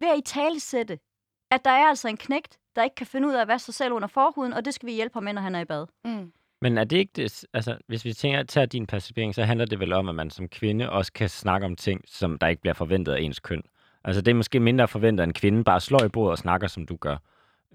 ved 0.00 0.08
at 0.08 0.18
i 0.18 0.22
talesætte, 0.22 0.98
at 1.50 1.64
der 1.64 1.70
er 1.70 1.86
altså 1.88 2.08
en 2.08 2.16
knægt, 2.16 2.58
der 2.76 2.82
ikke 2.82 2.96
kan 2.96 3.06
finde 3.06 3.28
ud 3.28 3.32
af 3.32 3.42
at 3.42 3.48
vaske 3.48 3.64
sig 3.64 3.74
selv 3.74 3.92
under 3.92 4.08
forhuden, 4.08 4.52
og 4.52 4.64
det 4.64 4.74
skal 4.74 4.86
vi 4.86 4.92
hjælpe 4.92 5.14
ham 5.14 5.22
med, 5.22 5.32
når 5.32 5.42
han 5.42 5.54
er 5.54 5.60
i 5.60 5.64
bad. 5.64 5.86
Mm. 6.04 6.32
Men 6.60 6.78
er 6.78 6.84
det 6.84 6.96
ikke 6.96 7.12
det, 7.16 7.44
altså 7.52 7.78
hvis 7.86 8.04
vi 8.04 8.12
tænker, 8.12 8.42
tager 8.42 8.66
din 8.66 8.86
perspektivering, 8.86 9.34
så 9.34 9.42
handler 9.44 9.66
det 9.66 9.80
vel 9.80 9.92
om, 9.92 10.08
at 10.08 10.14
man 10.14 10.30
som 10.30 10.48
kvinde 10.48 10.90
også 10.90 11.12
kan 11.12 11.28
snakke 11.28 11.64
om 11.66 11.76
ting, 11.76 12.00
som 12.06 12.38
der 12.38 12.46
ikke 12.46 12.60
bliver 12.60 12.74
forventet 12.74 13.12
af 13.12 13.20
ens 13.20 13.40
køn. 13.40 13.62
Altså 14.04 14.22
det 14.22 14.30
er 14.30 14.34
måske 14.34 14.60
mindre 14.60 14.88
forventet, 14.88 15.22
at 15.22 15.28
en 15.28 15.32
kvinde 15.32 15.64
bare 15.64 15.80
slår 15.80 16.04
i 16.04 16.08
bordet 16.08 16.30
og 16.30 16.38
snakker, 16.38 16.66
som 16.66 16.86
du 16.86 16.96
gør. 16.96 17.16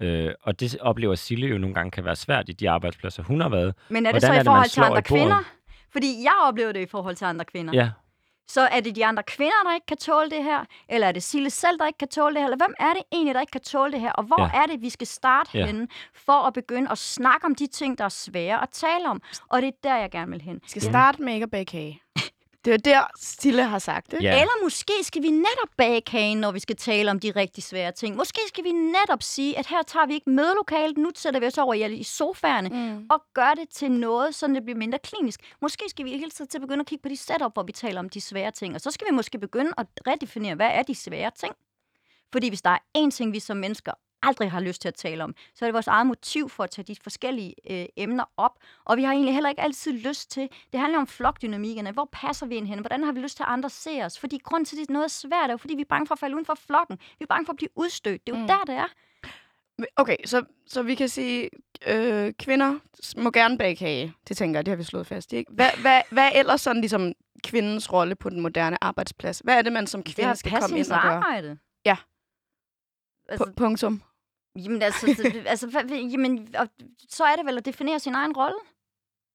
Øh, 0.00 0.30
og 0.42 0.60
det 0.60 0.78
oplever 0.80 1.14
Sille 1.14 1.46
jo 1.46 1.58
nogle 1.58 1.74
gange 1.74 1.90
kan 1.90 2.04
være 2.04 2.16
svært 2.16 2.48
i 2.48 2.52
de 2.52 2.70
arbejdspladser, 2.70 3.22
hun 3.22 3.40
har 3.40 3.48
været. 3.48 3.74
Men 3.88 4.06
er 4.06 4.10
Hvordan 4.10 4.14
det 4.14 4.22
så 4.22 4.32
er 4.32 4.40
i 4.40 4.44
forhold 4.44 4.68
til 4.68 4.80
andre 4.80 5.02
kvinder? 5.02 5.44
Fordi 5.90 6.22
jeg 6.22 6.32
oplever 6.48 6.72
det 6.72 6.80
i 6.80 6.86
forhold 6.86 7.16
til 7.16 7.24
andre 7.24 7.44
kvinder. 7.44 7.74
Ja, 7.74 7.90
Så 8.54 8.60
er 8.76 8.80
det 8.80 8.96
de 8.96 9.06
andre 9.06 9.22
kvinder, 9.22 9.60
der 9.66 9.74
ikke 9.74 9.86
kan 9.86 9.96
tåle 9.96 10.30
det 10.30 10.42
her? 10.44 10.64
Eller 10.88 11.06
er 11.08 11.12
det 11.12 11.22
Sille 11.22 11.50
selv, 11.50 11.78
der 11.78 11.86
ikke 11.86 11.98
kan 11.98 12.08
tåle 12.08 12.34
det 12.34 12.40
her? 12.42 12.46
Eller 12.46 12.56
hvem 12.66 12.74
er 12.80 12.92
det 12.94 13.02
egentlig, 13.12 13.34
der 13.34 13.40
ikke 13.40 13.50
kan 13.50 13.60
tåle 13.60 13.92
det 13.92 14.00
her? 14.00 14.12
Og 14.12 14.24
hvor 14.24 14.40
Ja. 14.54 14.62
er 14.62 14.66
det, 14.66 14.80
vi 14.82 14.90
skal 14.90 15.06
starte 15.06 15.50
ja. 15.58 15.66
henne 15.66 15.88
for 16.26 16.46
at 16.46 16.52
begynde 16.54 16.90
at 16.90 16.98
snakke 16.98 17.46
om 17.46 17.54
de 17.54 17.66
ting, 17.66 17.98
der 17.98 18.04
er 18.04 18.08
svære 18.08 18.62
at 18.62 18.68
tale 18.72 19.08
om? 19.08 19.22
Og 19.48 19.62
det 19.62 19.68
er 19.68 19.72
der, 19.84 19.96
jeg 19.96 20.10
gerne 20.10 20.30
vil 20.30 20.40
hen. 20.42 20.60
Vi 20.62 20.68
skal 20.68 20.82
starte 20.82 21.22
med 21.22 21.34
ikke 21.34 21.44
at 21.44 21.50
bage 21.50 21.64
kage. 21.64 22.00
Det 22.64 22.72
er 22.74 22.78
der, 22.78 23.02
Stille 23.20 23.62
har 23.64 23.78
sagt 23.78 24.10
det. 24.10 24.22
ja. 24.22 24.40
Eller 24.40 24.62
måske 24.62 24.92
skal 25.02 25.22
vi 25.22 25.30
netop 25.30 25.68
bage 25.76 26.00
kagen, 26.00 26.38
når 26.38 26.52
vi 26.52 26.58
skal 26.60 26.76
tale 26.76 27.10
om 27.10 27.20
de 27.20 27.30
rigtig 27.36 27.64
svære 27.64 27.92
ting. 27.92 28.16
Måske 28.16 28.40
skal 28.48 28.64
vi 28.64 28.72
netop 28.72 29.22
sige, 29.22 29.58
at 29.58 29.66
her 29.66 29.82
tager 29.82 30.06
vi 30.06 30.14
ikke 30.14 30.30
mødelokalet, 30.30 30.98
nu 30.98 31.10
sætter 31.14 31.40
vi 31.40 31.46
os 31.46 31.58
over 31.58 31.74
i, 31.74 31.94
i 31.94 32.02
sofaerne, 32.02 32.68
Mm. 32.68 33.06
og 33.10 33.22
gør 33.34 33.54
det 33.54 33.68
til 33.68 33.90
noget, 33.92 34.34
så 34.34 34.46
det 34.46 34.64
bliver 34.64 34.78
mindre 34.78 34.98
klinisk. 34.98 35.40
Måske 35.62 35.84
skal 35.88 36.04
vi 36.04 36.10
hele 36.10 36.30
tiden 36.30 36.48
til 36.48 36.58
at 36.58 36.62
begynde 36.62 36.80
at 36.80 36.86
kigge 36.86 37.02
på 37.02 37.08
de 37.08 37.16
setup, 37.16 37.52
hvor 37.52 37.62
vi 37.62 37.72
taler 37.72 38.00
om 38.00 38.08
de 38.08 38.20
svære 38.20 38.50
ting. 38.50 38.74
Og 38.74 38.80
så 38.80 38.90
skal 38.90 39.06
vi 39.10 39.14
måske 39.14 39.38
begynde 39.38 39.70
at 39.78 39.86
redefinere, 40.06 40.54
hvad 40.54 40.70
er 40.72 40.82
de 40.82 40.94
svære 40.94 41.30
ting? 41.40 41.54
Fordi 42.32 42.48
hvis 42.48 42.62
der 42.62 42.70
er 42.70 42.78
én 42.98 43.10
ting, 43.10 43.32
vi 43.32 43.40
som 43.40 43.56
mennesker 43.56 43.92
aldrig 44.22 44.50
har 44.50 44.60
lyst 44.60 44.80
til 44.82 44.88
at 44.88 44.94
tale 44.94 45.24
om. 45.24 45.34
Så 45.54 45.64
er 45.64 45.66
det 45.66 45.74
vores 45.74 45.86
eget 45.86 46.06
motiv 46.06 46.48
for 46.48 46.64
at 46.64 46.70
tage 46.70 46.84
de 46.84 46.96
forskellige 47.02 47.54
øh, 47.70 47.86
emner 47.96 48.24
op. 48.36 48.58
Og 48.84 48.96
vi 48.96 49.02
har 49.02 49.12
egentlig 49.12 49.34
heller 49.34 49.50
ikke 49.50 49.62
altid 49.62 49.92
lyst 49.92 50.30
til, 50.30 50.48
det 50.72 50.80
handler 50.80 50.98
om 50.98 51.06
flokdynamikkerne. 51.06 51.90
Hvor 51.92 52.08
passer 52.12 52.46
vi 52.46 52.54
ind 52.56 52.66
hen? 52.66 52.78
Hvordan 52.78 53.02
har 53.04 53.12
vi 53.12 53.20
lyst 53.20 53.36
til, 53.36 53.42
at 53.42 53.48
andre 53.48 53.70
ser 53.70 54.04
os? 54.04 54.18
Fordi 54.18 54.38
grund 54.44 54.66
til, 54.66 54.76
at 54.76 54.80
det 54.80 54.88
er 54.88 54.92
noget 54.92 55.10
svært, 55.10 55.50
er 55.50 55.54
jo, 55.54 55.56
fordi 55.56 55.74
vi 55.74 55.80
er 55.80 55.86
bange 55.88 56.06
for 56.06 56.14
at 56.14 56.18
falde 56.18 56.34
uden 56.34 56.46
for 56.46 56.54
flokken. 56.66 56.98
Vi 57.18 57.22
er 57.22 57.26
bange 57.26 57.46
for 57.46 57.52
at 57.52 57.56
blive 57.56 57.70
udstødt. 57.74 58.26
Det 58.26 58.32
er 58.32 58.36
jo 58.38 58.42
Mm. 58.42 58.48
der, 58.48 58.58
det 58.66 58.74
er. 58.74 58.86
Okay, 59.96 60.16
så, 60.24 60.44
så 60.66 60.82
vi 60.82 60.94
kan 60.94 61.08
sige, 61.08 61.50
øh, 61.86 62.32
kvinder 62.38 62.78
må 63.16 63.30
gerne 63.30 63.58
bage 63.58 63.76
kage. 63.76 64.14
Det 64.28 64.36
tænker 64.36 64.58
jeg, 64.58 64.66
det 64.66 64.72
har 64.72 64.76
vi 64.76 64.82
slået 64.84 65.06
fast. 65.06 65.32
Ikke? 65.32 65.52
Hvad, 65.52 65.70
hvad, 65.80 66.02
hvad 66.10 66.24
er 66.24 66.38
ellers 66.38 66.60
sådan 66.60 66.80
ligesom 66.80 67.12
kvindens 67.44 67.92
rolle 67.92 68.14
på 68.14 68.30
den 68.30 68.40
moderne 68.40 68.84
arbejdsplads? 68.84 69.38
Hvad 69.38 69.58
er 69.58 69.62
det, 69.62 69.72
man 69.72 69.86
som 69.86 70.02
kvinde 70.02 70.36
skal 70.36 70.60
komme 70.60 70.78
ind 70.78 70.90
og 70.92 71.02
gøre? 71.02 71.12
arbejde. 71.12 71.58
Ja. 71.84 71.96
Altså, 73.28 73.44
Pu- 73.44 73.52
Punktum. 73.52 74.02
Jamen 74.56 74.82
altså, 74.82 75.06
det- 75.06 75.46
altså 75.46 75.84
jamen, 76.12 76.54
og, 76.58 76.68
så 77.08 77.24
er 77.24 77.36
det 77.36 77.46
vel 77.46 77.58
at 77.58 77.64
definere 77.64 77.98
sin 77.98 78.14
egen 78.14 78.32
rolle. 78.36 78.56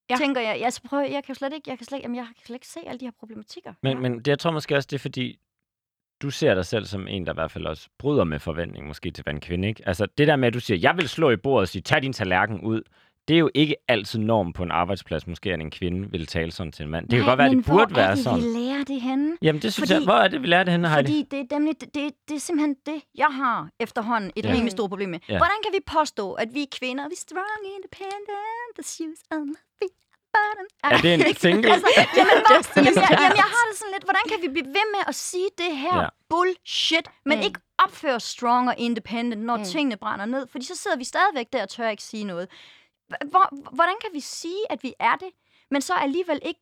Ja. 0.10 0.14
Ja. 0.14 0.18
Tænker 0.18 0.42
jeg. 0.42 0.62
Altså, 0.66 0.82
prøv, 0.82 1.00
jeg 1.00 1.24
kan 1.24 1.34
jo 1.34 1.34
slet 1.34 1.54
ikke, 1.54 1.70
jeg 1.70 1.78
kan 1.78 1.86
slet, 1.88 2.02
jamen, 2.04 2.16
jeg 2.16 2.26
kan 2.26 2.46
slet 2.46 2.56
ikke 2.56 2.68
se 2.68 2.80
alle 2.86 3.00
de 3.00 3.06
her 3.06 3.12
problematikker. 3.20 3.74
Men, 3.84 4.02
men 4.02 4.18
det, 4.18 4.28
jeg 4.28 4.40
tror 4.40 4.52
måske 4.52 4.76
også, 4.76 4.88
det 4.88 4.96
er 4.96 5.00
fordi, 5.00 5.40
du 6.22 6.30
ser 6.30 6.54
dig 6.56 6.66
selv 6.66 6.86
som 6.86 7.08
en, 7.08 7.26
der 7.26 7.34
i 7.34 7.34
hvert 7.34 7.52
fald 7.52 7.66
også 7.66 7.90
bryder 8.00 8.24
med 8.24 8.40
forventning 8.40 8.88
måske 8.88 9.12
til, 9.12 9.24
hvad 9.24 9.34
en 9.34 9.42
kvinde 9.42 9.68
ikke? 9.68 9.88
Altså 9.88 10.06
det 10.18 10.28
der 10.28 10.36
med, 10.36 10.48
at 10.48 10.54
du 10.54 10.60
siger, 10.60 10.78
jeg 10.78 10.98
vil 10.98 11.10
slå 11.10 11.30
i 11.32 11.36
bordet 11.38 11.62
og 11.62 11.68
sige, 11.68 11.82
tag 11.82 12.02
din 12.02 12.14
tallerken 12.14 12.62
ud. 12.62 12.82
Det 13.28 13.34
er 13.34 13.40
jo 13.40 13.50
ikke 13.54 13.76
altid 13.88 14.20
norm 14.20 14.54
på 14.54 14.64
en 14.64 14.72
arbejdsplads, 14.72 15.28
måske, 15.28 15.54
at 15.54 15.60
en 15.62 15.72
kvinde 15.72 16.12
vil 16.12 16.28
tale 16.28 16.52
sådan 16.52 16.72
til 16.72 16.84
en 16.84 16.90
mand. 16.92 17.04
Det 17.06 17.12
kan 17.12 17.20
Nej, 17.20 17.30
godt 17.32 17.38
være, 17.38 17.48
at 17.48 17.52
men 17.52 17.58
det 17.64 17.66
burde 17.72 17.94
hvor 17.94 18.02
er 18.02 18.06
være 18.06 18.16
det, 18.16 18.24
sådan. 18.24 18.40
vi 18.40 18.46
lærer 18.60 18.84
det 18.84 19.02
henne? 19.02 19.38
Jamen 19.42 19.62
det 19.62 19.74
synes 19.74 19.90
Fordi- 19.90 19.94
jeg, 20.00 20.04
hvor 20.10 20.14
er 20.26 20.28
det, 20.28 20.42
vi 20.42 20.48
lærer 20.48 20.64
det 20.64 20.72
henne, 20.72 20.90
Heidi? 20.90 21.08
Fordi 21.08 21.26
det 21.32 21.52
er, 21.52 21.56
nemlig, 21.60 21.82
det, 21.82 21.96
det, 21.96 22.04
det 22.30 22.36
er 22.36 22.40
simpelthen 22.40 22.76
det, 22.86 23.00
jeg 23.16 23.32
har 23.42 23.70
efterhånden 23.80 24.32
et 24.36 24.46
Ja. 24.46 24.50
ja. 24.50 24.54
rimelig 24.56 24.72
stort 24.72 24.90
problem 24.90 25.10
med. 25.10 25.20
Ja. 25.30 25.38
Hvordan 25.38 25.58
kan 25.66 25.72
vi 25.78 25.82
påstå, 25.98 26.34
at 26.34 26.48
vi 26.54 26.62
er 26.62 26.72
kvinder, 26.80 27.04
vi 27.14 27.16
er 27.22 27.24
strong, 27.28 27.62
independent, 27.78 28.70
the 28.78 28.84
shoes 28.84 29.20
on 29.32 29.48
my 29.50 29.62
feet. 29.80 29.92
Er 30.84 30.98
det 31.06 31.14
en 31.14 31.36
single? 31.46 31.72
altså, 31.74 31.90
jamen, 32.18 32.38
hvor, 32.48 32.54
jamen, 32.78 32.94
jeg, 32.96 33.18
jamen, 33.24 33.38
jeg 33.44 33.50
har 33.56 33.64
det 33.70 33.76
sådan 33.82 33.94
lidt, 33.96 34.04
hvordan 34.10 34.26
kan 34.32 34.38
vi 34.44 34.48
blive 34.56 34.66
ved 34.78 34.88
med 34.96 35.04
at 35.08 35.16
sige 35.16 35.50
det 35.58 35.72
her 35.78 35.98
Ja. 36.02 36.08
bullshit, 36.30 37.08
men 37.26 37.38
Mm. 37.38 37.44
ikke 37.48 37.60
opføre 37.86 38.20
strong 38.20 38.64
og 38.70 38.76
independent, 38.78 39.42
når 39.50 39.58
mm. 39.58 39.64
tingene 39.64 39.98
brænder 39.98 40.26
ned? 40.26 40.48
Fordi 40.52 40.66
så 40.66 40.76
sidder 40.76 40.98
vi 40.98 41.04
stadigvæk 41.04 41.48
der 41.54 41.62
og 41.62 41.70
tør 41.70 41.90
ikke 41.90 42.04
sige 42.04 42.24
noget. 42.24 42.48
Hvor, 43.08 43.74
hvordan 43.76 43.96
kan 44.02 44.10
vi 44.14 44.20
sige, 44.20 44.62
at 44.70 44.84
vi 44.84 44.94
er 45.00 45.16
det, 45.16 45.30
men 45.72 45.82
så 45.82 45.94
alligevel 45.94 46.40
ikke... 46.46 46.60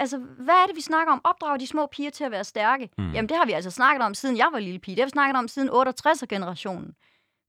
Altså, 0.00 0.18
hvad 0.18 0.54
er 0.54 0.66
det, 0.66 0.76
vi 0.76 0.80
snakker 0.80 1.12
om? 1.12 1.20
Opdrage 1.24 1.58
de 1.58 1.66
små 1.66 1.86
piger 1.86 2.10
til 2.10 2.24
at 2.24 2.30
være 2.30 2.44
stærke. 2.44 2.90
Mm. 2.98 3.12
Jamen, 3.12 3.28
det 3.28 3.36
har 3.36 3.46
vi 3.46 3.52
altså 3.52 3.70
snakket 3.70 4.06
om, 4.06 4.14
siden 4.14 4.36
jeg 4.36 4.48
var 4.52 4.58
lille 4.58 4.78
pige. 4.78 4.94
Det 4.96 5.02
har 5.02 5.06
vi 5.06 5.10
snakket 5.10 5.36
om 5.38 5.48
siden 5.48 5.68
68'er-generationen. 5.68 6.94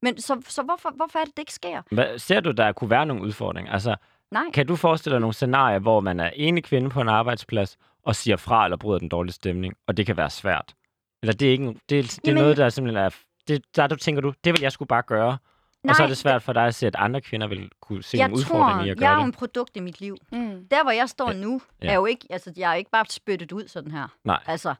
Men 0.02 0.20
så, 0.20 0.42
så 0.48 0.62
hvorfor, 0.62 0.92
hvorfor 0.96 1.18
er 1.18 1.24
det, 1.24 1.36
det 1.36 1.42
ikke 1.42 1.52
sker? 1.54 1.82
Hvad, 1.90 2.18
ser 2.18 2.40
du, 2.40 2.50
der 2.50 2.72
kunne 2.72 2.90
være 2.90 3.06
nogle 3.06 3.22
udfordringer? 3.22 3.72
Altså, 3.72 3.96
Nej. 4.30 4.44
kan 4.54 4.66
du 4.66 4.76
forestille 4.76 5.14
dig 5.14 5.20
nogle 5.20 5.34
scenarier, 5.34 5.78
hvor 5.78 6.00
man 6.00 6.20
er 6.20 6.30
ene 6.34 6.62
kvinde 6.62 6.90
på 6.90 7.00
en 7.00 7.08
arbejdsplads 7.08 7.78
og 8.02 8.16
siger 8.16 8.36
fra 8.36 8.64
eller 8.64 8.76
bryder 8.76 8.98
den 8.98 9.08
dårlige 9.08 9.32
stemning, 9.32 9.74
og 9.86 9.96
det 9.96 10.06
kan 10.06 10.16
være 10.16 10.30
svært? 10.30 10.74
Eller 11.22 11.32
det 11.32 11.48
er, 11.48 11.52
ikke, 11.52 11.66
det, 11.66 11.78
det 11.88 11.98
er 12.12 12.20
Jamen- 12.24 12.42
noget, 12.42 12.56
der 12.56 12.68
simpelthen 12.68 13.04
er... 13.04 13.10
Det, 13.48 13.76
der 13.76 13.86
du 13.86 13.96
tænker 13.96 14.22
du, 14.22 14.32
det 14.44 14.52
vil 14.52 14.60
jeg 14.60 14.72
skulle 14.72 14.86
bare 14.86 15.02
gøre. 15.02 15.38
Nej, 15.84 15.90
og 15.92 15.96
så 15.96 16.02
er 16.02 16.06
det 16.06 16.16
svært 16.16 16.42
for 16.42 16.52
dig 16.52 16.66
at 16.66 16.74
se, 16.74 16.86
at 16.86 16.96
andre 16.98 17.20
kvinder 17.20 17.46
vil 17.46 17.70
kunne 17.80 18.02
se 18.02 18.16
jeg 18.18 18.26
en 18.26 18.32
udfordring 18.32 18.78
tror, 18.78 18.84
i 18.84 18.90
at 18.90 19.00
jeg 19.00 19.06
er 19.06 19.10
gøre 19.10 19.20
jo 19.20 19.24
en 19.26 19.32
produkt 19.32 19.76
i 19.76 19.80
mit 19.80 20.00
liv. 20.00 20.16
Mm. 20.32 20.66
Der, 20.70 20.82
hvor 20.82 20.90
jeg 20.90 21.08
står 21.08 21.30
Ja. 21.30 21.36
nu, 21.36 21.60
Ja. 21.82 21.88
er 21.88 21.94
jo 21.94 22.06
ikke... 22.06 22.26
Altså, 22.30 22.52
jeg 22.56 22.70
er 22.70 22.74
ikke 22.74 22.90
bare 22.90 23.04
spyttet 23.10 23.52
ud 23.52 23.68
sådan 23.68 23.90
her. 23.90 24.08
Nej, 24.24 24.38
Altså, 24.46 24.74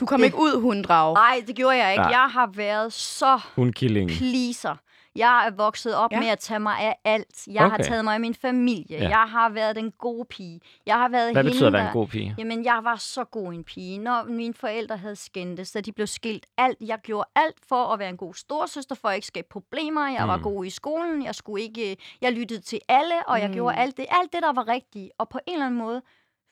Du 0.00 0.06
kom 0.06 0.20
Det- 0.20 0.24
ikke 0.26 0.36
ud, 0.38 0.60
hunddrag. 0.60 1.14
nej, 1.14 1.42
det 1.46 1.56
gjorde 1.56 1.76
jeg 1.76 1.92
ikke. 1.92 2.02
Nej. 2.02 2.10
Jeg 2.10 2.28
har 2.30 2.46
været 2.46 2.92
så 2.92 3.40
hundkillingen. 3.56 4.16
pleaser. 4.16 4.76
Jeg 5.16 5.46
er 5.46 5.50
vokset 5.50 5.94
op 5.94 6.12
Ja. 6.12 6.20
med 6.20 6.28
at 6.28 6.38
tage 6.38 6.60
mig 6.60 6.78
af 6.80 6.96
alt. 7.04 7.46
Jeg 7.48 7.62
har 7.62 7.74
Okay. 7.74 7.84
taget 7.84 8.04
mig 8.04 8.14
af 8.14 8.20
min 8.20 8.34
familie. 8.34 8.96
Ja. 9.02 9.08
Jeg 9.08 9.22
har 9.30 9.48
været 9.48 9.76
den 9.76 9.90
gode 9.90 10.24
pige. 10.24 10.60
Jeg 10.86 10.94
har 10.94 11.08
været 11.08 11.32
Hvad 11.32 11.42
hende, 11.42 11.50
betyder 11.50 11.66
at 11.66 11.72
være 11.72 11.86
en 11.86 11.92
god 11.92 12.06
pige? 12.08 12.34
Jamen, 12.38 12.64
jeg 12.64 12.80
var 12.82 12.96
så 12.96 13.24
god 13.24 13.52
en 13.52 13.64
pige. 13.64 13.98
Når 13.98 14.24
mine 14.24 14.54
forældre 14.54 14.96
havde 14.96 15.16
skændtes, 15.16 15.68
så 15.68 15.80
de 15.80 15.92
blev 15.92 16.06
skilt 16.06 16.46
alt. 16.58 16.78
Jeg 16.80 16.98
gjorde 17.02 17.28
alt 17.36 17.56
for 17.68 17.84
at 17.84 17.98
være 17.98 18.08
en 18.08 18.16
god 18.16 18.34
storsøster, 18.34 18.94
for 18.94 19.08
at 19.08 19.14
ikke 19.14 19.26
skabe 19.26 19.46
problemer. 19.50 20.08
Jeg 20.08 20.28
var 20.28 20.36
Mm. 20.36 20.42
god 20.42 20.64
i 20.64 20.70
skolen. 20.70 21.24
Jeg 21.24 21.34
skulle 21.34 21.62
ikke... 21.64 21.96
Jeg 22.20 22.32
lyttede 22.32 22.60
til 22.60 22.80
alle, 22.88 23.14
og 23.26 23.40
jeg 23.40 23.48
Mm. 23.48 23.54
gjorde 23.54 23.76
alt 23.76 23.96
det, 23.96 24.06
alt 24.10 24.32
det, 24.32 24.42
der 24.42 24.52
var 24.52 24.68
rigtigt. 24.68 25.10
Og 25.18 25.28
på 25.28 25.38
en 25.46 25.52
eller 25.52 25.66
anden 25.66 25.78
måde 25.80 26.02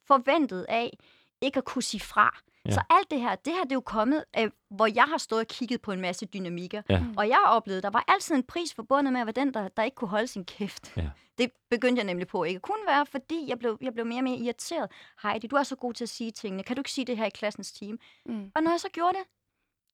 forventet 0.06 0.66
af 0.68 0.98
ikke 1.40 1.58
at 1.58 1.64
kunne 1.64 1.82
sige 1.82 2.00
fra. 2.00 2.38
Ja. 2.68 2.72
Så 2.72 2.82
alt 2.90 3.10
det 3.10 3.20
her, 3.20 3.34
det 3.34 3.52
her 3.52 3.62
det 3.62 3.72
er 3.72 3.76
jo 3.76 3.80
kommet, 3.80 4.24
af, 4.34 4.48
hvor 4.70 4.86
jeg 4.86 5.04
har 5.04 5.18
stået 5.18 5.40
og 5.40 5.46
kigget 5.46 5.80
på 5.82 5.92
en 5.92 6.00
masse 6.00 6.26
dynamikker. 6.26 6.82
Ja. 6.90 7.02
Og 7.16 7.28
jeg 7.28 7.36
har 7.36 7.52
oplevet, 7.52 7.82
der 7.82 7.90
var 7.90 8.04
altid 8.08 8.34
en 8.34 8.42
pris 8.42 8.74
forbundet 8.74 9.12
med 9.12 9.20
at 9.20 9.26
være 9.26 9.32
den, 9.44 9.54
der, 9.54 9.68
der 9.68 9.82
ikke 9.82 9.94
kunne 9.94 10.08
holde 10.08 10.26
sin 10.26 10.44
kæft. 10.44 10.92
Ja. 10.96 11.10
Det 11.38 11.50
begyndte 11.70 12.00
jeg 12.00 12.06
nemlig 12.06 12.26
på 12.26 12.44
ikke 12.44 12.56
at 12.56 12.62
kunne 12.62 12.86
være, 12.86 13.06
fordi 13.06 13.44
jeg 13.48 13.58
blev, 13.58 13.78
jeg 13.80 13.92
blev 13.92 14.06
mere 14.06 14.18
og 14.18 14.24
mere 14.24 14.36
irriteret. 14.36 14.90
Heidi, 15.22 15.46
du 15.46 15.56
er 15.56 15.62
så 15.62 15.76
god 15.76 15.94
til 15.94 16.04
at 16.04 16.08
sige 16.08 16.30
tingene. 16.30 16.62
Kan 16.62 16.76
du 16.76 16.80
ikke 16.80 16.90
sige 16.92 17.04
det 17.04 17.16
her 17.16 17.24
i 17.24 17.30
klassens 17.30 17.72
team? 17.72 17.98
Mm. 18.26 18.50
Og 18.54 18.62
når 18.62 18.70
jeg 18.70 18.80
så 18.80 18.88
gjorde 18.92 19.18
det, 19.18 19.24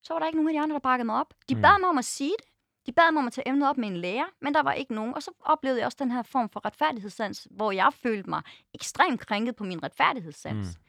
så 0.03 0.13
var 0.15 0.19
der 0.19 0.27
ikke 0.27 0.37
nogen 0.39 0.49
af 0.49 0.53
de 0.53 0.61
andre, 0.61 0.75
der 0.75 0.81
bakkede 0.81 1.07
mig 1.07 1.17
op. 1.21 1.35
De 1.49 1.55
Mm. 1.55 1.63
bad 1.63 1.81
mig 1.81 1.89
om 1.89 1.99
at 1.99 2.05
sige 2.05 2.33
det. 2.39 2.47
De 2.87 2.93
bad 2.93 3.13
mig 3.13 3.21
om 3.21 3.27
at 3.27 3.33
tage 3.33 3.49
emnet 3.49 3.69
op 3.69 3.79
med 3.79 3.89
en 3.89 3.97
lærer, 3.97 4.25
men 4.41 4.55
der 4.55 4.63
var 4.63 4.73
ikke 4.73 4.95
nogen. 4.95 5.15
Og 5.15 5.23
så 5.23 5.31
oplevede 5.41 5.79
jeg 5.79 5.87
også 5.87 5.97
den 6.01 6.11
her 6.11 6.23
form 6.23 6.49
for 6.49 6.65
retfærdighedssans, 6.65 7.47
hvor 7.51 7.73
jeg 7.73 7.91
følte 8.03 8.31
mig 8.31 8.43
ekstremt 8.75 9.21
krænket 9.21 9.57
på 9.57 9.65
min 9.65 9.83
retfærdighedssans. 9.83 10.67
Mm. 10.67 10.83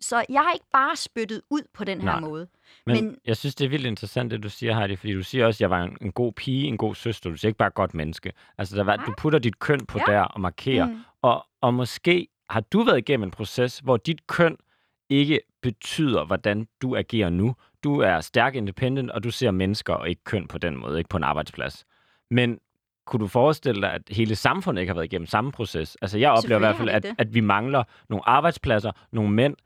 Så 0.00 0.24
jeg 0.28 0.40
har 0.40 0.52
ikke 0.52 0.66
bare 0.72 0.96
spyttet 0.96 1.42
ud 1.50 1.62
på 1.74 1.84
den 1.84 2.00
her 2.00 2.10
Nej. 2.10 2.20
måde. 2.20 2.48
Men, 2.86 3.04
Men- 3.04 3.16
jeg 3.26 3.36
synes, 3.36 3.54
det 3.54 3.64
er 3.64 3.68
vildt 3.68 3.86
interessant, 3.86 4.30
det 4.30 4.42
du 4.42 4.48
siger, 4.48 4.74
Heidi, 4.78 4.96
fordi 4.96 5.12
du 5.12 5.22
siger 5.22 5.46
også, 5.46 5.56
at 5.56 5.60
jeg 5.60 5.70
var 5.70 5.82
en, 5.82 5.96
en 6.00 6.12
god 6.12 6.32
pige, 6.32 6.66
en 6.66 6.76
god 6.76 6.94
søster. 6.94 7.30
Du 7.30 7.36
siger 7.36 7.48
ikke 7.48 7.58
bare 7.58 7.70
godt 7.70 7.94
menneske. 7.94 8.32
Altså, 8.58 8.76
der 8.76 8.82
var, 8.84 8.96
du 8.96 9.14
putter 9.18 9.38
dit 9.38 9.58
køn 9.58 9.86
på 9.86 9.98
Ja. 10.08 10.12
der 10.12 10.20
og 10.20 10.40
markerer. 10.40 10.86
Mm. 10.86 11.00
Og, 11.22 11.46
og 11.60 11.74
måske 11.74 12.28
har 12.50 12.60
du 12.60 12.82
været 12.82 12.98
igennem 12.98 13.24
en 13.24 13.30
proces, 13.30 13.78
hvor 13.78 13.96
dit 13.96 14.26
køn 14.26 14.56
ikke 15.08 15.40
betyder, 15.62 16.24
hvordan 16.24 16.68
du 16.82 16.96
agerer 16.96 17.30
nu. 17.30 17.54
Du 17.84 18.00
er 18.00 18.20
stærk 18.20 18.54
independent, 18.54 19.10
og 19.10 19.24
du 19.24 19.30
ser 19.30 19.50
mennesker 19.50 19.94
og 19.94 20.08
ikke 20.08 20.24
køn 20.24 20.46
på 20.48 20.58
den 20.58 20.76
måde, 20.76 20.98
ikke 20.98 21.08
på 21.08 21.16
en 21.16 21.24
arbejdsplads. 21.24 21.84
Men 22.30 22.58
kunne 23.06 23.20
du 23.20 23.26
forestille 23.26 23.82
dig, 23.82 23.92
at 23.92 24.02
hele 24.10 24.36
samfundet 24.36 24.82
ikke 24.82 24.90
har 24.90 24.94
været 24.94 25.04
igennem 25.04 25.26
samme 25.26 25.52
proces? 25.52 25.96
Altså, 26.02 26.18
jeg 26.18 26.30
oplever 26.30 26.56
i 26.56 26.58
hvert 26.58 26.76
fald, 26.76 26.88
at, 26.88 27.06
at 27.18 27.34
vi 27.34 27.40
mangler 27.40 27.82
nogle 28.08 28.28
arbejdspladser, 28.28 28.92
nogle 29.12 29.30
mænd, 29.30 29.56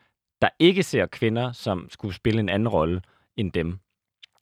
der 0.43 0.49
ikke 0.59 0.83
ser 0.83 1.07
kvinder, 1.07 1.53
som 1.53 1.87
skulle 1.91 2.15
spille 2.15 2.41
en 2.41 2.49
anden 2.49 2.69
rolle 2.69 3.01
end 3.37 3.53
dem. 3.53 3.79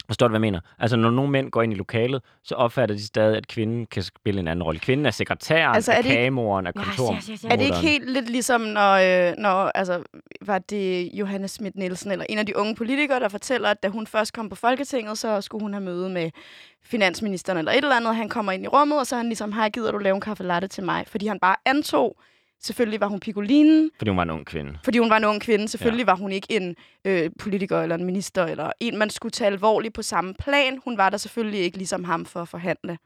Forstår 0.07 0.29
du, 0.29 0.33
hvad 0.33 0.39
jeg 0.39 0.53
mener? 0.53 0.61
Altså, 0.79 0.97
når 0.97 1.11
nogle 1.11 1.31
mænd 1.31 1.51
går 1.51 1.63
ind 1.63 1.73
i 1.73 1.77
lokalet, 1.77 2.23
så 2.45 2.55
opfatter 2.55 2.95
de 2.95 3.07
stadig, 3.07 3.37
at 3.37 3.49
kvinden 3.49 3.87
kan 3.87 4.03
spille 4.03 4.41
en 4.41 4.49
anden 4.49 4.63
rolle. 4.63 4.81
Kvinden 4.81 5.07
er 5.07 5.11
sekretæren, 5.11 5.75
Altså, 5.75 5.93
er 5.93 5.97
er 5.97 6.03
det 6.03 6.09
ikke- 6.09 6.17
kagemoren, 6.17 6.67
er 6.67 6.73
Yes, 6.79 6.85
kontor. 6.87 7.15
yes, 7.17 7.27
yes, 7.27 7.41
yes. 7.41 7.45
Er 7.53 7.57
det 7.57 7.65
ikke 7.65 7.77
helt 7.77 8.11
lidt 8.11 8.31
ligesom, 8.31 8.61
når, 8.61 8.93
øh, 9.31 9.35
når 9.39 9.71
altså, 9.75 10.03
var 10.47 10.59
det 10.59 11.11
Johannes 11.15 11.51
Schmidt 11.51 11.77
Nielsen, 11.77 12.11
eller 12.11 12.25
en 12.29 12.39
af 12.39 12.47
de 12.47 12.57
unge 12.57 12.75
politikere, 12.77 13.21
der 13.21 13.29
fortæller, 13.29 13.69
at 13.69 13.83
da 13.83 13.89
hun 13.89 14.07
først 14.07 14.33
kom 14.33 14.49
på 14.49 14.57
Folketinget, 14.57 15.19
så 15.19 15.41
skulle 15.41 15.63
hun 15.63 15.73
have 15.73 15.85
møde 15.85 16.11
med 16.11 16.31
finansministeren 16.83 17.59
eller 17.59 17.73
et 17.73 17.77
eller 17.77 17.97
andet. 17.97 18.17
Han 18.17 18.29
kommer 18.29 18.53
ind 18.53 18.65
i 18.65 18.69
rummet, 18.69 18.99
og 18.99 19.07
så 19.07 19.15
er 19.15 19.19
han 19.19 19.27
ligesom, 19.29 19.53
hej, 19.53 19.69
gider 19.71 19.93
du 19.93 19.99
lave 19.99 20.15
en 20.15 20.21
kaffe 20.21 20.45
latte 20.45 20.69
til 20.69 20.85
mig? 20.85 21.05
Fordi 21.07 21.27
han 21.27 21.39
bare 21.41 21.57
antog, 21.67 22.21
selvfølgelig 22.61 23.01
var 23.01 23.07
hun 23.07 23.21
pigolinen, 23.21 23.91
Fordi 23.99 24.11
hun 24.11 24.17
var 24.17 24.23
en 24.23 24.31
ung 24.31 24.47
kvinde. 24.47 24.79
fordi 24.85 24.99
hun 24.99 25.11
var 25.11 25.17
en 25.17 25.25
ung 25.25 25.41
kvinde. 25.41 25.69
Selvfølgelig 25.69 26.05
ja. 26.07 26.11
var 26.13 26.17
hun 26.17 26.33
ikke 26.33 26.47
en 26.51 26.77
øh, 27.05 27.31
politiker 27.39 27.81
eller 27.81 27.97
en 27.97 28.05
minister, 28.05 28.45
eller 28.45 28.73
en, 28.81 28.99
man 28.99 29.11
skulle 29.11 29.33
tage 29.33 29.47
alvorligt 29.47 29.95
på 29.95 30.03
samme 30.03 30.35
plan. 30.35 30.79
Hun 30.85 30.99
var 30.99 31.11
der 31.11 31.17
selvfølgelig 31.17 31.61
ikke 31.61 31.77
ligesom 31.77 32.05
ham 32.05 32.25
for 32.27 32.43
at 32.43 32.49
forhandle. 32.49 32.99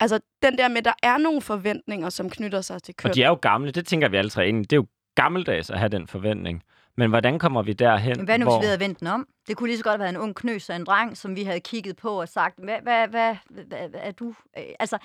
Altså, 0.00 0.20
den 0.42 0.58
der 0.58 0.68
med, 0.68 0.82
der 0.82 0.92
er 1.02 1.18
nogle 1.18 1.40
forventninger, 1.40 2.10
som 2.10 2.30
knytter 2.30 2.60
sig 2.60 2.82
til 2.82 2.94
køn. 2.94 3.10
Og 3.10 3.14
de 3.14 3.22
er 3.22 3.28
jo 3.28 3.38
gamle, 3.42 3.70
det 3.70 3.86
tænker 3.86 4.08
vi 4.08 4.16
alle 4.16 4.30
tre 4.30 4.48
ind 4.48 4.58
i. 4.58 4.62
Det 4.62 4.72
er 4.72 4.76
jo 4.76 4.86
gammeldags 5.14 5.70
at 5.70 5.78
have 5.78 5.88
den 5.88 6.06
forventning. 6.06 6.62
Men 6.96 7.10
hvordan 7.10 7.38
kommer 7.38 7.62
vi 7.62 7.72
derhen, 7.72 8.16
Men 8.16 8.24
hvad 8.24 8.38
nu, 8.38 8.44
hvor... 8.44 8.58
hvis 8.58 8.62
vi 8.62 8.66
havde 8.66 8.80
vendt 8.80 9.00
den 9.00 9.06
om? 9.08 9.28
Det 9.48 9.56
kunne 9.56 9.68
lige 9.68 9.76
så 9.78 9.84
godt 9.84 9.92
have 9.92 9.98
været 10.00 10.10
en 10.10 10.16
ung 10.16 10.34
knøs 10.34 10.70
og 10.70 10.76
en 10.76 10.84
dreng, 10.84 11.16
som 11.16 11.36
vi 11.36 11.42
havde 11.42 11.60
kigget 11.60 11.96
på 11.96 12.20
og 12.20 12.28
sagt, 12.28 12.58
hvad, 12.64 12.76
hvad, 12.82 13.08
hvad, 13.08 13.36
hvad, 13.50 13.88
hvad 13.88 14.00
er 14.02 14.12
du? 14.12 14.34
Øh, 14.58 14.64
Altså, 14.80 14.98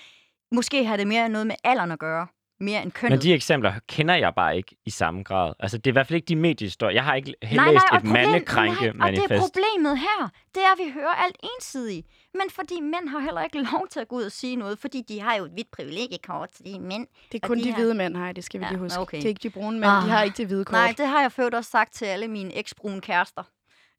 måske 0.52 0.86
har 0.86 0.98
det 0.98 1.08
mere 1.08 1.30
noget 1.30 1.48
med 1.48 1.56
alderen 1.64 1.92
at 1.92 2.00
gøre, 2.00 2.28
mere 2.60 2.84
end 2.84 2.92
kønnet. 2.92 3.12
Men 3.18 3.22
de 3.22 3.34
eksempler 3.34 3.74
kender 3.88 4.16
jeg 4.16 4.34
bare 4.36 4.58
ikke 4.58 4.76
i 4.86 4.90
samme 4.90 5.24
grad. 5.24 5.54
Altså, 5.60 5.78
det 5.78 5.88
er 5.88 5.92
i 5.92 5.94
hvert 5.94 6.08
fald 6.08 6.16
ikke 6.16 6.26
de 6.26 6.36
mediehistorier. 6.36 6.94
Jeg 6.94 7.04
har 7.04 7.16
ikke 7.16 7.28
læst 7.42 7.54
nej, 7.56 7.72
nej, 7.72 7.98
et 7.98 8.04
mandekrænke 8.04 8.82
nej, 8.82 8.90
og 8.90 9.12
det 9.12 9.20
er 9.20 9.28
manifest. 9.28 9.40
problemet 9.42 10.00
her. 10.00 10.30
Det 10.56 10.64
er, 10.64 10.72
at 10.72 10.78
vi 10.86 10.92
hører 10.94 11.14
alt 11.26 11.36
ensidigt. 11.44 12.08
Men 12.34 12.44
fordi 12.52 12.82
mænd 12.82 13.10
har 13.10 13.20
heller 13.20 13.44
ikke 13.44 13.58
lov 13.74 13.88
til 13.92 14.00
at 14.00 14.08
gå 14.08 14.16
ud 14.16 14.24
og 14.24 14.32
sige 14.32 14.56
noget, 14.56 14.80
fordi 14.80 15.02
de 15.08 15.20
har 15.22 15.36
jo 15.36 15.46
et 15.46 15.52
hvidt 15.52 15.72
privilegiekort, 15.72 16.50
så 16.56 16.64
de 16.66 16.76
er 16.76 16.80
mænd. 16.80 17.08
Det 17.32 17.44
er 17.44 17.48
kun 17.48 17.58
de 17.58 17.64
de 17.64 17.68
her- 17.68 17.76
hvide 17.76 17.94
mænd, 17.94 18.16
hej, 18.18 18.32
det 18.32 18.44
skal 18.44 18.60
vi 18.60 18.66
Ja, 18.66 18.70
lige 18.72 18.80
huske. 18.80 19.00
okay. 19.00 19.18
Det 19.18 19.26
er 19.26 19.30
ikke 19.30 19.44
de 19.44 19.50
brune 19.50 19.72
mænd, 19.80 19.84
de 19.92 19.98
Ah. 19.98 20.04
har 20.04 20.24
ikke 20.24 20.38
det 20.38 20.48
hvide 20.48 20.66
kort. 20.66 20.72
Nej, 20.74 20.94
det 20.98 21.08
har 21.08 21.22
jeg 21.22 21.32
fået 21.32 21.54
også 21.54 21.72
sagt 21.72 21.94
til 21.94 22.06
alle 22.06 22.28
mine 22.28 22.56
eksbrune 22.56 23.02
kærester. 23.02 23.44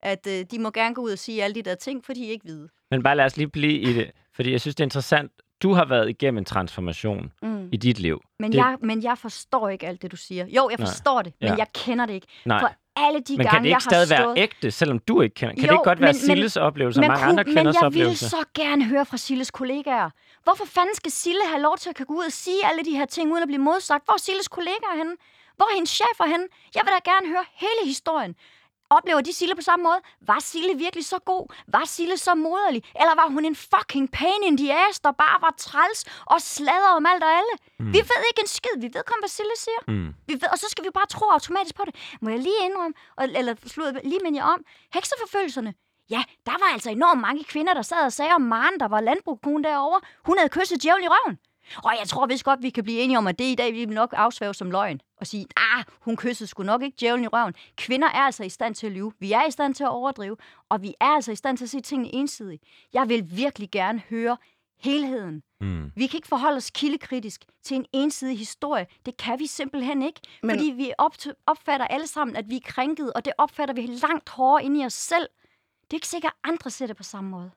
At 0.03 0.27
øh, 0.27 0.45
de 0.51 0.59
må 0.59 0.71
gerne 0.71 0.95
gå 0.95 1.01
ud 1.03 1.11
og 1.11 1.19
sige 1.19 1.45
alle 1.45 1.55
de 1.55 1.63
der 1.63 1.75
ting, 1.75 2.05
for 2.05 2.13
de 2.13 2.27
er 2.27 2.31
ikke 2.31 2.45
hvide. 2.45 2.69
Men 2.91 3.03
bare 3.03 3.17
lad 3.17 3.25
os 3.25 3.37
lige 3.37 3.49
blive 3.49 3.81
i 3.81 3.93
det, 3.93 4.11
fordi 4.35 4.53
jeg 4.53 4.61
synes, 4.61 4.75
det 4.75 4.81
er 4.81 4.87
interessant. 4.87 5.33
Du 5.63 5.73
har 5.73 5.85
været 5.85 6.09
igennem 6.11 6.39
en 6.39 6.45
transformation 6.45 7.33
Mm. 7.43 7.69
i 7.73 7.77
dit 7.77 7.99
liv. 7.99 8.21
Men, 8.39 8.53
Det- 8.53 8.59
jeg, 8.59 8.77
men 8.83 9.03
jeg 9.03 9.19
forstår 9.19 9.69
ikke 9.69 9.87
alt 9.87 10.03
det, 10.03 10.11
du 10.13 10.17
siger. 10.17 10.45
Jo, 10.47 10.69
jeg 10.69 10.79
Nej. 10.79 10.87
forstår 10.87 11.23
det, 11.23 11.33
men 11.41 11.49
Ja. 11.51 11.55
jeg 11.57 11.67
kender 11.75 12.07
det 12.07 12.15
ikke. 12.15 12.27
Nej, 12.45 12.61
For 12.61 12.71
alle 12.97 13.21
de 13.21 13.37
Men 13.37 13.47
gange, 13.47 13.51
kan 13.57 13.63
det 13.63 13.69
ikke 13.69 13.83
stadig 13.83 14.09
har 14.09 14.15
være 14.17 14.25
stået... 14.35 14.39
ægte, 14.39 14.71
selvom 14.71 14.99
du 14.99 15.21
ikke 15.21 15.35
kender? 15.35 15.55
Kan 15.55 15.63
det 15.63 15.69
Jo, 15.69 15.73
ikke 15.73 15.85
godt 15.85 16.01
være 16.01 16.13
men- 16.13 16.17
men- 16.27 16.37
Silles 16.37 16.57
oplevelse 16.57 17.01
og 17.01 17.07
mange 17.07 17.19
kunne- 17.21 17.29
andre 17.31 17.45
kvinders 17.45 17.65
men 17.65 17.75
jeg 17.75 17.87
oplevelse? 17.87 18.25
vil 18.25 18.31
så 18.31 18.43
gerne 18.55 18.85
høre 18.85 19.07
fra 19.07 19.17
Silles 19.17 19.51
kollegaer. 19.51 20.11
Hvorfor 20.45 20.65
fanden 20.65 20.95
skal 20.95 21.11
Sille 21.13 21.41
have 21.53 21.63
lov 21.63 21.77
til 21.79 21.91
at 21.91 21.97
gå 22.07 22.15
ud 22.15 22.25
og 22.25 22.33
sige 22.33 22.61
alle 22.71 22.85
de 22.85 22.91
her 22.91 23.07
ting, 23.07 23.33
uden 23.33 23.43
at 23.43 23.49
blive 23.49 23.63
modsagt? 23.71 24.05
Hvor 24.05 24.15
er 24.15 24.19
Silles 24.19 24.49
kollegaer 24.49 24.97
henne? 24.97 25.15
Hvor 25.57 25.65
er 25.71 25.75
hendes 25.75 25.91
chefer 25.91 26.27
henne? 26.33 26.47
Jeg 26.75 26.83
vil 26.85 26.93
da 26.97 27.11
gerne 27.11 27.27
høre 27.29 27.45
hele 27.55 27.83
historien. 27.85 28.35
Oplever 28.91 29.21
de 29.21 29.33
Sille 29.33 29.55
på 29.55 29.63
samme 29.63 29.83
måde? 29.83 30.01
Var 30.21 30.39
Sille 30.41 30.75
virkelig 30.79 31.05
så 31.05 31.19
god? 31.19 31.47
Var 31.69 31.85
Sille 31.87 32.17
så 32.17 32.35
moderlig? 32.35 32.83
Eller 33.01 33.15
var 33.15 33.29
hun 33.29 33.45
en 33.45 33.57
fucking 33.57 34.13
pain 34.13 34.43
in 34.45 34.57
the 34.57 34.89
ass, 34.89 35.01
der 35.01 35.13
bare 35.13 35.39
var 35.41 35.55
træls 35.59 36.05
og 36.27 36.41
sladder 36.41 36.91
om 36.97 37.07
alt 37.07 37.23
og 37.25 37.31
alle? 37.31 37.55
Mm. 37.79 37.93
Vi 37.93 37.99
ved 37.99 38.23
ikke 38.31 38.41
en 38.41 38.47
skid. 38.47 38.75
Vi 38.81 38.91
ved 38.95 39.03
kun, 39.11 39.21
hvad 39.21 39.29
Sille 39.29 39.57
siger. 39.57 39.81
Mm. 39.89 40.15
Vi 40.27 40.33
ved, 40.33 40.49
og 40.53 40.59
så 40.59 40.67
skal 40.71 40.85
vi 40.85 40.91
bare 40.95 41.07
tro 41.07 41.25
automatisk 41.31 41.75
på 41.75 41.83
det. 41.87 41.95
Må 42.21 42.31
jeg 42.31 42.39
lige 42.39 42.65
indrømme, 42.65 42.95
og, 43.17 43.25
eller 43.25 43.55
slået, 43.67 44.01
lige 44.05 44.21
minde 44.25 44.39
jer 44.39 44.45
om, 44.45 44.61
hekseforfølgelserne. 44.95 45.75
Ja, 46.11 46.23
der 46.47 46.53
var 46.53 46.73
altså 46.73 46.91
enormt 46.91 47.21
mange 47.21 47.45
kvinder, 47.45 47.75
der 47.75 47.83
sad 47.83 48.05
og 48.05 48.13
sagde 48.13 48.33
om 48.33 48.41
Maren, 48.41 48.81
der 48.81 48.89
var 48.89 49.01
landbrugskone 49.01 49.65
derovre. 49.65 50.01
Hun 50.27 50.39
havde 50.39 50.49
kysset 50.49 50.83
djævlen 50.83 51.05
i 51.05 51.09
røven. 51.09 51.39
Og 51.77 51.93
jeg 52.01 52.09
tror 52.09 52.27
vist 52.27 52.45
godt, 52.45 52.63
vi 52.63 52.71
kan 52.71 52.85
blive 52.85 53.01
enige 53.01 53.19
om, 53.19 53.27
at 53.27 53.39
det 53.39 53.45
i 53.45 53.55
dag 53.55 53.73
vi 53.73 53.85
vil 53.85 53.95
nok 53.95 54.15
afsvæve 54.17 54.55
som 54.55 54.71
løgn. 54.71 55.01
Og 55.21 55.27
sige, 55.27 55.47
ah, 55.57 55.85
hun 56.01 56.17
kyssede 56.17 56.49
sgu 56.49 56.63
nok 56.63 56.83
ikke 56.83 56.97
djævlen 57.01 57.25
i 57.25 57.29
røven. 57.29 57.55
Kvinder 57.77 58.09
er 58.09 58.21
altså 58.21 58.45
i 58.45 58.49
stand 58.49 58.75
til 58.75 58.87
at 58.87 58.93
lyve. 58.93 59.13
Vi 59.19 59.33
er 59.33 59.47
i 59.47 59.51
stand 59.51 59.75
til 59.75 59.85
at 59.85 59.91
overdrive. 59.91 60.37
Og 60.69 60.83
vi 60.83 60.95
er 61.01 61.07
altså 61.07 61.33
i 61.33 61.37
stand 61.37 61.59
til 61.59 61.65
at 61.65 61.71
se 61.71 61.81
tingene 61.81 62.15
ensidigt. 62.15 62.63
Jeg 62.93 63.09
vil 63.09 63.37
virkelig 63.37 63.71
gerne 63.71 64.03
høre 64.11 64.37
helheden. 64.81 65.43
Mm. 65.61 65.93
Vi 65.97 66.07
kan 66.07 66.19
ikke 66.19 66.29
forholde 66.29 66.57
os 66.57 66.71
kildekritisk 66.71 67.45
til 67.63 67.77
en 67.77 67.87
ensidig 67.93 68.39
historie. 68.39 68.87
Det 69.07 69.17
kan 69.17 69.39
vi 69.39 69.47
simpelthen 69.47 70.03
ikke. 70.03 70.21
Men-. 70.43 70.51
Fordi 70.51 70.71
vi 70.71 70.93
op 70.99 71.15
opfatter 71.47 71.87
alle 71.87 72.07
sammen, 72.07 72.37
at 72.37 72.45
vi 72.49 72.57
er 72.57 72.61
krænket, 72.65 73.13
og 73.13 73.25
det 73.25 73.33
opfatter 73.39 73.75
vi 73.75 73.87
langt 73.87 74.29
hårdere 74.29 74.65
ind 74.65 74.81
i 74.81 74.85
os 74.85 74.93
selv. 74.93 75.27
Det 75.83 75.91
er 75.91 75.95
ikke 75.97 76.09
sikkert, 76.09 76.33
at 76.45 76.51
andre 76.51 76.71
ser 76.71 76.87
det 76.87 76.97
på 76.97 77.03
samme 77.03 77.31
måde. 77.31 77.51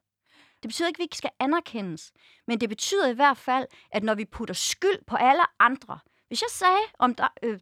Det 0.63 0.69
betyder 0.69 0.87
ikke, 0.87 0.97
at 0.97 0.99
vi 0.99 1.03
ikke 1.03 1.17
skal 1.17 1.29
anerkendes. 1.39 2.11
Men 2.47 2.61
det 2.61 2.69
betyder 2.69 3.07
i 3.09 3.13
hvert 3.13 3.37
fald, 3.37 3.65
at 3.91 4.03
når 4.03 4.15
vi 4.15 4.25
putter 4.25 4.53
skyld 4.55 5.05
på 5.07 5.15
alle 5.15 5.43
andre. 5.59 5.99
Hvis 6.27 6.41
jeg 6.41 6.49
sagde 6.49 6.81
om, 6.99 7.15
dig, 7.15 7.29
øh, 7.43 7.59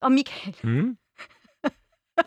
om 0.00 0.12
Michael... 0.12 0.56
Mm. 0.62 0.96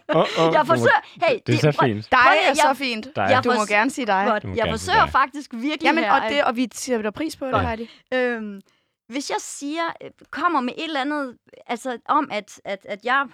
Oh, 0.09 0.15
oh, 0.39 0.53
Jeg 0.53 0.65
forsøger... 0.67 1.25
Hey, 1.27 1.39
Det 1.47 1.55
er 1.55 1.59
så 1.59 1.71
prøv- 1.79 1.87
fint. 1.87 2.11
Dig 2.11 2.17
er 2.19 2.47
jeg- 2.47 2.55
så 2.57 2.73
fint. 2.73 3.05
Dig. 3.15 3.27
Jeg 3.29 3.43
Du 3.43 3.53
må 3.53 3.65
gerne 3.65 3.89
sige 3.91 4.05
dig. 4.05 4.25
Godt. 4.27 4.43
Jeg 4.57 4.67
forsøger 4.69 5.03
dig. 5.03 5.11
faktisk 5.11 5.53
virkelig 5.53 5.81
Jamen, 5.83 6.03
her, 6.03 6.11
og, 6.13 6.29
det, 6.29 6.43
og 6.43 6.55
vi 6.55 6.67
sætter 6.73 7.01
dig 7.01 7.13
pris 7.13 7.35
på 7.37 7.45
det, 7.45 7.53
Godt. 7.53 7.65
Heidi. 7.67 7.89
Øhm, 8.13 8.61
hvis 9.09 9.29
jeg 9.29 9.37
siger, 9.39 9.83
øh, 10.03 10.09
kommer 10.31 10.61
med 10.61 10.73
et 10.77 10.83
eller 10.83 11.01
andet, 11.01 11.37
altså 11.67 11.97
om, 12.05 12.29
at, 12.31 12.61
at, 12.65 12.85
at 12.85 12.99
jeg 13.05 13.25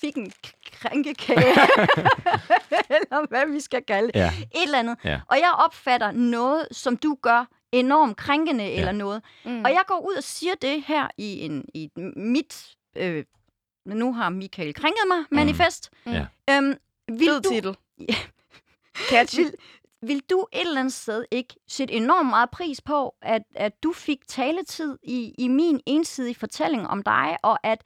fik 0.00 0.16
en 0.16 0.32
krænkekage, 0.72 1.48
eller 2.96 3.28
hvad 3.28 3.52
vi 3.52 3.60
skal 3.60 3.82
kalde 3.84 4.06
det, 4.12 4.14
Ja. 4.20 4.32
et 4.54 4.62
eller 4.62 4.78
andet, 4.78 4.96
Ja. 5.04 5.20
og 5.30 5.36
jeg 5.36 5.52
opfatter 5.64 6.10
noget, 6.12 6.68
som 6.72 6.96
du 6.96 7.18
gør 7.22 7.44
enormt 7.72 8.16
krænkende 8.16 8.64
ja. 8.64 8.78
eller 8.78 8.92
noget, 8.92 9.22
Mm. 9.44 9.62
og 9.64 9.70
jeg 9.70 9.82
går 9.86 10.06
ud 10.10 10.14
og 10.16 10.22
siger 10.24 10.54
det 10.62 10.82
her 10.86 11.08
i, 11.18 11.40
en, 11.40 11.64
i 11.74 11.90
mit, 12.16 12.76
øh, 12.96 13.24
nu 13.86 14.12
har 14.12 14.28
Michael 14.28 14.74
krænket 14.74 15.02
mig, 15.08 15.24
manifest. 15.30 15.90
Mm. 16.06 16.12
Ja. 16.12 16.26
Øhm, 16.50 16.74
vil 17.08 17.26
Fed 17.28 17.40
du, 17.40 17.48
titel. 17.48 17.76
Catchy. 19.10 19.40
vil, 19.40 19.54
vil 20.02 20.22
du 20.30 20.46
et 20.52 20.60
eller 20.60 20.80
andet 20.80 20.94
sted 20.94 21.24
ikke 21.30 21.54
sætte 21.68 21.94
enormt 21.94 22.28
meget 22.28 22.50
pris 22.50 22.80
på, 22.80 23.14
at, 23.22 23.42
at 23.54 23.82
du 23.82 23.92
fik 23.92 24.18
taletid 24.28 24.98
i, 25.02 25.34
i 25.38 25.48
min 25.48 25.80
ensidige 25.86 26.34
fortælling 26.34 26.86
om 26.88 27.02
dig, 27.02 27.36
og 27.42 27.66
at 27.66 27.82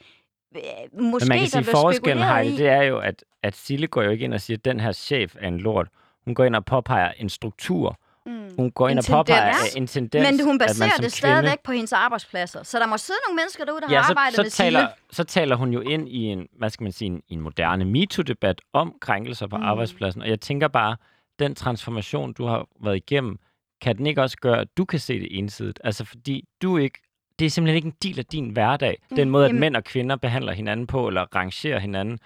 måske 0.92 1.24
Men 1.24 1.28
man 1.28 1.38
kan 1.38 1.44
der 1.44 1.46
sige, 1.46 1.64
forskellen, 1.64 2.46
i... 2.46 2.56
det 2.56 2.68
er 2.68 2.82
jo, 2.82 2.98
at, 2.98 3.24
at 3.42 3.56
Sille 3.56 3.86
går 3.86 4.02
jo 4.02 4.10
ikke 4.10 4.24
ind 4.24 4.34
og 4.34 4.40
siger, 4.40 4.56
at 4.56 4.64
den 4.64 4.80
her 4.80 4.92
chef 4.92 5.34
er 5.40 5.48
en 5.48 5.58
lort. 5.58 5.88
Hun 6.24 6.34
går 6.34 6.44
ind 6.44 6.56
og 6.56 6.64
påpeger 6.64 7.12
en 7.18 7.28
struktur. 7.28 7.98
Mm. 8.26 8.48
Hun 8.56 8.70
går 8.70 8.88
ind 8.88 8.98
En 8.98 8.98
og 8.98 9.04
påpeger 9.18 9.48
øh, 9.48 9.76
en 9.76 9.86
tendens, 9.86 10.30
Men 10.30 10.40
hun 10.46 10.54
at 10.54 10.58
man 10.60 10.68
baserer 10.68 10.88
som 10.88 10.88
det 10.88 10.98
kvinde- 10.98 11.10
stadigvæk 11.16 11.60
på 11.64 11.72
hendes 11.72 11.92
arbejdspladser. 11.92 12.62
Så 12.62 12.78
der 12.78 12.86
må 12.86 12.96
sidde 12.96 13.18
nogle 13.28 13.36
mennesker 13.36 13.64
derude, 13.64 13.80
der 13.80 13.86
Ja, 13.90 13.96
har 13.96 14.02
så, 14.06 14.10
arbejdet 14.12 14.34
så, 14.36 14.42
med 14.42 14.50
taler, 14.50 14.80
Sille. 14.80 14.88
så 15.10 15.24
taler 15.24 15.56
hun 15.56 15.72
jo 15.72 15.80
ind 15.80 16.08
i 16.08 16.18
en, 16.24 16.46
hvad 16.58 16.70
skal 16.70 16.84
man 16.84 16.92
sige, 16.92 17.06
en, 17.06 17.22
en 17.28 17.40
moderne 17.40 17.84
MeToo-debat 17.84 18.60
om 18.72 18.94
krænkelser 19.00 19.46
på 19.46 19.56
mm. 19.56 19.62
arbejdspladsen. 19.64 20.22
Og 20.22 20.28
jeg 20.28 20.40
tænker 20.40 20.68
bare, 20.68 20.96
den 21.38 21.54
transformation, 21.54 22.32
du 22.32 22.46
har 22.46 22.66
været 22.84 22.96
igennem, 22.96 23.38
kan 23.80 23.98
den 23.98 24.06
ikke 24.06 24.22
også 24.22 24.36
gøre, 24.36 24.60
at 24.60 24.68
du 24.76 24.84
kan 24.84 24.98
se 24.98 25.20
det 25.20 25.38
ensidigt? 25.38 25.80
Altså 25.84 26.04
fordi 26.04 26.44
du 26.62 26.76
ikke, 26.76 26.98
det 27.38 27.44
er 27.46 27.50
simpelthen 27.50 27.76
ikke 27.76 27.86
en 27.86 27.94
del 28.02 28.18
af 28.18 28.26
din 28.26 28.48
hverdag. 28.48 28.98
Den 29.16 29.30
måde, 29.30 29.44
at 29.44 29.48
Jamen- 29.48 29.60
mænd 29.60 29.76
og 29.76 29.84
kvinder 29.84 30.16
behandler 30.16 30.52
hinanden 30.52 30.86
på, 30.86 31.08
eller 31.08 31.22
rangerer 31.36 31.78
hinanden. 31.78 32.18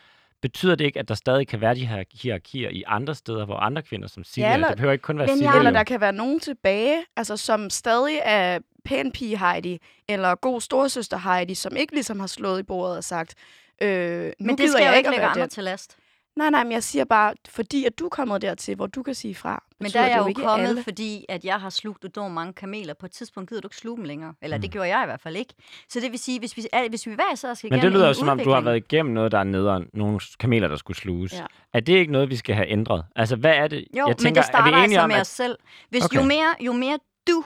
Betyder 0.42 0.74
det 0.74 0.84
ikke, 0.84 0.98
at 0.98 1.08
der 1.08 1.14
stadig 1.14 1.48
kan 1.48 1.60
være 1.60 1.74
de 1.74 1.86
her 1.86 2.04
hierarkier 2.22 2.68
i 2.70 2.84
andre 2.86 3.14
steder, 3.14 3.44
hvor 3.44 3.56
andre 3.56 3.82
kvinder 3.82 4.08
som 4.08 4.24
siger, 4.24 4.48
Ja, 4.48 4.54
eller- 4.54 4.68
det 4.68 4.76
behøver 4.76 4.92
ikke 4.92 5.02
kun 5.02 5.18
være 5.18 5.28
jeg- 5.40 5.58
Eller 5.58 5.70
der 5.70 5.84
kan 5.84 6.00
være 6.00 6.12
nogen 6.12 6.40
tilbage, 6.40 6.96
altså 7.16 7.36
som 7.36 7.70
stadig 7.70 8.18
er 8.24 8.58
pæn 8.84 9.12
pige 9.12 9.38
Heidi, 9.38 9.78
eller 10.08 10.34
god 10.34 10.60
storsøster 10.60 11.18
Heidi, 11.18 11.54
som 11.54 11.76
ikke 11.76 11.94
ligesom 11.94 12.20
har 12.20 12.26
slået 12.26 12.60
i 12.60 12.62
bordet 12.62 12.96
og 12.96 13.04
sagt, 13.04 13.34
øh, 13.82 13.88
nu 13.88 14.32
Men 14.38 14.48
det 14.48 14.56
gider 14.58 14.72
skal 14.72 14.82
jeg 14.84 14.92
jo 14.92 14.96
ikke 14.96 15.10
lægge 15.10 15.24
andre 15.26 15.40
den. 15.40 15.50
til 15.50 15.64
last. 15.64 15.96
Nej, 16.38 16.50
nej, 16.50 16.64
men 16.64 16.72
jeg 16.72 16.82
siger 16.82 17.04
bare, 17.04 17.34
fordi 17.48 17.84
at 17.84 17.98
du 17.98 18.04
er 18.04 18.08
kommet 18.08 18.42
dertil, 18.42 18.74
hvor 18.76 18.86
du 18.86 19.02
kan 19.02 19.14
sige 19.14 19.34
fra. 19.34 19.62
Men 19.80 19.90
der 19.90 20.00
er 20.00 20.06
jeg 20.08 20.18
jo 20.18 20.26
ikke 20.26 20.42
kommet, 20.42 20.68
alle. 20.68 20.82
fordi 20.82 21.24
at 21.28 21.44
jeg 21.44 21.60
har 21.60 21.70
slugt 21.70 22.04
enormt 22.04 22.34
mange 22.34 22.52
kameler. 22.52 22.94
På 22.94 23.06
et 23.06 23.12
tidspunkt 23.12 23.48
gider 23.48 23.60
du 23.62 23.66
ikke 23.68 23.76
sluge 23.76 23.96
dem 23.96 24.04
længere. 24.04 24.34
Eller 24.42 24.56
Mm. 24.56 24.60
det 24.60 24.70
gjorde 24.70 24.88
jeg 24.88 25.02
i 25.02 25.06
hvert 25.06 25.20
fald 25.20 25.36
ikke. 25.36 25.54
Så 25.88 26.00
det 26.00 26.10
vil 26.10 26.18
sige, 26.18 26.38
hvis 26.38 26.56
vi, 26.56 26.66
hvis 26.88 27.06
vi 27.06 27.14
hver 27.14 27.32
især 27.34 27.54
skal 27.54 27.70
Men 27.70 27.80
det 27.82 27.92
lyder 27.92 28.06
jo 28.06 28.14
som 28.14 28.28
om, 28.28 28.38
du 28.38 28.50
har 28.50 28.60
været 28.60 28.76
igennem 28.76 29.14
noget, 29.14 29.32
der 29.32 29.38
er 29.38 29.44
nederen. 29.44 29.86
Nogle 29.94 30.20
kameler, 30.40 30.68
der 30.68 30.76
skulle 30.76 30.96
sluges. 30.96 31.32
Ja. 31.32 31.44
Er 31.72 31.80
det 31.80 31.92
ikke 31.92 32.12
noget, 32.12 32.30
vi 32.30 32.36
skal 32.36 32.54
have 32.54 32.68
ændret? 32.68 33.04
Altså, 33.16 33.36
hvad 33.36 33.54
er 33.54 33.68
det? 33.68 33.84
Jo, 33.98 34.06
jeg 34.08 34.16
tænker, 34.16 34.24
men 34.30 34.34
det 34.34 34.44
starter 34.44 34.72
er 34.72 34.78
vi 34.78 34.84
enige 34.84 34.84
altså 34.84 35.00
om, 35.00 35.08
med 35.08 35.16
at 35.16 35.20
os 35.20 35.26
selv. 35.28 35.56
Hvis 35.90 36.04
Okay. 36.04 36.16
jo, 36.16 36.22
mere, 36.24 36.54
jo 36.60 36.72
mere 36.72 36.98
du 37.28 37.44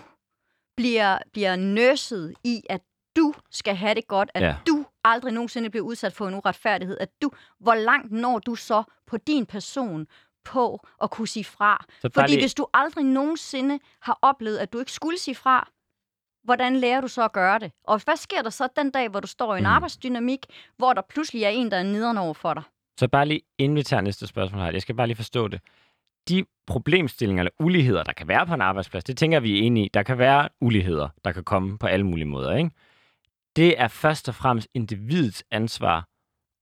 bliver, 0.76 1.18
bliver 1.32 1.56
nøset 1.56 2.34
i, 2.44 2.62
at 2.70 2.80
du 3.16 3.34
skal 3.50 3.74
have 3.76 3.94
det 3.94 4.06
godt, 4.06 4.30
at 4.34 4.42
ja. 4.42 4.54
du 4.66 4.81
aldrig 5.04 5.32
nogensinde 5.32 5.70
bliver 5.70 5.84
udsat 5.84 6.12
for 6.12 6.28
en 6.28 6.34
uretfærdighed, 6.34 6.96
at 7.00 7.08
du, 7.22 7.30
hvor 7.60 7.74
langt 7.74 8.12
når 8.12 8.38
du 8.38 8.54
så 8.54 8.82
på 9.06 9.16
din 9.16 9.46
person 9.46 10.06
på 10.44 10.86
at 11.02 11.10
kunne 11.10 11.28
sige 11.28 11.44
fra? 11.44 11.84
Så 12.00 12.10
Fordi 12.14 12.30
lige- 12.32 12.42
hvis 12.42 12.54
du 12.54 12.66
aldrig 12.74 13.04
nogensinde 13.04 13.78
har 14.00 14.18
oplevet, 14.22 14.58
at 14.58 14.72
du 14.72 14.78
ikke 14.78 14.92
skulle 14.92 15.18
sige 15.18 15.34
fra, 15.34 15.68
hvordan 16.44 16.76
lærer 16.76 17.00
du 17.00 17.08
så 17.08 17.24
at 17.24 17.32
gøre 17.32 17.58
det? 17.58 17.72
Og 17.84 18.00
hvad 18.04 18.16
sker 18.16 18.42
der 18.42 18.50
så 18.50 18.68
den 18.76 18.90
dag, 18.90 19.08
hvor 19.08 19.20
du 19.20 19.26
står 19.26 19.54
i 19.54 19.58
en 19.58 19.62
Mm. 19.64 19.70
arbejdsdynamik, 19.70 20.46
hvor 20.76 20.92
der 20.92 21.02
pludselig 21.08 21.42
er 21.44 21.48
en, 21.48 21.70
der 21.70 21.76
er 21.76 21.82
nederen 21.82 22.18
over 22.18 22.34
for 22.34 22.54
dig? 22.54 22.62
Så 23.00 23.08
bare 23.08 23.26
lige, 23.26 23.40
inden 23.58 23.76
vi 23.76 23.82
tager 23.82 24.00
næste 24.00 24.26
spørgsmål 24.26 24.62
her, 24.62 24.70
jeg 24.72 24.82
skal 24.82 24.94
bare 24.94 25.06
lige 25.06 25.16
forstå 25.16 25.48
det. 25.48 25.60
De 26.28 26.44
problemstillinger 26.66 27.40
eller 27.42 27.50
uligheder, 27.60 28.02
der 28.02 28.12
kan 28.12 28.28
være 28.28 28.46
på 28.46 28.54
en 28.54 28.60
arbejdsplads, 28.60 29.04
det 29.04 29.16
tænker 29.16 29.40
vi 29.40 29.58
er 29.58 29.62
enige 29.62 29.86
i. 29.86 29.90
Der 29.94 30.02
kan 30.02 30.18
være 30.18 30.48
uligheder, 30.60 31.08
der 31.24 31.32
kan 31.32 31.44
komme 31.44 31.78
på 31.78 31.86
alle 31.86 32.06
mulige 32.06 32.26
måder, 32.26 32.56
ikke? 32.56 32.70
Det 33.56 33.80
er 33.80 33.88
først 33.88 34.28
og 34.28 34.34
fremmest 34.34 34.68
individets 34.74 35.44
ansvar 35.50 36.04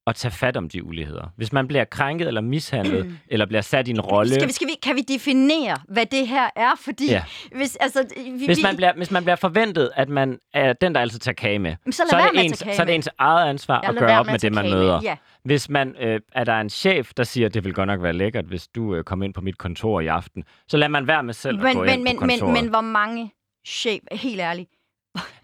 at 0.07 0.17
tage 0.17 0.33
fat 0.33 0.57
om 0.57 0.69
de 0.69 0.85
uligheder. 0.85 1.29
Hvis 1.37 1.53
man 1.53 1.69
bliver 1.69 1.85
krænket 1.85 2.29
eller 2.29 2.41
mishandlet, 2.41 3.19
eller 3.29 3.47
bliver 3.47 3.61
sat 3.61 3.89
i 3.89 3.91
en 3.91 4.01
rolle... 4.01 4.35
Skal 4.35 4.49
vi, 4.49 4.53
skal 4.53 4.67
vi, 4.69 4.73
kan 4.83 4.97
vi 4.97 5.01
definere, 5.01 5.77
hvad 5.89 6.07
det 6.07 6.29
her 6.29 6.51
er? 6.57 6.71
Fordi 6.85 7.07
Ja. 7.11 7.25
hvis, 7.57 7.77
altså, 7.77 8.07
vi, 8.17 8.47
Hvis 8.47 8.59
vi- 8.59 8.63
man, 8.63 8.77
bliver, 8.77 8.93
hvis 8.97 9.11
man 9.11 9.23
bliver 9.23 9.37
forventet, 9.37 9.91
at 9.97 10.09
man 10.09 10.39
er 10.55 10.73
den, 10.73 10.95
der 10.95 11.01
altid 11.01 11.19
tager 11.19 11.35
kage 11.35 11.59
med, 11.59 11.77
så 11.91 12.03
så 12.11 12.17
er, 12.17 12.31
det 12.31 12.39
at 12.39 12.45
ens, 12.45 12.59
så 12.59 12.83
er 12.83 12.85
det 12.85 12.95
ens 12.95 13.09
eget 13.19 13.49
ansvar 13.49 13.81
Ja, 13.85 13.91
at 13.91 13.97
gøre 13.99 14.19
op 14.21 14.27
med 14.27 14.31
med 14.31 14.35
at 14.35 14.43
det, 14.43 14.53
man 14.53 14.71
møder. 14.71 15.01
Ja, 15.03 15.17
Hvis 15.45 15.69
man 15.69 15.95
øh, 16.01 16.21
er 16.33 16.45
der 16.45 16.61
en 16.61 16.71
chef, 16.71 17.11
der 17.17 17.25
siger, 17.25 17.47
at 17.47 17.55
det 17.55 17.65
vil 17.65 17.75
godt 17.75 17.87
nok 17.87 18.03
være 18.03 18.13
lækkert, 18.13 18.45
hvis 18.45 18.69
du 18.69 18.95
øh, 18.95 19.05
kommer 19.05 19.25
ind 19.25 19.35
på 19.35 19.41
mit 19.41 19.59
kontor 19.59 20.01
i 20.01 20.07
aften, 20.07 20.45
så 20.69 20.77
lad 20.77 20.89
man 20.89 21.07
være 21.07 21.23
med 21.23 21.35
selv 21.35 21.59
at 21.59 21.63
men, 21.65 21.75
gå 21.77 21.85
men, 21.85 21.93
ind 21.95 22.03
men, 22.03 22.17
på 22.19 22.25
men, 22.27 22.39
kontoret. 22.39 22.53
men 22.63 22.71
hvor 22.71 22.81
mange 22.81 23.33
chef, 23.67 24.01
helt 24.13 24.41
ærligt, 24.41 24.71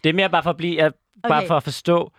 Det 0.03 0.09
er 0.09 0.13
mere 0.13 0.29
bare 0.29 0.43
for 0.43 0.49
at 0.49 0.57
blive, 0.57 0.91
at, 1.23 1.27
bare 1.29 1.37
Okay. 1.37 1.47
for 1.47 1.57
at 1.57 1.63
forstå, 1.63 2.11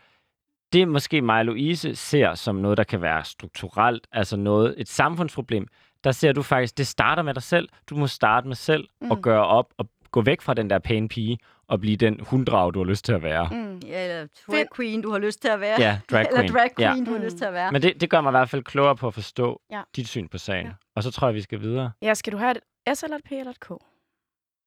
det 0.72 0.88
måske 0.88 1.22
mig 1.22 1.38
og 1.38 1.44
Louise 1.44 1.94
ser 1.94 2.34
som 2.34 2.54
noget, 2.56 2.78
der 2.78 2.84
kan 2.84 3.02
være 3.02 3.24
strukturelt, 3.24 4.06
altså 4.12 4.36
noget, 4.36 4.74
et 4.78 4.88
samfundsproblem. 4.88 5.66
Der 6.04 6.12
ser 6.12 6.32
du 6.32 6.42
faktisk, 6.42 6.78
det 6.78 6.86
starter 6.86 7.22
med 7.22 7.34
dig 7.34 7.42
selv. 7.42 7.68
Du 7.90 7.96
må 7.96 8.06
starte 8.06 8.48
med 8.48 8.56
selv 8.56 8.88
mm. 9.00 9.10
og 9.10 9.22
gøre 9.22 9.46
op 9.46 9.74
og 9.78 9.88
gå 10.10 10.20
væk 10.22 10.40
fra 10.40 10.54
den 10.54 10.70
der 10.70 10.78
pæne 10.78 11.08
pige 11.08 11.38
og 11.68 11.80
blive 11.80 11.96
den 11.96 12.20
hunddrag, 12.20 12.74
du 12.74 12.78
har 12.78 12.84
lyst 12.84 13.04
til 13.04 13.12
at 13.12 13.22
være. 13.22 13.48
Mm. 13.52 13.80
eller 13.86 14.26
drag 14.50 14.66
queen, 14.76 15.02
du 15.02 15.10
har 15.10 15.18
lyst 15.18 15.40
til 15.40 15.48
at 15.48 15.60
være. 15.60 15.80
Ja, 15.80 16.00
drag 16.10 16.26
Eller 16.26 16.40
queen. 16.40 16.52
drag 16.52 16.70
Ja. 16.78 16.92
queen, 16.92 17.04
du 17.04 17.10
har 17.10 17.18
Mm. 17.18 17.24
lyst 17.24 17.36
til 17.36 17.44
at 17.44 17.52
være. 17.52 17.72
Men 17.72 17.82
det, 17.82 18.00
det 18.00 18.10
gør 18.10 18.20
mig 18.20 18.30
i 18.30 18.32
hvert 18.32 18.50
fald 18.50 18.62
klogere 18.64 18.96
på 18.96 19.06
at 19.06 19.14
forstå 19.14 19.60
Ja. 19.70 19.82
dit 19.96 20.08
syn 20.08 20.28
på 20.28 20.38
sagen. 20.38 20.66
Ja. 20.66 20.72
Og 20.96 21.02
så 21.02 21.10
tror 21.10 21.28
jeg, 21.28 21.34
vi 21.34 21.40
skal 21.40 21.60
videre. 21.60 21.92
Ja, 22.02 22.14
skal 22.14 22.32
du 22.32 22.38
have 22.38 22.54
et 22.88 22.98
S 22.98 23.02
eller 23.02 23.16
et 23.16 23.24
P 23.24 23.32
eller 23.32 23.50
et 23.50 23.60
K? 23.60 23.70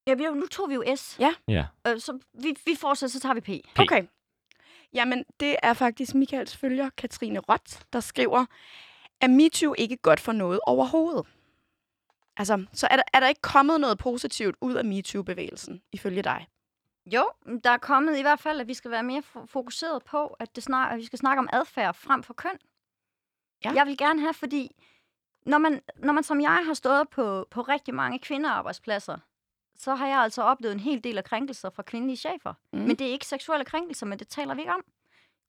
Ja, 0.06 0.14
vi, 0.14 0.24
nu 0.34 0.46
tog 0.50 0.68
vi 0.68 0.74
jo 0.74 0.84
S. 0.96 1.16
Ja. 1.20 1.32
Ja. 1.48 1.64
Øh, 1.88 2.00
så 2.00 2.18
vi, 2.42 2.54
vi 2.66 2.72
fortsætter, 2.80 3.12
så 3.12 3.20
tager 3.20 3.34
vi 3.34 3.40
P. 3.40 3.50
P. 3.74 3.80
Okay. 3.80 4.02
Jamen, 4.94 5.24
det 5.40 5.56
er 5.62 5.72
faktisk 5.72 6.14
Michaels 6.14 6.56
følger, 6.56 6.90
Katrine 6.96 7.38
Rott, 7.38 7.92
der 7.92 8.00
skriver, 8.00 8.46
er 9.20 9.28
MeToo 9.28 9.74
ikke 9.78 9.96
godt 9.96 10.20
for 10.20 10.32
noget 10.32 10.60
overhovedet? 10.66 11.26
Altså, 12.36 12.66
så 12.72 12.88
er 12.90 12.96
der, 12.96 13.02
er 13.12 13.20
der 13.20 13.28
ikke 13.28 13.40
kommet 13.40 13.80
noget 13.80 13.98
positivt 13.98 14.56
ud 14.60 14.74
af 14.74 14.84
MeToo-bevægelsen, 14.84 15.82
ifølge 15.92 16.22
dig? 16.22 16.46
Jo, 17.06 17.30
der 17.64 17.70
er 17.70 17.78
kommet 17.78 18.18
i 18.18 18.22
hvert 18.22 18.40
fald, 18.40 18.60
at 18.60 18.68
vi 18.68 18.74
skal 18.74 18.90
være 18.90 19.02
mere 19.02 19.22
fo- 19.36 19.46
fokuseret 19.46 20.04
på, 20.04 20.26
at, 20.26 20.56
det 20.56 20.62
snak, 20.62 20.92
at 20.92 20.98
vi 20.98 21.04
skal 21.04 21.18
snakke 21.18 21.38
om 21.38 21.48
adfærd 21.52 21.94
frem 21.94 22.22
for 22.22 22.34
køn. 22.34 22.58
Ja. 23.64 23.72
Jeg 23.74 23.86
vil 23.86 23.96
gerne 23.96 24.20
have, 24.20 24.34
fordi 24.34 24.70
når 25.46 25.58
man, 25.58 25.82
når 25.96 26.12
man 26.12 26.24
som 26.24 26.40
jeg 26.40 26.62
har 26.66 26.74
stået 26.74 27.08
på, 27.08 27.46
på 27.50 27.62
rigtig 27.62 27.94
mange 27.94 28.18
kvindearbejdspladser, 28.18 29.18
så 29.82 29.94
har 29.94 30.06
jeg 30.06 30.18
altså 30.18 30.42
oplevet 30.42 30.72
en 30.72 30.80
hel 30.80 31.04
del 31.04 31.18
af 31.18 31.24
krænkelser 31.24 31.70
fra 31.70 31.82
kvindelige 31.82 32.16
chefer. 32.16 32.54
Mm. 32.72 32.78
Men 32.78 32.96
det 32.96 33.06
er 33.06 33.10
ikke 33.10 33.26
seksuelle 33.26 33.64
krænkelser, 33.64 34.06
men 34.06 34.18
det 34.18 34.28
taler 34.28 34.54
vi 34.54 34.60
ikke 34.60 34.72
om. 34.72 34.84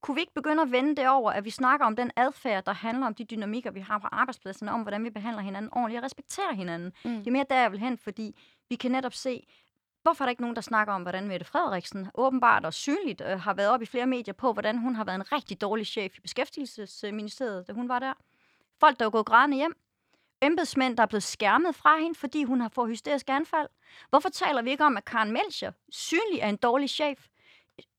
Kunne 0.02 0.16
vi 0.16 0.22
ikke 0.22 0.34
begynde 0.34 0.62
at 0.62 0.72
vende 0.72 0.96
det 0.96 1.10
over, 1.10 1.32
at 1.32 1.46
vi 1.46 1.50
snakker 1.50 1.86
om 1.86 1.96
den 1.96 2.12
adfærd, 2.16 2.66
der 2.66 2.74
handler 2.74 3.08
om 3.08 3.16
de 3.16 3.24
dynamikker, 3.24 3.72
vi 3.72 3.80
har 3.80 3.98
på 3.98 4.08
arbejdspladserne, 4.12 4.72
om 4.72 4.82
hvordan 4.82 5.04
vi 5.04 5.10
behandler 5.10 5.42
hinanden 5.42 5.74
ordentligt 5.74 6.00
og 6.00 6.04
respekterer 6.04 6.54
hinanden. 6.54 6.94
Mm. 7.06 7.18
Det 7.18 7.28
er 7.28 7.32
mere 7.32 7.46
der, 7.50 7.62
jeg 7.62 7.72
vil 7.72 7.80
hen, 7.80 7.98
fordi 7.98 8.36
vi 8.70 8.76
kan 8.76 8.92
netop 8.92 9.14
se, 9.14 9.48
hvorfor 10.02 10.24
er 10.24 10.26
der 10.26 10.30
ikke 10.30 10.42
nogen, 10.42 10.56
der 10.56 10.62
snakker 10.62 10.94
om, 10.94 11.02
hvordan 11.02 11.28
Mette 11.28 11.46
Frederiksen 11.46 12.08
åbenbart 12.16 12.66
og 12.66 12.74
synligt 12.74 13.22
øh, 13.22 13.40
har 13.40 13.54
været 13.54 13.70
op 13.70 13.82
i 13.82 13.86
flere 13.86 14.06
medier 14.06 14.34
på, 14.34 14.54
hvordan 14.54 14.78
hun 14.78 14.96
har 14.96 15.04
været 15.04 15.16
en 15.16 15.32
rigtig 15.32 15.62
dårlig 15.62 15.86
chef 15.86 16.18
i 16.18 16.22
Beskæftigelsesministeriet, 16.22 17.68
da 17.68 17.74
hun 17.74 17.90
var 17.90 18.00
der. 18.00 18.14
Folk, 18.80 19.00
der 19.00 19.06
er 19.06 19.10
gået 19.10 19.26
grædende 19.26 19.58
hjem. 19.58 19.76
Embedsmænd, 20.44 20.98
der 20.98 21.04
er 21.04 21.08
blevet 21.08 21.24
skærmet 21.24 21.76
fra 21.76 21.98
hende, 22.00 22.20
fordi 22.20 22.44
hun 22.44 22.62
har 22.62 22.70
fået 22.76 22.90
hysterisk 22.90 23.30
anfald. 23.30 23.68
Hvorfor 24.10 24.30
taler 24.30 24.62
vi 24.62 24.70
ikke 24.72 24.86
om, 24.86 24.98
at 24.98 25.06
Karen 25.06 25.32
Melcher 25.32 25.72
synligt 25.92 26.44
er 26.44 26.48
en 26.50 26.56
dårlig 26.58 26.90
chef? 26.90 27.20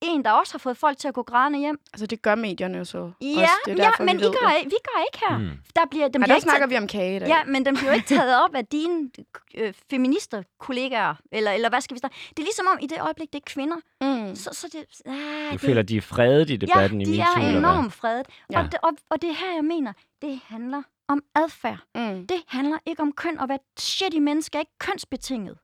En, 0.01 0.25
der 0.25 0.31
også 0.31 0.55
har 0.55 0.59
fået 0.59 0.77
folk 0.77 0.99
til 0.99 1.09
at 1.09 1.15
gå 1.15 1.23
grædende 1.23 1.59
hjem. 1.59 1.81
Altså, 1.93 2.07
det 2.07 2.23
gør 2.23 2.35
medierne 2.35 2.79
jo 2.79 2.85
så. 2.85 2.99
Ja, 2.99 3.03
også. 3.03 3.53
Det 3.65 3.73
er 3.73 3.77
ja 3.77 3.83
derfor, 3.85 4.05
men 4.05 4.17
vi 4.17 4.23
vi 4.23 4.27
gør, 4.27 4.49
det. 4.63 4.65
vi 4.65 4.77
gør 4.85 5.03
ikke 5.13 5.25
her. 5.29 5.39
Mm. 5.39 5.51
Der 5.77 5.83
bliver, 5.91 6.09
dem 6.09 6.23
Ja, 6.23 6.25
bliver 6.25 6.27
der 6.27 6.35
ikke 6.35 6.43
snakker 6.43 6.61
taget- 6.67 6.71
vi 6.71 6.77
om 6.77 6.87
kage 6.87 7.17
i 7.17 7.19
dag. 7.19 7.29
Ja, 7.29 7.45
men 7.45 7.67
den 7.67 7.75
bliver 7.77 7.91
jo 7.91 7.95
ikke 7.95 8.07
taget 8.09 8.45
op 8.45 8.55
af 8.55 8.67
dine 8.67 9.11
øh, 9.55 9.75
feminister-kollegaer, 9.91 11.15
eller, 11.33 11.51
eller 11.51 11.69
hvad 11.69 11.81
skal 11.81 11.95
vi 11.95 11.99
snakke? 11.99 12.17
Det 12.31 12.39
er 12.39 12.43
ligesom 12.43 12.67
om, 12.73 12.79
i 12.83 12.87
det 12.87 12.99
øjeblik, 13.01 13.33
det 13.33 13.39
er 13.39 13.45
kvinder, 13.47 13.77
Mm. 14.01 14.35
så, 14.37 14.51
så 14.53 14.69
det... 14.73 14.85
Ah, 15.07 15.47
Du 15.49 15.53
det 15.53 15.61
føler, 15.61 15.83
de 15.83 15.97
er 15.97 16.01
fredet 16.01 16.51
i 16.51 16.57
debatten 16.57 17.01
ja, 17.01 17.07
i 17.09 17.13
de 17.13 17.19
MeToo, 17.19 17.33
er 17.43 17.47
eller 17.49 17.61
hvad? 17.61 17.71
enormt 17.71 17.93
fredet. 17.93 18.27
Ja. 18.53 18.59
Og, 18.59 18.65
det, 18.65 18.75
og, 18.83 18.91
og 19.11 19.23
det 19.23 19.31
er 19.31 19.35
her, 19.35 19.55
jeg 19.55 19.65
mener, 19.65 19.93
det 20.23 20.41
handler 20.47 20.83
om 21.09 21.23
adfærd. 21.35 21.79
Mm. 21.95 22.27
Det 22.27 22.37
handler 22.49 22.79
ikke 22.87 23.03
om 23.03 23.13
køn, 23.13 23.39
og 23.39 23.47
hvad 23.47 23.59
shit 23.79 24.15
i 24.15 24.19
mennesker 24.19 24.59
er 24.59 24.61
ikke 24.61 24.79
kønsbetinget. 24.79 25.59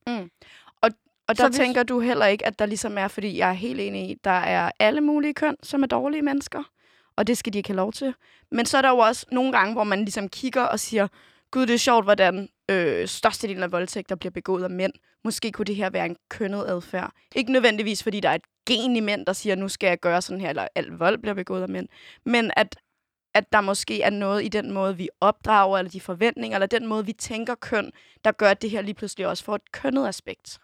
Og 1.28 1.36
Så 1.36 1.42
der 1.42 1.48
hvis- 1.48 1.56
tænker 1.58 1.82
du 1.82 2.00
heller 2.00 2.26
ikke, 2.26 2.46
at 2.46 2.58
der 2.58 2.66
ligesom 2.66 2.98
er, 2.98 3.08
fordi 3.08 3.38
jeg 3.38 3.48
er 3.48 3.52
helt 3.52 3.80
enig 3.80 4.10
i, 4.10 4.14
der 4.24 4.30
er 4.30 4.70
alle 4.78 5.00
mulige 5.00 5.34
køn, 5.34 5.56
som 5.62 5.82
er 5.82 5.86
dårlige 5.86 6.22
mennesker, 6.22 6.62
og 7.16 7.26
det 7.26 7.38
skal 7.38 7.52
de 7.52 7.58
ikke 7.58 7.68
have 7.68 7.76
lov 7.76 7.92
til. 7.92 8.14
Men 8.50 8.66
så 8.66 8.78
er 8.78 8.82
der 8.82 8.88
jo 8.88 8.98
også 8.98 9.26
nogle 9.32 9.52
gange, 9.52 9.72
hvor 9.72 9.84
man 9.84 9.98
ligesom 9.98 10.28
kigger 10.28 10.62
og 10.62 10.80
siger, 10.80 11.08
gud, 11.50 11.66
det 11.66 11.74
er 11.74 11.78
sjovt, 11.78 12.04
hvordan 12.04 12.48
øh, 12.70 13.08
størstedelen 13.08 13.62
af 13.62 13.72
voldtægter 13.72 14.16
bliver 14.16 14.30
begået 14.30 14.64
af 14.64 14.70
mænd. 14.70 14.92
Måske 15.24 15.52
kunne 15.52 15.64
det 15.64 15.76
her 15.76 15.90
være 15.90 16.06
en 16.06 16.16
kønnet 16.28 16.64
adfærd. 16.68 17.12
Ikke 17.34 17.52
nødvendigvis, 17.52 18.02
fordi 18.02 18.20
der 18.20 18.28
er 18.28 18.34
et 18.34 18.44
gen 18.66 18.96
i 18.96 19.00
mænd, 19.00 19.26
der 19.26 19.32
siger, 19.32 19.54
nu 19.54 19.68
skal 19.68 19.86
jeg 19.86 20.00
gøre 20.00 20.22
sådan 20.22 20.40
her, 20.40 20.48
eller 20.48 20.68
al 20.74 20.86
vold 20.86 21.18
bliver 21.18 21.34
begået 21.34 21.62
af 21.62 21.68
mænd. 21.68 21.88
Men 22.24 22.50
at, 22.56 22.76
at 23.34 23.52
der 23.52 23.60
måske 23.60 24.02
er 24.02 24.10
noget 24.10 24.44
i 24.44 24.48
den 24.48 24.72
måde, 24.72 24.96
vi 24.96 25.08
opdrager, 25.20 25.78
eller 25.78 25.90
de 25.90 26.00
forventninger, 26.00 26.56
eller 26.56 26.66
den 26.66 26.86
måde, 26.86 27.06
vi 27.06 27.12
tænker 27.12 27.54
køn, 27.54 27.92
der 28.24 28.32
gør, 28.32 28.50
at 28.50 28.62
det 28.62 28.70
her 28.70 28.82
lige 28.82 28.94
pludselig 28.94 29.26
også 29.26 29.44
får 29.44 29.54
et 29.54 29.72
kønnet 29.72 30.08
aspekt. 30.08 30.58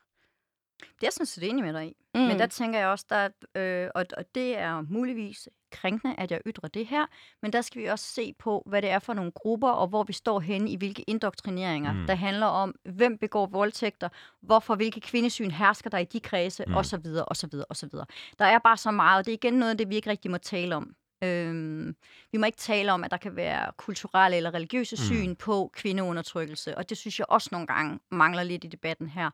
Det 0.80 0.86
er 1.02 1.06
jeg 1.06 1.12
sådan 1.12 1.26
set 1.26 1.44
enig 1.50 1.64
med 1.64 1.72
dig 1.72 1.86
i. 1.86 1.96
Mm. 2.14 2.20
Men 2.20 2.38
der 2.38 2.46
tænker 2.46 2.78
jeg 2.78 2.88
også, 2.88 3.04
der, 3.10 3.28
øh, 3.54 3.90
og, 3.94 4.04
og 4.16 4.24
det 4.34 4.58
er 4.58 4.80
muligvis 4.80 5.48
krænkende, 5.72 6.14
at 6.18 6.30
jeg 6.30 6.40
ytrer 6.46 6.68
det 6.68 6.86
her, 6.86 7.06
men 7.42 7.52
der 7.52 7.60
skal 7.60 7.82
vi 7.82 7.86
også 7.86 8.04
se 8.04 8.32
på, 8.38 8.62
hvad 8.66 8.82
det 8.82 8.90
er 8.90 8.98
for 8.98 9.14
nogle 9.14 9.30
grupper, 9.32 9.68
og 9.68 9.88
hvor 9.88 10.02
vi 10.04 10.12
står 10.12 10.40
henne 10.40 10.70
i 10.70 10.76
hvilke 10.76 11.02
indoktrineringer, 11.02 11.92
Mm. 11.92 12.06
der 12.06 12.14
handler 12.14 12.46
om, 12.46 12.74
hvem 12.84 13.18
begår 13.18 13.46
voldtægter, 13.46 14.08
hvorfor 14.42 14.74
hvilke 14.74 15.00
kvindesyn 15.00 15.50
hersker 15.50 15.90
der 15.90 15.98
i 15.98 16.04
de 16.04 16.20
kredse, 16.20 16.64
Mm. 16.66 16.74
osv., 16.74 17.06
osv., 17.28 17.50
osv. 17.70 17.90
Der 18.38 18.44
er 18.44 18.58
bare 18.58 18.76
så 18.76 18.90
meget, 18.90 19.18
og 19.18 19.26
det 19.26 19.32
er 19.32 19.36
igen 19.36 19.54
noget 19.54 19.70
af 19.70 19.78
det, 19.78 19.88
vi 19.90 19.94
ikke 19.96 20.10
rigtig 20.10 20.30
må 20.30 20.38
tale 20.38 20.76
om. 20.76 20.94
Øhm, 21.26 21.96
vi 22.32 22.38
må 22.38 22.46
ikke 22.46 22.58
tale 22.58 22.92
om, 22.92 23.04
at 23.04 23.10
der 23.10 23.16
kan 23.16 23.36
være 23.36 23.72
kulturelle 23.76 24.36
eller 24.36 24.54
religiøse 24.54 24.96
Mm. 24.96 25.04
syn 25.04 25.34
på 25.36 25.70
kvindeundertrykkelse, 25.74 26.78
og 26.78 26.88
det 26.90 26.98
synes 26.98 27.18
jeg 27.18 27.26
også 27.28 27.48
nogle 27.52 27.66
gange 27.66 27.98
mangler 28.10 28.42
lidt 28.42 28.64
i 28.64 28.66
debatten 28.66 29.08
her. 29.08 29.30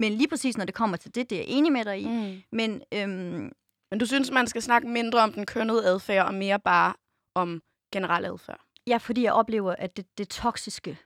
Men 0.00 0.12
lige 0.12 0.28
præcis 0.28 0.56
når 0.56 0.64
det 0.64 0.74
kommer 0.74 0.96
til 0.96 1.14
det, 1.14 1.30
det 1.30 1.36
er 1.36 1.40
jeg 1.42 1.48
enig 1.48 1.72
med 1.72 1.84
dig 1.84 2.00
i. 2.00 2.08
Mm. 2.08 2.42
Men 2.52 2.82
øhm, 2.94 3.52
Men 3.90 3.98
du 4.00 4.06
synes, 4.06 4.30
man 4.30 4.46
skal 4.46 4.62
snakke 4.62 4.88
mindre 4.88 5.18
om 5.20 5.32
den 5.32 5.46
kønnede 5.46 5.86
adfærd, 5.86 6.26
og 6.26 6.34
mere 6.34 6.58
bare 6.60 6.94
om 7.34 7.62
generel 7.92 8.24
adfærd? 8.24 8.60
ja, 8.86 8.96
fordi 8.96 9.22
jeg 9.22 9.32
oplever, 9.32 9.74
at 9.78 9.96
det, 9.96 10.18
det 10.18 10.28
toksiske 10.28 10.98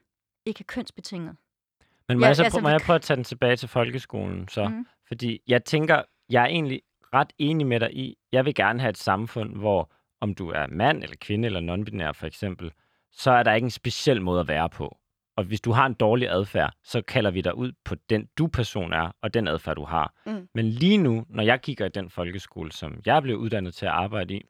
ikke 0.45 0.59
er 0.61 0.65
kønsbetinget. 0.67 1.35
Men 2.07 2.17
må, 2.19 2.23
Ja, 2.25 2.27
jeg, 2.27 2.35
så, 2.35 2.43
altså, 2.43 2.59
må 2.59 2.69
jeg 2.69 2.81
prøve 2.81 2.95
at 2.95 3.01
tage 3.01 3.15
den 3.15 3.23
tilbage 3.23 3.55
til 3.55 3.67
folkeskolen 3.69 4.47
så? 4.47 4.67
Mhm. 4.67 4.87
Fordi 5.07 5.41
jeg 5.47 5.65
tænker, 5.65 6.01
jeg 6.29 6.41
er 6.43 6.47
egentlig 6.47 6.81
ret 7.13 7.33
enig 7.37 7.67
med 7.67 7.79
dig 7.79 7.93
i, 7.93 8.17
jeg 8.31 8.45
vil 8.45 8.55
gerne 8.55 8.79
have 8.79 8.89
et 8.89 8.97
samfund, 8.97 9.55
hvor 9.55 9.91
om 10.21 10.33
du 10.33 10.49
er 10.49 10.67
mand 10.67 11.03
eller 11.03 11.15
kvinde 11.21 11.45
eller 11.45 11.59
non-binær 11.61 12.11
for 12.11 12.27
eksempel, 12.27 12.71
så 13.11 13.31
er 13.31 13.43
der 13.43 13.53
ikke 13.53 13.65
en 13.65 13.71
speciel 13.71 14.21
måde 14.21 14.39
at 14.39 14.47
være 14.47 14.69
på. 14.69 14.97
Og 15.37 15.43
hvis 15.43 15.61
du 15.61 15.71
har 15.71 15.85
en 15.85 15.93
dårlig 15.93 16.29
adfærd, 16.29 16.73
så 16.83 17.01
kalder 17.01 17.31
vi 17.31 17.41
dig 17.41 17.55
ud 17.57 17.71
på 17.85 17.95
den 18.09 18.27
du 18.37 18.47
person 18.47 18.93
er, 18.93 19.11
og 19.21 19.33
den 19.33 19.47
adfærd 19.47 19.75
du 19.75 19.85
har. 19.85 20.13
Mm. 20.25 20.47
Men 20.53 20.65
lige 20.65 20.97
nu, 20.97 21.25
når 21.29 21.43
jeg 21.43 21.61
kigger 21.61 21.85
i 21.85 21.89
den 21.89 22.09
folkeskole, 22.09 22.71
som 22.71 23.01
jeg 23.05 23.21
blev 23.21 23.37
uddannet 23.37 23.73
til 23.73 23.85
at 23.85 23.91
arbejde 23.91 24.33
i, 24.33 24.45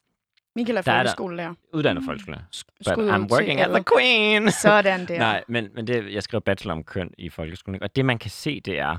Michael 0.55 0.77
er 0.77 0.79
er 0.79 0.83
folkeskolelærer. 0.83 1.53
uddannet 1.73 2.03
folkeskole, 2.03 2.37
but 2.37 2.87
Skud 2.87 3.03
ud 3.03 3.09
I'm 3.09 3.31
working 3.31 3.59
at 3.59 3.69
the 3.69 3.83
queen. 3.93 4.51
Sådan 4.51 5.05
der. 5.07 5.17
Nej, 5.17 5.43
men, 5.47 5.69
men 5.73 5.87
det, 5.87 6.13
jeg 6.13 6.23
skrev 6.23 6.41
bachelor 6.41 6.73
om 6.73 6.83
køn 6.83 7.11
i 7.17 7.29
folkeskolen. 7.29 7.83
Og 7.83 7.95
det, 7.95 8.05
man 8.05 8.17
kan 8.17 8.31
se, 8.31 8.59
det 8.61 8.79
er, 8.79 8.97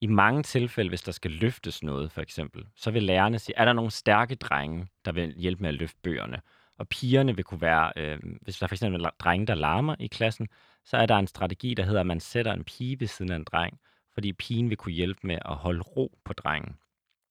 i 0.00 0.06
mange 0.06 0.42
tilfælde, 0.42 0.88
hvis 0.88 1.02
der 1.02 1.12
skal 1.12 1.30
løftes 1.30 1.82
noget, 1.82 2.12
for 2.12 2.20
eksempel, 2.20 2.66
så 2.76 2.90
vil 2.90 3.02
lærerne 3.02 3.38
sige, 3.38 3.56
er 3.56 3.64
der 3.64 3.72
nogle 3.72 3.90
stærke 3.90 4.34
drenge, 4.34 4.86
der 5.04 5.12
vil 5.12 5.34
hjælpe 5.36 5.62
med 5.62 5.68
at 5.68 5.74
løfte 5.74 5.98
bøgerne? 6.02 6.40
Og 6.78 6.88
pigerne 6.88 7.36
vil 7.36 7.44
kunne 7.44 7.60
være, 7.60 7.92
øh, 7.96 8.18
hvis 8.42 8.58
der 8.58 8.66
for 8.66 8.74
eksempel 8.74 9.04
er 9.04 9.10
drenge, 9.18 9.46
der 9.46 9.54
larmer 9.54 9.96
i 9.98 10.06
klassen, 10.06 10.48
så 10.84 10.96
er 10.96 11.06
der 11.06 11.16
en 11.16 11.26
strategi, 11.26 11.74
der 11.74 11.82
hedder, 11.82 12.00
at 12.00 12.06
man 12.06 12.20
sætter 12.20 12.52
en 12.52 12.64
pige 12.64 13.00
ved 13.00 13.06
siden 13.06 13.32
af 13.32 13.36
en 13.36 13.44
dreng, 13.44 13.80
fordi 14.14 14.32
pigen 14.32 14.70
vil 14.70 14.76
kunne 14.76 14.92
hjælpe 14.92 15.20
med 15.22 15.38
at 15.44 15.54
holde 15.54 15.82
ro 15.82 16.18
på 16.24 16.32
drengen. 16.32 16.76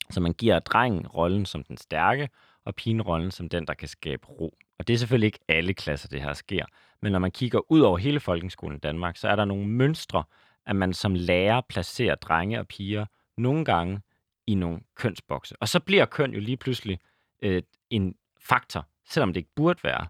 Så 0.09 0.19
man 0.19 0.33
giver 0.33 0.59
drengen 0.59 1.07
rollen 1.07 1.45
som 1.45 1.63
den 1.63 1.77
stærke, 1.77 2.29
og 2.65 2.75
pigen 2.75 3.01
rollen 3.01 3.31
som 3.31 3.49
den, 3.49 3.67
der 3.67 3.73
kan 3.73 3.87
skabe 3.87 4.27
ro. 4.27 4.57
Og 4.79 4.87
det 4.87 4.93
er 4.93 4.97
selvfølgelig 4.97 5.27
ikke 5.27 5.39
alle 5.47 5.73
klasser, 5.73 6.07
det 6.07 6.21
her 6.21 6.33
sker. 6.33 6.65
Men 7.01 7.11
når 7.11 7.19
man 7.19 7.31
kigger 7.31 7.71
ud 7.71 7.79
over 7.79 7.97
hele 7.97 8.19
folkeskolen 8.19 8.77
i 8.77 8.79
Danmark, 8.79 9.17
så 9.17 9.27
er 9.27 9.35
der 9.35 9.45
nogle 9.45 9.67
mønstre, 9.67 10.23
at 10.67 10.75
man 10.75 10.93
som 10.93 11.13
lærer 11.15 11.61
placerer 11.69 12.15
drenge 12.15 12.59
og 12.59 12.67
piger 12.67 13.05
nogle 13.37 13.65
gange 13.65 14.01
i 14.47 14.55
nogle 14.55 14.79
kønsbokse. 14.95 15.55
Og 15.59 15.69
så 15.69 15.79
bliver 15.79 16.05
køn 16.05 16.33
jo 16.33 16.39
lige 16.39 16.57
pludselig 16.57 16.99
øh, 17.43 17.61
en 17.89 18.15
faktor, 18.39 18.85
selvom 19.09 19.33
det 19.33 19.37
ikke 19.39 19.55
burde 19.55 19.83
være. 19.83 20.07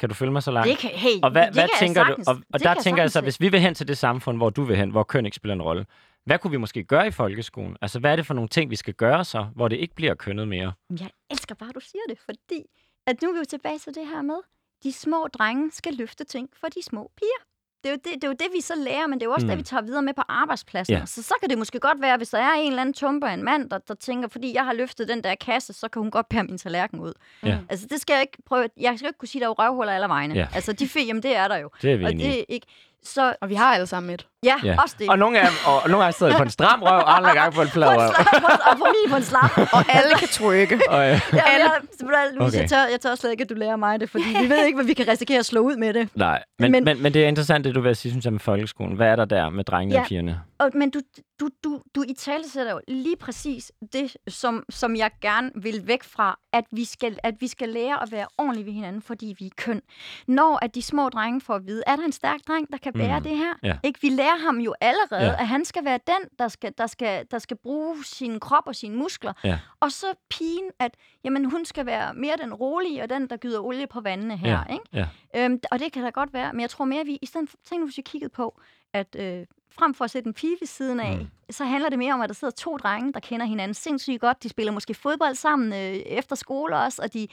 Kan 0.00 0.08
du 0.08 0.14
følge 0.14 0.32
mig 0.32 0.42
så 0.42 0.50
langt? 0.50 0.68
Det 0.68 0.78
kan, 0.78 0.90
hey, 0.90 1.20
Og 1.22 1.30
hvad, 1.30 1.46
det 1.46 1.54
hvad 1.54 1.62
kan 1.62 1.70
jeg 1.72 1.78
tænker 1.78 2.04
sagtens, 2.04 2.26
du? 2.26 2.30
Og, 2.30 2.36
og 2.36 2.58
det 2.58 2.64
der 2.64 2.74
kan 2.74 2.82
tænker 2.82 3.02
jeg 3.02 3.10
så, 3.10 3.12
sagtens 3.12 3.36
hvis 3.36 3.40
vi 3.46 3.48
vil 3.48 3.60
hen 3.60 3.74
til 3.74 3.88
det 3.88 3.98
samfund, 3.98 4.36
hvor 4.36 4.50
du 4.50 4.62
vil 4.62 4.76
hen, 4.76 4.90
hvor 4.90 5.02
køn 5.02 5.24
ikke 5.26 5.36
spiller 5.36 5.54
en 5.54 5.62
rolle, 5.62 5.86
hvad 6.24 6.38
kunne 6.38 6.50
vi 6.50 6.56
måske 6.56 6.84
gøre 6.84 7.06
i 7.06 7.10
folkeskolen? 7.10 7.76
Altså, 7.80 7.98
hvad 7.98 8.12
er 8.12 8.16
det 8.16 8.26
for 8.26 8.34
nogle 8.34 8.48
ting, 8.48 8.70
vi 8.70 8.76
skal 8.76 8.94
gøre 8.94 9.24
så, 9.24 9.46
hvor 9.54 9.68
det 9.68 9.76
ikke 9.76 9.94
bliver 9.94 10.14
kønnet 10.14 10.48
mere? 10.48 10.72
Jeg 11.00 11.10
elsker 11.30 11.54
bare, 11.54 11.68
at 11.68 11.74
du 11.74 11.80
siger 11.80 12.02
det, 12.08 12.18
fordi 12.18 12.64
at 13.06 13.22
nu 13.22 13.28
er 13.28 13.32
vi 13.32 13.38
jo 13.38 13.44
tilbage 13.44 13.78
til 13.78 13.94
det 13.94 14.06
her 14.06 14.22
med, 14.22 14.36
de 14.82 14.92
små 14.92 15.28
drenge 15.28 15.70
skal 15.70 15.94
løfte 15.94 16.24
ting 16.24 16.48
for 16.60 16.66
de 16.66 16.82
små 16.82 17.10
piger. 17.16 17.42
Det 17.84 17.88
er, 17.88 17.90
jo 17.90 17.96
det, 18.04 18.14
det 18.14 18.24
er 18.24 18.28
jo 18.28 18.34
det, 18.38 18.46
vi 18.54 18.60
så 18.60 18.74
lærer, 18.76 19.06
men 19.06 19.18
det 19.18 19.24
er 19.24 19.28
jo 19.28 19.32
også 19.32 19.46
Mm. 19.46 19.50
det, 19.50 19.58
vi 19.58 19.62
tager 19.62 19.82
videre 19.82 20.02
med 20.02 20.14
på 20.14 20.22
arbejdspladsen. 20.28 20.94
Ja. 20.96 21.06
Så, 21.06 21.22
så 21.22 21.34
kan 21.40 21.50
det 21.50 21.58
måske 21.58 21.80
godt 21.80 22.00
være, 22.00 22.16
hvis 22.16 22.28
der 22.28 22.38
er 22.38 22.52
en 22.52 22.66
eller 22.68 22.80
anden 22.80 22.92
tumper 22.94 23.26
en 23.28 23.42
mand, 23.44 23.70
der, 23.70 23.78
der 23.78 23.94
tænker, 23.94 24.28
fordi 24.28 24.54
jeg 24.54 24.64
har 24.64 24.72
løftet 24.72 25.08
den 25.08 25.24
der 25.24 25.34
kasse, 25.34 25.72
så 25.72 25.88
kan 25.88 26.02
hun 26.02 26.10
godt 26.10 26.28
bære 26.28 26.44
min 26.44 26.58
tallerken 26.58 27.00
ud. 27.00 27.12
Ja. 27.44 27.58
Altså, 27.68 27.86
det 27.90 28.00
skal 28.00 28.14
jeg 28.14 28.20
ikke 28.22 28.38
prøve. 28.46 28.68
Jeg 28.80 28.98
skal 28.98 29.06
ikke 29.08 29.18
kunne 29.18 29.28
sige, 29.28 29.40
der 29.42 29.48
er 29.48 29.50
røvhuller 29.52 29.92
alle 29.92 30.08
vegne. 30.08 30.34
Ja. 30.34 30.46
Altså, 30.54 30.72
de 30.72 30.88
fe, 30.88 31.00
jamen 31.06 31.22
det 31.22 31.36
er 31.36 31.48
der 31.48 31.56
jo. 31.56 31.70
Det 31.82 31.92
er 31.92 31.96
vi 31.96 32.04
Og 32.04 32.12
det 32.12 32.40
er 32.40 32.44
ikke... 32.48 32.66
Så 33.14 33.34
Og 33.42 33.48
vi 33.48 33.54
har 33.54 33.74
alle 33.74 33.86
sammen 33.86 34.10
et. 34.14 34.26
ja, 34.44 34.54
Ja. 34.64 34.76
også 34.82 34.96
det. 34.98 35.08
Og 35.10 35.18
nogle 35.18 35.40
af 35.40 35.46
og, 35.66 35.82
og 35.82 35.90
nogle 35.90 36.04
gange 36.04 36.18
sidder 36.18 36.32
de 36.32 36.36
på 36.38 36.42
en 36.42 36.50
stram 36.50 36.82
røv, 36.82 36.92
og 36.98 37.16
andre 37.16 37.30
gange 37.30 37.54
på 37.54 37.62
en 37.62 37.68
flad 37.68 37.88
på 37.94 38.00
røv. 38.00 38.08
og 38.08 38.78
for 38.78 38.86
mig 38.86 39.10
på 39.10 39.16
en 39.16 39.22
slap. 39.22 39.58
Og 39.76 39.84
alle 39.88 40.14
kan 40.18 40.28
trykke. 40.28 40.80
Og, 40.88 41.00
øh, 41.10 41.20
Ja, 41.32 41.42
jeg, 41.58 41.70
Louise, 42.00 42.40
Okay. 42.40 42.60
jeg, 42.60 42.68
tør, 42.70 42.82
jeg 42.90 43.00
tør 43.00 43.14
slet 43.14 43.30
ikke, 43.30 43.42
at 43.42 43.48
du 43.50 43.54
lærer 43.54 43.76
mig 43.76 44.00
det, 44.00 44.10
fordi 44.10 44.24
vi 44.42 44.48
ved 44.50 44.64
ikke, 44.66 44.76
hvad 44.76 44.84
vi 44.86 44.94
kan 44.94 45.08
risikere 45.08 45.38
at 45.38 45.46
slå 45.46 45.60
ud 45.60 45.76
med 45.76 45.94
det. 45.94 46.08
nej, 46.14 46.42
men, 46.58 46.72
men, 46.72 46.84
Men- 46.84 46.84
men, 46.96 47.02
men 47.02 47.14
det 47.14 47.24
er 47.24 47.28
interessant, 47.28 47.64
det 47.64 47.74
du 47.74 47.80
vil 47.80 47.96
sige, 47.96 48.12
synes 48.12 48.24
jeg, 48.24 48.32
med 48.32 48.40
folkeskolen. 48.40 48.96
Hvad 48.96 49.06
er 49.08 49.16
der 49.16 49.24
der 49.24 49.50
med 49.50 49.64
drengene 49.64 49.94
Ja. 49.94 50.00
og 50.00 50.06
pigerne? 50.06 50.40
Og, 50.58 50.70
men 50.74 50.90
du, 50.90 50.98
du, 51.40 51.48
du, 51.64 51.82
du 51.94 52.04
i 52.08 52.12
tale 52.12 52.48
sætter 52.48 52.72
jo 52.72 52.80
lige 52.88 53.16
præcis 53.16 53.72
det, 53.92 54.16
som, 54.28 54.64
som 54.70 54.96
jeg 54.96 55.10
gerne 55.20 55.50
vil 55.54 55.86
væk 55.86 56.02
fra, 56.02 56.38
at 56.52 56.64
vi, 56.72 56.84
skal, 56.84 57.18
at 57.22 57.34
vi 57.40 57.46
skal 57.46 57.68
lære 57.68 58.02
at 58.02 58.12
være 58.12 58.26
ordentlige 58.38 58.66
ved 58.66 58.72
hinanden, 58.72 59.02
fordi 59.02 59.36
vi 59.38 59.46
er 59.46 59.50
køn. 59.56 59.82
Når 60.28 60.58
at 60.64 60.74
de 60.74 60.82
små 60.82 61.08
drenge 61.08 61.40
får 61.40 61.54
at 61.54 61.66
vide, 61.66 61.82
er 61.86 61.96
der 61.96 62.04
en 62.04 62.12
stærk 62.12 62.40
dreng, 62.48 62.72
der 62.72 62.78
kan 62.78 62.92
bære 62.92 63.18
Mm. 63.18 63.22
det 63.24 63.36
her? 63.36 63.54
Ja. 63.62 63.78
Ikke? 63.84 63.98
Vi 64.02 64.08
lærer 64.08 64.38
ham 64.38 64.58
jo 64.58 64.74
allerede, 64.80 65.26
Ja. 65.26 65.40
at 65.40 65.48
han 65.48 65.64
skal 65.64 65.84
være 65.84 65.98
den, 66.06 66.28
der 66.38 66.48
skal, 66.48 66.72
der, 66.78 66.86
skal, 66.86 67.26
der 67.30 67.38
skal 67.38 67.56
bruge 67.56 68.04
sin 68.04 68.40
krop 68.40 68.62
og 68.66 68.76
sine 68.76 68.96
muskler. 68.96 69.32
Ja. 69.44 69.58
Og 69.80 69.92
så 69.92 70.06
pigen, 70.30 70.70
at 70.78 70.96
jamen, 71.24 71.44
hun 71.44 71.64
skal 71.64 71.86
være 71.86 72.14
mere 72.14 72.36
den 72.42 72.54
rolige, 72.54 73.02
og 73.02 73.10
den, 73.10 73.30
der 73.30 73.36
gyder 73.36 73.60
olie 73.60 73.86
på 73.86 74.00
vandene 74.00 74.36
her. 74.36 74.64
Ja. 74.68 74.72
Ikke? 74.72 74.84
Ja. 74.92 75.44
Øhm, 75.44 75.60
og 75.70 75.78
det 75.78 75.92
kan 75.92 76.02
da 76.04 76.10
godt 76.10 76.32
være, 76.32 76.52
men 76.52 76.60
jeg 76.60 76.70
tror 76.70 76.84
mere, 76.84 77.04
vi 77.04 77.18
i 77.22 77.26
stedet 77.26 77.50
for, 77.50 77.56
tænk 77.68 77.80
nu, 77.80 77.86
hvis 77.86 77.96
vi 77.96 78.02
kiggede 78.02 78.30
på, 78.30 78.60
at 78.92 79.16
øh, 79.18 79.46
frem 79.70 79.94
for 79.94 80.04
at 80.04 80.10
sætte 80.10 80.26
en 80.26 80.34
pige 80.34 80.56
ved 80.60 80.66
siden 80.66 81.00
af, 81.00 81.16
Mm. 81.16 81.22
mm. 81.22 81.28
så 81.50 81.64
handler 81.64 81.88
det 81.90 81.98
mere 81.98 82.14
om, 82.14 82.20
at 82.20 82.28
der 82.28 82.34
sidder 82.34 82.54
to 82.54 82.76
drenge, 82.76 83.12
der 83.12 83.20
kender 83.20 83.46
hinanden 83.46 83.74
sindssygt 83.74 84.20
godt. 84.20 84.42
De 84.42 84.48
spiller 84.48 84.72
måske 84.72 84.94
fodbold 84.94 85.34
sammen 85.34 85.72
øh, 85.72 85.78
efter 85.96 86.36
skole 86.36 86.76
også, 86.76 87.02
og 87.02 87.12
de, 87.14 87.28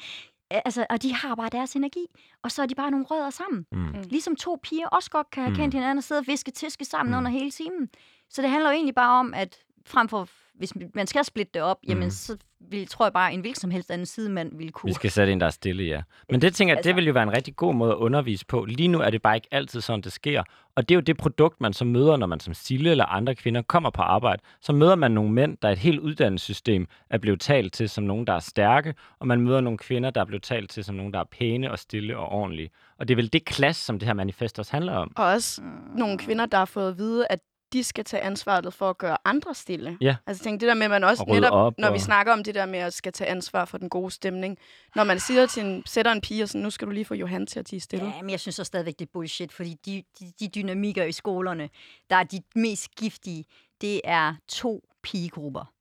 altså, 0.51 0.85
og 0.89 1.01
de 1.01 1.13
har 1.13 1.35
bare 1.35 1.49
deres 1.49 1.75
energi, 1.75 2.05
og 2.43 2.51
så 2.51 2.61
er 2.61 2.65
de 2.65 2.75
bare 2.75 2.91
nogle 2.91 3.05
rødder 3.05 3.29
sammen. 3.29 3.65
Mm. 3.71 3.93
Ligesom 4.09 4.35
to 4.35 4.59
piger 4.63 4.87
også 4.87 5.09
godt 5.11 5.29
kan 5.31 5.43
have 5.43 5.49
Mm. 5.51 5.55
kendt 5.57 5.73
hinanden 5.73 5.97
og 5.97 6.03
sidde 6.03 6.19
og 6.19 6.27
viske 6.27 6.51
tiske 6.51 6.85
sammen 6.85 7.11
Mm. 7.13 7.17
under 7.17 7.31
hele 7.31 7.51
timen. 7.51 7.89
Så 8.29 8.41
det 8.41 8.49
handler 8.49 8.69
jo 8.69 8.73
egentlig 8.75 8.95
bare 8.95 9.19
om, 9.19 9.33
at 9.33 9.57
frem 9.85 10.07
for, 10.07 10.29
hvis 10.57 10.73
man 10.95 11.07
skal 11.07 11.23
splitte 11.25 11.51
det 11.53 11.61
op, 11.61 11.77
jamen 11.87 12.03
Mm. 12.03 12.09
så 12.09 12.37
vil, 12.69 12.87
tror 12.87 13.05
jeg 13.05 13.13
bare, 13.13 13.33
en 13.33 13.39
hvilken 13.39 13.59
som 13.59 13.71
helst 13.71 13.91
anden 13.91 14.05
sidemand 14.05 14.57
ville 14.57 14.71
kunne. 14.71 14.87
Vi 14.89 14.93
skal 14.93 15.11
sætte 15.11 15.33
en, 15.33 15.39
der 15.39 15.45
er 15.45 15.49
stille, 15.51 15.83
ja. 15.83 16.01
Men 16.29 16.41
det 16.41 16.55
tænker 16.55 16.73
jeg, 16.73 16.83
det 16.83 16.89
Altså- 16.89 16.95
vil 16.95 17.05
jo 17.07 17.13
være 17.13 17.23
en 17.23 17.33
rigtig 17.33 17.55
god 17.55 17.73
måde 17.75 17.91
at 17.91 17.97
undervise 17.97 18.45
på. 18.45 18.65
Lige 18.65 18.87
nu 18.87 18.99
er 18.99 19.09
det 19.09 19.21
bare 19.21 19.35
ikke 19.35 19.47
altid 19.51 19.81
sådan, 19.81 20.01
det 20.01 20.11
sker. 20.11 20.43
Og 20.75 20.89
det 20.89 20.95
er 20.95 20.97
jo 20.97 21.01
det 21.01 21.17
produkt, 21.17 21.61
man 21.61 21.73
så 21.73 21.85
møder, 21.85 22.17
når 22.17 22.27
man 22.27 22.39
som 22.39 22.53
Sille 22.53 22.91
eller 22.91 23.05
andre 23.05 23.35
kvinder 23.35 23.61
kommer 23.61 23.89
på 23.89 24.01
arbejde. 24.01 24.41
Så 24.61 24.73
møder 24.73 24.95
man 24.95 25.11
nogle 25.11 25.31
mænd, 25.31 25.57
der 25.61 25.67
er 25.67 25.71
et 25.71 25.77
helt 25.77 25.99
uddannelsessystem 25.99 26.87
er 27.09 27.17
blevet 27.17 27.39
talt 27.41 27.73
til 27.73 27.89
som 27.89 28.03
nogen, 28.03 28.27
der 28.27 28.33
er 28.33 28.39
stærke, 28.39 28.93
og 29.19 29.27
man 29.27 29.41
møder 29.41 29.61
nogle 29.61 29.77
kvinder, 29.77 30.09
der 30.09 30.21
er 30.21 30.25
blevet 30.25 30.43
talt 30.43 30.69
til 30.69 30.83
som 30.83 30.95
nogen, 30.95 31.13
der 31.13 31.19
er 31.19 31.23
pæne 31.31 31.71
og 31.71 31.79
stille 31.79 32.17
og 32.17 32.27
ordentlige. 32.29 32.69
Og 32.99 33.07
det 33.07 33.13
er 33.13 33.15
vel 33.15 33.33
det 33.33 33.45
klasse, 33.45 33.85
som 33.85 33.99
det 33.99 34.05
her 34.07 34.13
manifest 34.13 34.59
også 34.59 34.71
handler 34.71 34.93
om. 34.93 35.11
Og 35.15 35.25
også 35.25 35.61
nogle 35.95 36.17
kvinder, 36.17 36.45
der 36.45 36.57
har 36.57 36.65
fået 36.65 36.89
at 36.89 36.97
vide, 36.97 37.27
at 37.29 37.39
de 37.75 37.83
skal 37.83 38.03
tage 38.05 38.23
ansvaret 38.23 38.73
for 38.73 38.89
at 38.89 38.97
gøre 38.97 39.17
andre 39.25 39.55
stille. 39.55 39.97
Ja. 40.01 40.15
Altså 40.27 40.43
tænk 40.43 40.61
det 40.61 40.67
der 40.67 40.73
med, 40.73 40.83
at 40.83 40.89
man 40.89 41.03
også 41.03 41.23
Og 41.27 41.35
netop, 41.35 41.51
op 41.53 41.73
når 41.77 41.89
vi 41.91 41.95
og- 41.95 42.01
snakker 42.01 42.33
om 42.33 42.43
det 42.43 42.55
der 42.55 42.65
med 42.65 42.79
at 42.79 42.93
skal 42.93 43.13
tage 43.13 43.29
ansvar 43.29 43.65
for 43.65 43.77
den 43.77 43.89
gode 43.89 44.11
stemning. 44.11 44.57
Når 44.95 45.03
man 45.03 45.19
siger 45.19 45.45
til 45.45 45.65
en, 45.65 45.83
sætter 45.85 46.11
en 46.11 46.21
pige 46.21 46.43
og 46.43 46.49
sådan, 46.49 46.61
nu 46.61 46.69
skal 46.69 46.87
du 46.87 46.91
lige 46.91 47.05
få 47.05 47.13
Johan 47.13 47.47
til 47.47 47.59
at 47.59 47.65
tige 47.65 47.79
stille. 47.79 48.05
Ja, 48.05 48.21
men 48.21 48.29
jeg 48.29 48.39
synes 48.39 48.55
så 48.55 48.63
stadigvæk, 48.63 48.99
det 48.99 49.05
er 49.05 49.09
bullshit, 49.13 49.53
fordi 49.53 49.75
de, 49.85 50.03
de, 50.19 50.31
de 50.39 50.47
dynamikker 50.47 51.03
i 51.03 51.11
skolerne, 51.11 51.69
der 52.09 52.15
er 52.15 52.23
de 52.23 52.41
mest 52.55 52.95
giftige, 52.95 53.45
det 53.81 54.01
er 54.03 54.35
to 54.47 54.83
pigegrupper. 55.03 55.71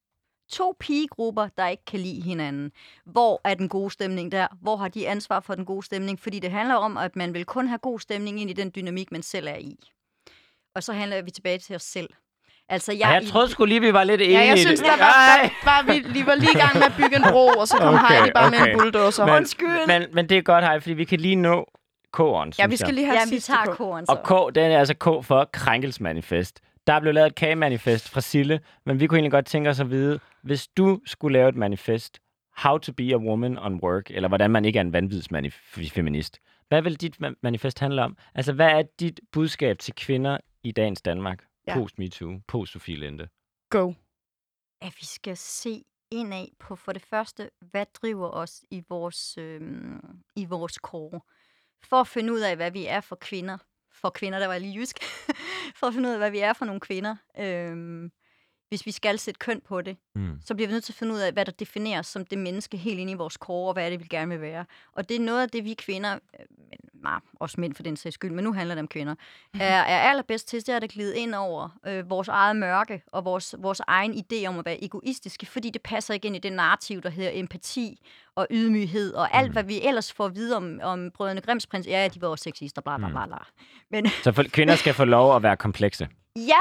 To 0.51 0.75
pigegrupper, 0.79 1.47
der 1.57 1.67
ikke 1.67 1.85
kan 1.85 1.99
lide 1.99 2.21
hinanden. 2.21 2.71
Hvor 3.05 3.41
er 3.43 3.53
den 3.53 3.69
gode 3.69 3.91
stemning 3.91 4.31
der? 4.31 4.47
Hvor 4.61 4.75
har 4.75 4.87
de 4.87 5.07
ansvar 5.07 5.39
for 5.39 5.55
den 5.55 5.65
gode 5.65 5.85
stemning? 5.85 6.19
Fordi 6.19 6.39
det 6.39 6.51
handler 6.51 6.75
om, 6.75 6.97
at 6.97 7.15
man 7.15 7.33
vil 7.33 7.45
kun 7.45 7.67
have 7.67 7.77
god 7.79 7.99
stemning 7.99 8.41
ind 8.41 8.49
i 8.49 8.53
den 8.53 8.71
dynamik, 8.75 9.11
man 9.11 9.23
selv 9.23 9.47
er 9.47 9.55
i. 9.55 9.75
Og 10.75 10.83
så 10.83 10.93
handler 10.93 11.21
vi 11.21 11.31
tilbage 11.31 11.57
til 11.57 11.75
os 11.75 11.81
selv. 11.83 12.09
Altså, 12.69 12.91
jeg, 12.91 12.99
Ja, 13.01 13.07
jeg 13.09 13.23
troede 13.25 13.49
sgu 13.49 13.65
lige, 13.65 13.81
vi 13.81 13.93
var 13.93 14.03
lidt 14.03 14.21
enige 14.21 14.39
Ja, 14.39 14.45
jeg 14.45 14.55
i 14.57 14.59
synes, 14.61 14.79
det. 14.79 14.89
der 14.89 14.97
var, 14.97 15.41
der 15.41 15.49
var 15.65 15.93
vi 15.93 15.99
lige, 15.99 16.25
var 16.25 16.35
lige 16.35 16.51
i 16.55 16.59
gang 16.59 16.73
med 16.73 16.83
at 16.83 16.93
bygge 16.97 17.15
en 17.15 17.23
bro, 17.31 17.47
og 17.47 17.67
så 17.67 17.77
kom 17.77 17.93
Okay, 17.93 18.07
Heidi 18.15 18.31
bare 18.35 18.51
med 18.51 18.59
okay. 18.61 18.71
en 18.73 18.77
bulldozer. 18.79 19.25
Men- 19.25 19.35
Undskyld! 19.35 19.87
Men, 19.87 20.03
men 20.13 20.29
det 20.29 20.37
er 20.37 20.41
godt, 20.41 20.63
Hej, 20.63 20.79
fordi 20.79 20.93
vi 20.93 21.03
kan 21.05 21.19
lige 21.19 21.35
nå 21.35 21.71
K'eren, 22.17 22.51
ja, 22.59 22.67
vi 22.67 22.75
skal 22.75 22.93
lige 22.93 23.05
have 23.05 23.17
Ja, 23.17 23.23
vi 23.23 23.29
sidste 23.29 23.51
tager 23.51 23.65
på. 23.65 23.71
koren 23.71 24.05
så. 24.05 24.11
Og 24.11 24.51
K, 24.51 24.55
den 24.55 24.71
er 24.71 24.79
altså 24.79 24.93
K 24.93 25.25
for 25.25 25.49
krænkelsesmanifest. 25.53 26.59
Der 26.87 26.93
er 26.93 26.99
blevet 26.99 27.15
lavet 27.15 27.27
et 27.27 27.35
kagemanifest 27.35 28.09
fra 28.09 28.21
Sille, 28.21 28.59
men 28.85 28.99
vi 28.99 29.07
kunne 29.07 29.17
egentlig 29.17 29.31
godt 29.31 29.45
tænke 29.45 29.69
os 29.69 29.79
at 29.79 29.89
vide, 29.89 30.19
hvis 30.43 30.67
du 30.67 30.99
skulle 31.05 31.33
lave 31.39 31.49
et 31.49 31.55
manifest, 31.55 32.19
how 32.57 32.77
to 32.77 32.91
be 32.93 33.03
a 33.13 33.17
woman 33.17 33.57
on 33.59 33.79
work, 33.83 34.03
eller 34.09 34.27
hvordan 34.27 34.51
man 34.51 34.65
ikke 34.65 34.77
er 34.77 34.81
en 34.81 34.93
vanvidsfeminist. 34.93 36.39
Hvad 36.67 36.81
vil 36.81 37.01
dit 37.01 37.15
ma- 37.23 37.39
manifest 37.43 37.79
handle 37.79 38.03
om? 38.03 38.17
Altså, 38.35 38.53
hvad 38.53 38.67
er 38.69 38.83
dit 38.99 39.19
budskab 39.31 39.79
til 39.79 39.93
kvinder 39.95 40.37
i 40.65 40.71
dagens 40.71 41.01
Danmark? 41.01 41.45
Ja. 41.67 41.73
Post 41.73 41.99
MeToo, 41.99 42.39
post 42.47 42.71
Sofie 42.71 42.95
Linde. 42.97 43.27
Go. 43.69 43.93
at 44.81 44.93
vi 44.99 45.05
skal 45.05 45.37
se 45.37 45.83
indad 46.11 46.47
på 46.59 46.75
for 46.75 46.91
det 46.93 47.01
første, 47.01 47.49
hvad 47.59 47.85
driver 47.93 48.29
os 48.29 48.63
i 48.71 48.83
vores, 48.89 49.37
øhm, 49.37 50.19
i 50.35 50.45
vores 50.45 50.77
kåre. 50.77 51.21
For 51.83 51.95
at 52.01 52.07
finde 52.07 52.33
ud 52.33 52.39
af, 52.39 52.55
hvad 52.55 52.71
vi 52.71 52.85
er 52.85 53.01
for 53.01 53.15
kvinder. 53.15 53.57
For 53.91 54.09
kvinder, 54.09 54.39
der 54.39 54.47
var 54.47 54.57
lige 54.57 54.79
jysk. 54.79 54.97
for 55.79 55.87
at 55.87 55.93
finde 55.93 56.09
ud 56.09 56.13
af, 56.13 56.19
hvad 56.19 56.31
vi 56.31 56.39
er 56.39 56.53
for 56.53 56.65
nogle 56.65 56.81
kvinder. 56.81 57.15
Øhm, 57.39 58.11
hvis 58.69 58.85
vi 58.85 58.91
skal 58.91 59.19
sætte 59.19 59.37
køn 59.37 59.61
på 59.61 59.81
det, 59.81 59.97
Mm. 60.15 60.41
så 60.41 60.55
bliver 60.55 60.67
vi 60.67 60.71
nødt 60.73 60.83
til 60.83 60.91
at 60.93 60.97
finde 60.97 61.13
ud 61.13 61.19
af, 61.19 61.33
hvad 61.33 61.45
der 61.45 61.51
defineres 61.51 62.07
som 62.07 62.25
det 62.25 62.37
menneske 62.37 62.77
helt 62.77 62.99
inde 62.99 63.11
i 63.11 63.15
vores 63.15 63.37
kåre, 63.37 63.67
og 63.69 63.73
hvad 63.73 63.85
er 63.85 63.89
det, 63.89 63.99
vi 63.99 64.05
gerne 64.09 64.29
vil 64.29 64.41
være. 64.41 64.65
Og 64.91 65.09
det 65.09 65.15
er 65.15 65.19
noget 65.19 65.41
af 65.41 65.49
det, 65.49 65.63
vi 65.65 65.73
kvinder, 65.73 66.13
øh, 66.39 66.45
men, 66.49 66.94
nej, 67.05 67.19
også 67.39 67.61
mænd 67.61 67.73
for 67.75 67.83
den 67.83 67.97
sags 67.97 68.13
skyld, 68.13 68.31
men 68.31 68.43
nu 68.43 68.53
handler 68.53 68.75
det 68.75 68.81
om 68.81 68.87
kvinder, 68.87 69.15
er, 69.59 69.65
er 69.81 69.99
allerbedst 69.99 70.47
til, 70.47 70.71
at 70.71 70.89
glide 70.89 71.17
ind 71.17 71.35
over 71.35 71.69
øh, 71.87 72.09
vores 72.09 72.27
eget 72.27 72.55
mørke 72.55 73.01
og 73.11 73.25
vores, 73.25 73.55
vores 73.59 73.81
egen 73.87 74.13
idé 74.13 74.47
om 74.47 74.59
at 74.59 74.65
være 74.65 74.83
egoistiske, 74.83 75.45
fordi 75.45 75.69
det 75.69 75.81
passer 75.81 76.13
ikke 76.13 76.27
ind 76.27 76.35
i 76.35 76.39
det 76.39 76.53
narrativ, 76.53 77.01
der 77.01 77.09
hedder 77.09 77.31
empati 77.33 77.99
og 78.35 78.47
ydmyghed 78.51 79.13
og 79.13 79.35
alt, 79.37 79.47
Mm. 79.47 79.53
hvad 79.53 79.63
vi 79.63 79.81
ellers 79.87 80.13
får 80.13 80.25
at 80.25 80.35
vide 80.35 80.55
om, 80.57 80.79
om 80.83 81.11
brødrene 81.11 81.41
Grimms 81.41 81.67
prins. 81.67 81.87
Ja, 81.87 82.07
de 82.07 82.21
var 82.21 82.27
også 82.27 82.43
sexister, 82.43 82.81
bla 82.81 82.97
bla 82.97 83.07
Mm. 83.07 83.13
bla 83.13 83.25
bla. 83.25 83.37
Men 83.91 84.07
Så 84.23 84.31
for, 84.31 84.43
kvinder 84.43 84.75
skal 84.75 84.93
få 84.93 85.05
lov 85.05 85.35
at 85.35 85.43
være 85.43 85.57
komplekse. 85.57 86.07
Ja, 86.35 86.59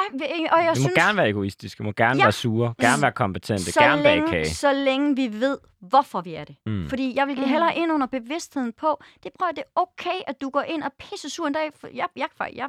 og 0.53 0.59
jeg 0.65 0.69
må 0.71 0.75
synes... 0.75 0.95
gerne 0.95 1.17
være 1.17 1.29
egoistiske, 1.29 1.83
må 1.83 1.93
gerne 1.93 2.19
Ja. 2.19 2.25
være 2.25 2.33
sure, 2.33 2.75
gerne 2.81 3.03
være 3.03 3.13
kompetente, 3.13 3.73
så 3.73 3.81
gerne 3.81 4.03
bage 4.03 4.15
længe, 4.17 4.31
kage. 4.31 4.51
så 4.51 4.73
længe 4.73 5.17
vi 5.17 5.41
ved, 5.41 5.59
hvorfor 5.81 6.21
vi 6.21 6.35
er 6.35 6.45
det. 6.45 6.57
Mm. 6.67 6.89
Fordi 6.89 7.13
jeg 7.17 7.27
vil 7.27 7.37
Mm. 7.39 7.45
hellere 7.45 7.77
ind 7.77 7.93
under 7.93 8.07
bevidstheden 8.07 8.73
på, 8.73 9.01
det 9.23 9.33
prøver 9.39 9.53
det 9.53 9.59
er 9.77 9.81
okay, 9.81 10.19
at 10.27 10.41
du 10.41 10.51
går 10.51 10.63
ind 10.63 10.83
og 10.83 10.93
pisse 10.99 11.31
sur 11.31 11.47
en 11.47 11.53
dag. 11.53 11.71
For 11.75 11.87
jeg, 11.87 12.09
jeg, 12.17 12.29
jeg, 12.41 12.51
jeg, 12.55 12.69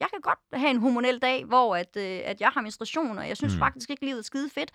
jeg 0.00 0.08
kan 0.12 0.20
godt 0.20 0.38
have 0.52 0.70
en 0.70 0.78
hormonel 0.80 1.18
dag, 1.18 1.44
hvor 1.44 1.76
at, 1.76 1.96
øh, 1.96 2.20
at 2.24 2.40
jeg 2.40 2.48
har 2.48 2.60
menstruation, 2.60 3.18
og 3.18 3.28
jeg 3.28 3.36
synes 3.36 3.52
Mm. 3.54 3.58
faktisk 3.58 3.90
ikke, 3.90 4.04
livet 4.04 4.18
er 4.18 4.22
skide 4.22 4.50
fedt. 4.50 4.70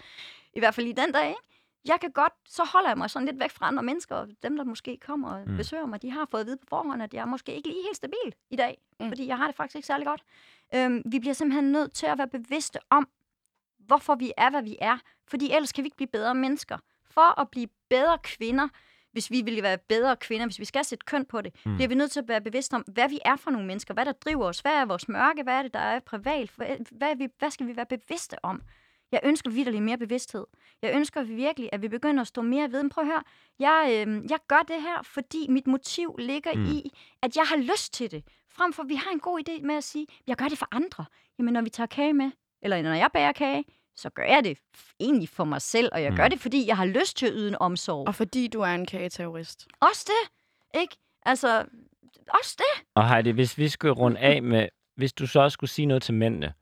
I 0.53 0.59
hvert 0.59 0.75
fald 0.75 0.85
lige 0.87 1.01
den 1.01 1.11
dag, 1.11 1.27
ikke? 1.29 1.41
Jeg 1.85 1.97
kan 2.01 2.11
godt, 2.11 2.33
så 2.47 2.63
holder 2.73 2.89
jeg 2.89 2.97
mig 2.97 3.09
sådan 3.09 3.25
lidt 3.25 3.39
væk 3.39 3.51
fra 3.51 3.67
andre 3.67 3.83
mennesker, 3.83 4.15
og 4.15 4.27
dem, 4.43 4.57
der 4.57 4.63
måske 4.63 4.97
kommer 5.05 5.29
og 5.31 5.43
Mm. 5.47 5.57
besøger 5.57 5.85
mig, 5.85 6.01
de 6.01 6.11
har 6.11 6.27
fået 6.31 6.41
at 6.41 6.47
vide 6.47 6.57
på 6.57 6.65
forhånd, 6.69 7.03
at 7.03 7.13
jeg 7.13 7.21
er 7.21 7.25
måske 7.25 7.55
ikke 7.55 7.67
lige 7.67 7.81
helt 7.83 7.95
stabil 7.97 8.33
i 8.49 8.55
dag, 8.55 8.77
mm. 8.99 9.07
fordi 9.07 9.27
jeg 9.27 9.37
har 9.37 9.47
det 9.47 9.55
faktisk 9.55 9.75
ikke 9.75 9.85
særlig 9.87 10.07
godt. 10.07 10.21
Øhm, 10.75 11.01
vi 11.05 11.19
bliver 11.19 11.33
simpelthen 11.33 11.71
nødt 11.71 11.93
til 11.93 12.05
at 12.05 12.17
være 12.17 12.27
bevidste 12.27 12.79
om, 12.89 13.07
hvorfor 13.79 14.15
vi 14.15 14.31
er, 14.37 14.49
hvad 14.49 14.63
vi 14.63 14.77
er, 14.81 14.97
fordi 15.27 15.51
ellers 15.51 15.71
kan 15.71 15.83
vi 15.83 15.87
ikke 15.87 15.97
blive 15.97 16.07
bedre 16.07 16.35
mennesker. 16.35 16.77
For 17.11 17.39
at 17.41 17.49
blive 17.49 17.67
bedre 17.89 18.17
kvinder, 18.23 18.67
hvis 19.11 19.31
vi 19.31 19.41
vil 19.41 19.63
være 19.63 19.77
bedre 19.77 20.15
kvinder, 20.15 20.45
hvis 20.45 20.59
vi 20.59 20.65
skal 20.65 20.85
sætte 20.85 21.05
køn 21.05 21.25
på 21.25 21.41
det, 21.41 21.55
Mm. 21.65 21.75
bliver 21.75 21.87
vi 21.87 21.95
nødt 21.95 22.11
til 22.11 22.19
at 22.19 22.27
være 22.27 22.41
bevidste 22.41 22.73
om, 22.73 22.81
hvad 22.81 23.09
vi 23.09 23.19
er 23.25 23.35
for 23.35 23.51
nogle 23.51 23.67
mennesker, 23.67 23.93
hvad 23.93 24.05
der 24.05 24.11
driver 24.11 24.45
os, 24.45 24.59
hvad 24.59 24.71
er 24.71 24.85
vores 24.85 25.07
mørke, 25.09 25.43
hvad 25.43 25.53
er 25.53 25.61
det, 25.61 25.73
der 25.73 25.79
er 25.79 25.99
privat, 25.99 26.49
hvad, 26.55 26.67
hvad, 26.91 27.15
vi, 27.15 27.27
hvad 27.39 27.51
skal 27.51 27.67
vi 27.67 27.75
være 27.75 27.85
bevidste 27.85 28.45
om? 28.45 28.61
Jeg 29.11 29.19
ønsker 29.23 29.49
vidderlig 29.51 29.83
mere 29.83 29.97
bevidsthed. 29.97 30.45
Jeg 30.81 30.95
ønsker 30.95 31.23
virkelig, 31.23 31.69
at 31.71 31.81
vi 31.81 31.87
begynder 31.87 32.21
at 32.21 32.27
stå 32.27 32.41
mere 32.41 32.71
ved. 32.71 32.83
Men 32.83 32.89
prøv 32.89 33.01
at 33.03 33.07
høre, 33.07 33.23
jeg, 33.59 34.05
øh, 34.07 34.23
jeg 34.31 34.39
gør 34.47 34.61
det 34.67 34.81
her, 34.81 35.01
fordi 35.03 35.45
mit 35.49 35.67
motiv 35.67 36.15
ligger 36.19 36.55
Mm. 36.55 36.65
i, 36.65 36.91
at 37.21 37.35
jeg 37.35 37.43
har 37.45 37.57
lyst 37.57 37.93
til 37.93 38.11
det. 38.11 38.23
Frem 38.51 38.73
for, 38.73 38.83
at 38.83 38.89
vi 38.89 38.95
har 38.95 39.11
en 39.11 39.19
god 39.19 39.39
idé 39.49 39.65
med 39.65 39.75
at 39.75 39.83
sige, 39.83 40.07
jeg 40.27 40.35
gør 40.37 40.45
det 40.47 40.57
for 40.57 40.67
andre. 40.71 41.05
Jamen, 41.39 41.53
når 41.53 41.61
vi 41.61 41.69
tager 41.69 41.87
kage 41.87 42.13
med, 42.13 42.31
eller 42.61 42.81
når 42.81 42.93
jeg 42.93 43.09
bager 43.13 43.31
kage, 43.31 43.63
så 43.95 44.09
gør 44.09 44.23
jeg 44.23 44.43
det 44.43 44.57
egentlig 44.99 45.29
for 45.29 45.43
mig 45.43 45.61
selv, 45.61 45.89
og 45.91 46.01
jeg 46.01 46.09
Mm. 46.09 46.13
mm. 46.13 46.17
gør 46.17 46.27
det, 46.27 46.39
fordi 46.39 46.67
jeg 46.67 46.77
har 46.77 46.85
lyst 46.85 47.17
til 47.17 47.25
at 47.25 47.31
yde 47.35 47.47
en 47.47 47.55
omsorg. 47.59 48.07
Og 48.07 48.15
fordi 48.15 48.47
du 48.47 48.61
er 48.61 48.67
en 48.75 48.85
kageterrorist. 48.85 49.67
Også 49.79 50.05
det, 50.07 50.31
ikke? 50.81 50.95
Altså, 51.25 51.65
også 52.39 52.55
det. 52.57 52.85
Og 52.95 53.09
Heidi, 53.09 53.29
hvis 53.29 53.57
vi 53.57 53.69
skulle 53.69 53.93
runde 53.93 54.19
af 54.19 54.43
med, 54.43 54.67
hvis 54.95 55.13
du 55.13 55.27
så 55.27 55.39
også 55.39 55.53
skulle 55.53 55.69
sige 55.69 55.85
noget 55.85 56.03
til 56.03 56.13
mændene, 56.13 56.53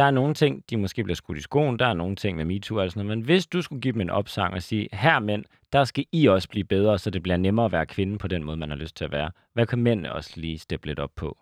der 0.00 0.06
er 0.06 0.10
nogle 0.10 0.34
ting, 0.34 0.64
de 0.70 0.76
måske 0.76 1.04
bliver 1.04 1.14
skudt 1.16 1.38
i 1.38 1.40
skoen, 1.40 1.78
der 1.78 1.86
er 1.86 1.94
nogle 1.94 2.16
ting 2.16 2.36
med 2.36 2.44
MeToo 2.44 2.78
og 2.78 2.90
sådan 2.90 3.06
noget, 3.06 3.18
men 3.18 3.24
hvis 3.24 3.46
du 3.46 3.62
skulle 3.62 3.80
give 3.80 3.92
dem 3.92 4.00
en 4.00 4.10
opsang 4.10 4.54
og 4.54 4.62
sige, 4.62 4.88
her 4.92 5.18
mænd, 5.18 5.44
der 5.72 5.84
skal 5.84 6.04
I 6.12 6.26
også 6.26 6.48
blive 6.48 6.64
bedre, 6.64 6.98
så 6.98 7.10
det 7.10 7.22
bliver 7.22 7.36
nemmere 7.36 7.66
at 7.66 7.72
være 7.72 7.86
kvinde 7.86 8.18
på 8.18 8.28
den 8.28 8.44
måde, 8.44 8.56
man 8.56 8.70
har 8.70 8.76
lyst 8.76 8.96
til 8.96 9.04
at 9.04 9.12
være. 9.12 9.30
Hvad 9.52 9.66
kan 9.66 9.78
mændene 9.78 10.12
også 10.12 10.32
lige 10.40 10.58
steppe 10.58 10.86
lidt 10.86 10.98
op 10.98 11.10
på? 11.16 11.38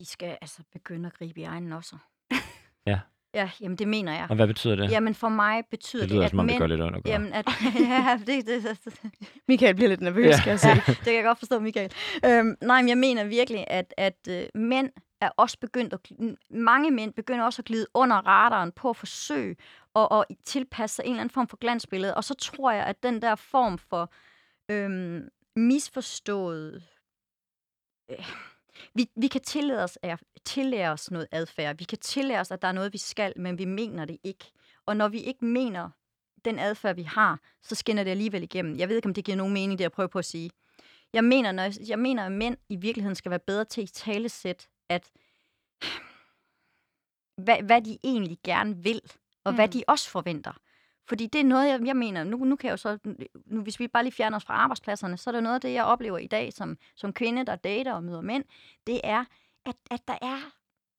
De 0.00 0.04
skal 0.04 0.38
altså 0.40 0.62
begynde 0.72 1.06
at 1.06 1.14
gribe 1.14 1.40
i 1.40 1.44
egen 1.44 1.62
nosser. 1.62 1.96
Ja. 2.86 3.00
Ja, 3.34 3.50
jamen 3.60 3.78
det 3.78 3.88
mener 3.88 4.12
jeg. 4.12 4.26
Og 4.30 4.36
hvad 4.36 4.46
betyder 4.46 4.76
det? 4.76 4.90
Jamen 4.90 5.14
for 5.14 5.28
mig 5.28 5.62
betyder 5.70 6.02
det 6.02 6.08
det, 6.10 6.14
lyder 6.14 6.24
at 6.24 6.30
som 6.30 6.38
om, 6.38 6.44
mænd... 6.46 6.54
det 6.54 6.60
gør 6.60 6.66
lidt 6.66 6.80
ondt 6.80 7.04
gøre. 7.04 7.12
Jamen, 7.12 7.32
at, 7.32 7.46
ja, 7.90 8.18
det, 8.26 8.46
det, 8.46 8.62
det, 8.84 8.84
det, 8.84 9.10
Michael 9.48 9.74
bliver 9.74 9.88
lidt 9.88 10.00
nervøs, 10.00 10.26
Ja. 10.26 10.36
skal 10.36 10.50
jeg 10.50 10.60
se. 10.60 10.68
det 10.86 11.04
kan 11.04 11.14
jeg 11.14 11.24
godt 11.24 11.38
forstå, 11.38 11.58
Michael. 11.60 11.92
Øhm, 12.26 12.56
nej, 12.62 12.82
men 12.82 12.88
jeg 12.88 12.98
mener 12.98 13.24
virkelig, 13.24 13.64
at, 13.68 13.94
at 13.96 14.18
øh, 14.28 14.42
mænd 14.54 14.90
er 15.20 15.30
også 15.36 15.58
begyndt 15.58 15.92
at... 15.92 16.12
Mange 16.50 16.90
mænd 16.90 17.12
begynder 17.12 17.44
også 17.44 17.62
at 17.62 17.66
glide 17.66 17.86
under 17.94 18.16
radaren 18.16 18.72
på 18.72 18.90
at 18.90 18.96
forsøge 18.96 19.56
at, 19.96 20.08
at 20.12 20.24
tilpasse 20.44 20.96
sig 20.96 21.04
en 21.04 21.10
eller 21.10 21.20
anden 21.20 21.32
form 21.32 21.48
for 21.48 21.56
glansbillede. 21.56 22.14
Og 22.14 22.24
så 22.24 22.34
tror 22.34 22.70
jeg, 22.70 22.86
at 22.86 23.02
den 23.02 23.22
der 23.22 23.34
form 23.34 23.78
for 23.78 24.12
øhm, 24.68 25.28
misforstået... 25.56 26.84
Øh, 28.10 28.26
vi, 28.94 29.10
vi 29.16 29.26
kan 29.28 29.40
tillade 29.40 29.84
os, 29.84 29.98
at, 30.02 30.20
tillære 30.44 30.90
os 30.90 31.10
noget 31.10 31.26
adfærd. 31.32 31.76
Vi 31.78 31.84
kan 31.84 31.98
tillære 31.98 32.40
os, 32.40 32.50
at 32.50 32.62
der 32.62 32.68
er 32.68 32.72
noget, 32.72 32.92
vi 32.92 32.98
skal, 32.98 33.32
men 33.36 33.58
vi 33.58 33.64
mener 33.64 34.04
det 34.04 34.18
ikke. 34.24 34.52
Og 34.86 34.96
når 34.96 35.08
vi 35.08 35.18
ikke 35.18 35.44
mener 35.44 35.90
den 36.44 36.58
adfærd, 36.58 36.96
vi 36.96 37.02
har, 37.02 37.40
så 37.62 37.74
skinner 37.74 38.04
det 38.04 38.10
alligevel 38.10 38.42
igennem. 38.42 38.76
Jeg 38.76 38.88
ved 38.88 38.96
ikke, 38.96 39.06
om 39.06 39.14
det 39.14 39.24
giver 39.24 39.36
nogen 39.36 39.52
mening, 39.52 39.78
det 39.78 39.82
jeg 39.82 39.92
prøver 39.92 40.06
på 40.06 40.18
at 40.18 40.24
sige. 40.24 40.50
Jeg 41.12 41.24
mener, 41.24 41.52
når 41.52 41.62
jeg, 41.62 41.74
jeg 41.88 41.98
mener, 41.98 42.26
at 42.26 42.32
mænd 42.32 42.56
i 42.68 42.76
virkeligheden 42.76 43.14
skal 43.14 43.30
være 43.30 43.38
bedre 43.38 43.64
til 43.64 43.82
at 43.82 43.88
talesæt, 43.88 44.68
at 44.90 45.10
hvad, 47.36 47.62
hvad 47.62 47.82
de 47.82 47.98
egentlig 48.04 48.38
gerne 48.44 48.76
vil, 48.82 49.00
og 49.44 49.52
mm. 49.52 49.56
hvad 49.56 49.68
de 49.68 49.84
også 49.88 50.10
forventer. 50.10 50.52
Fordi 51.08 51.26
det 51.26 51.40
er 51.40 51.44
noget, 51.44 51.68
jeg, 51.68 51.80
jeg 51.86 51.96
mener, 51.96 52.24
nu, 52.24 52.36
nu 52.36 52.56
kan 52.56 52.68
jeg 52.68 52.72
jo 52.72 52.76
så, 52.76 52.98
nu, 53.46 53.62
hvis 53.62 53.80
vi 53.80 53.88
bare 53.88 54.02
lige 54.02 54.12
fjerner 54.12 54.36
os 54.36 54.44
fra 54.44 54.54
arbejdspladserne, 54.54 55.16
så 55.16 55.30
er 55.30 55.32
det 55.32 55.42
noget 55.42 55.54
af 55.54 55.60
det, 55.60 55.72
jeg 55.72 55.84
oplever 55.84 56.18
i 56.18 56.26
dag 56.26 56.52
som, 56.52 56.78
som 56.96 57.12
kvinde, 57.12 57.46
der 57.46 57.56
dater 57.56 57.92
og 57.92 58.04
møder 58.04 58.20
mænd, 58.20 58.44
det 58.86 59.00
er, 59.04 59.24
at, 59.66 59.76
at 59.90 60.08
der 60.08 60.18
er 60.22 60.50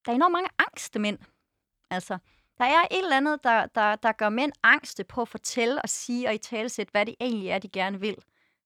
der 0.04 0.12
er 0.12 0.16
enormt 0.16 0.32
mange 0.32 0.50
angste 0.58 0.98
mænd. 0.98 1.18
Altså, 1.90 2.18
der 2.58 2.64
er 2.64 2.82
et 2.90 2.98
eller 2.98 3.16
andet, 3.16 3.44
der, 3.44 3.66
der, 3.66 3.96
der 3.96 4.12
gør 4.12 4.28
mænd 4.28 4.52
angste 4.62 5.04
på 5.04 5.22
at 5.22 5.28
fortælle 5.28 5.82
og 5.82 5.88
sige 5.88 6.28
og 6.28 6.34
i 6.34 6.38
talesæt, 6.38 6.88
hvad 6.90 7.06
det 7.06 7.14
egentlig 7.20 7.48
er, 7.48 7.58
de 7.58 7.68
gerne 7.68 8.00
vil. 8.00 8.16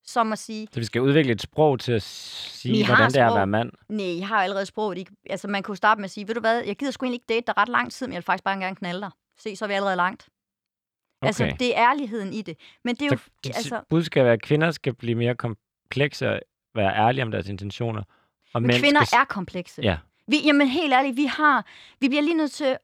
Som 0.07 0.31
at 0.31 0.39
sige, 0.39 0.67
Så 0.71 0.79
vi 0.79 0.85
skal 0.85 1.01
udvikle 1.01 1.31
et 1.31 1.41
sprog 1.41 1.79
til 1.79 1.91
at 1.91 2.01
sige, 2.01 2.85
hvordan 2.85 3.11
det 3.11 3.17
er 3.17 3.29
at 3.29 3.35
være 3.35 3.47
mand. 3.47 3.71
nej, 3.89 4.17
jeg 4.19 4.27
har 4.27 4.43
allerede 4.43 4.65
sproget. 4.65 5.07
Altså, 5.29 5.47
man 5.47 5.63
kunne 5.63 5.77
starte 5.77 6.01
med 6.01 6.05
at 6.05 6.11
sige, 6.11 6.27
ved 6.27 6.35
du 6.35 6.41
hvad, 6.41 6.63
jeg 6.63 6.75
gider 6.75 6.91
sgu 6.91 7.05
egentlig 7.05 7.15
ikke 7.15 7.33
date 7.33 7.43
dig 7.47 7.57
ret 7.57 7.69
lang 7.69 7.91
tid, 7.91 8.07
men 8.07 8.13
jeg 8.13 8.17
vil 8.17 8.23
faktisk 8.23 8.43
bare 8.43 8.59
gerne 8.59 8.75
knalde 8.75 9.01
dig. 9.01 9.11
Se, 9.39 9.55
så 9.55 9.65
er 9.65 9.67
vi 9.67 9.73
allerede 9.73 9.95
langt. 9.95 10.27
Okay. 11.21 11.27
Altså, 11.27 11.55
det 11.59 11.77
er 11.77 11.89
ærligheden 11.89 12.33
i 12.33 12.41
det. 12.41 12.57
Men 12.83 12.95
det 12.95 13.01
er 13.01 13.05
jo... 13.11 13.17
så 13.17 13.23
dit 13.43 13.55
altså, 13.55 13.81
budskab 13.89 14.25
er, 14.25 14.31
at 14.31 14.41
kvinder 14.41 14.71
skal 14.71 14.93
blive 14.93 15.15
mere 15.15 15.35
komplekse 15.35 16.29
og 16.29 16.39
være 16.75 16.95
ærlige 16.95 17.23
om 17.23 17.31
deres 17.31 17.47
intentioner. 17.49 18.03
Og 18.53 18.61
Men 18.61 18.79
kvinder 18.79 19.03
skal... 19.05 19.19
er 19.19 19.25
komplekse. 19.25 19.81
Ja. 19.81 19.97
Vi, 20.27 20.37
jamen 20.45 20.67
helt 20.67 20.93
ærligt, 20.93 21.17
vi 21.17 21.25
har, 21.25 21.65
vi 21.99 22.07
bliver 22.07 22.21
lige 22.21 22.37
nødt 22.37 22.51
til, 22.51 22.77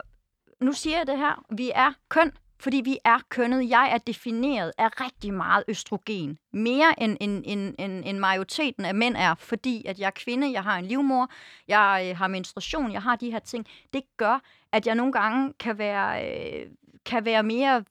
nu 0.62 0.72
siger 0.72 0.98
jeg 0.98 1.08
det 1.08 1.18
her, 1.18 1.46
vi 1.56 1.72
er 1.76 1.94
køn, 2.10 2.32
fordi 2.64 2.82
vi 2.84 2.98
er 3.04 3.20
kønnet. 3.30 3.70
Jeg 3.70 3.92
er 3.94 3.98
defineret 3.98 4.72
af 4.78 5.02
rigtig 5.02 5.34
meget 5.34 5.64
østrogen. 5.68 6.38
Mere 6.54 7.04
end, 7.04 7.18
end, 7.22 7.44
end, 7.46 7.76
end, 7.80 8.04
end 8.06 8.18
majoriteten 8.18 8.86
af 8.86 8.96
mænd 8.96 9.16
er, 9.18 9.36
fordi 9.36 9.86
at 9.86 10.00
jeg 10.00 10.08
er 10.08 10.12
kvinde, 10.12 10.52
jeg 10.52 10.64
har 10.64 10.78
en 10.78 10.86
livmor, 10.86 11.30
jeg 11.68 12.08
øh, 12.10 12.18
har 12.18 12.28
menstruation, 12.28 12.92
jeg 12.92 13.02
har 13.02 13.16
de 13.16 13.32
her 13.32 13.40
ting. 13.40 13.68
Det 13.94 14.02
gør, 14.18 14.42
at 14.72 14.88
jeg 14.88 14.96
nogle 14.96 15.14
gange 15.14 15.54
kan 15.60 15.78
være, 15.78 16.26
øh, 16.26 16.70
kan 17.06 17.26
være 17.26 17.44
mere 17.44 17.84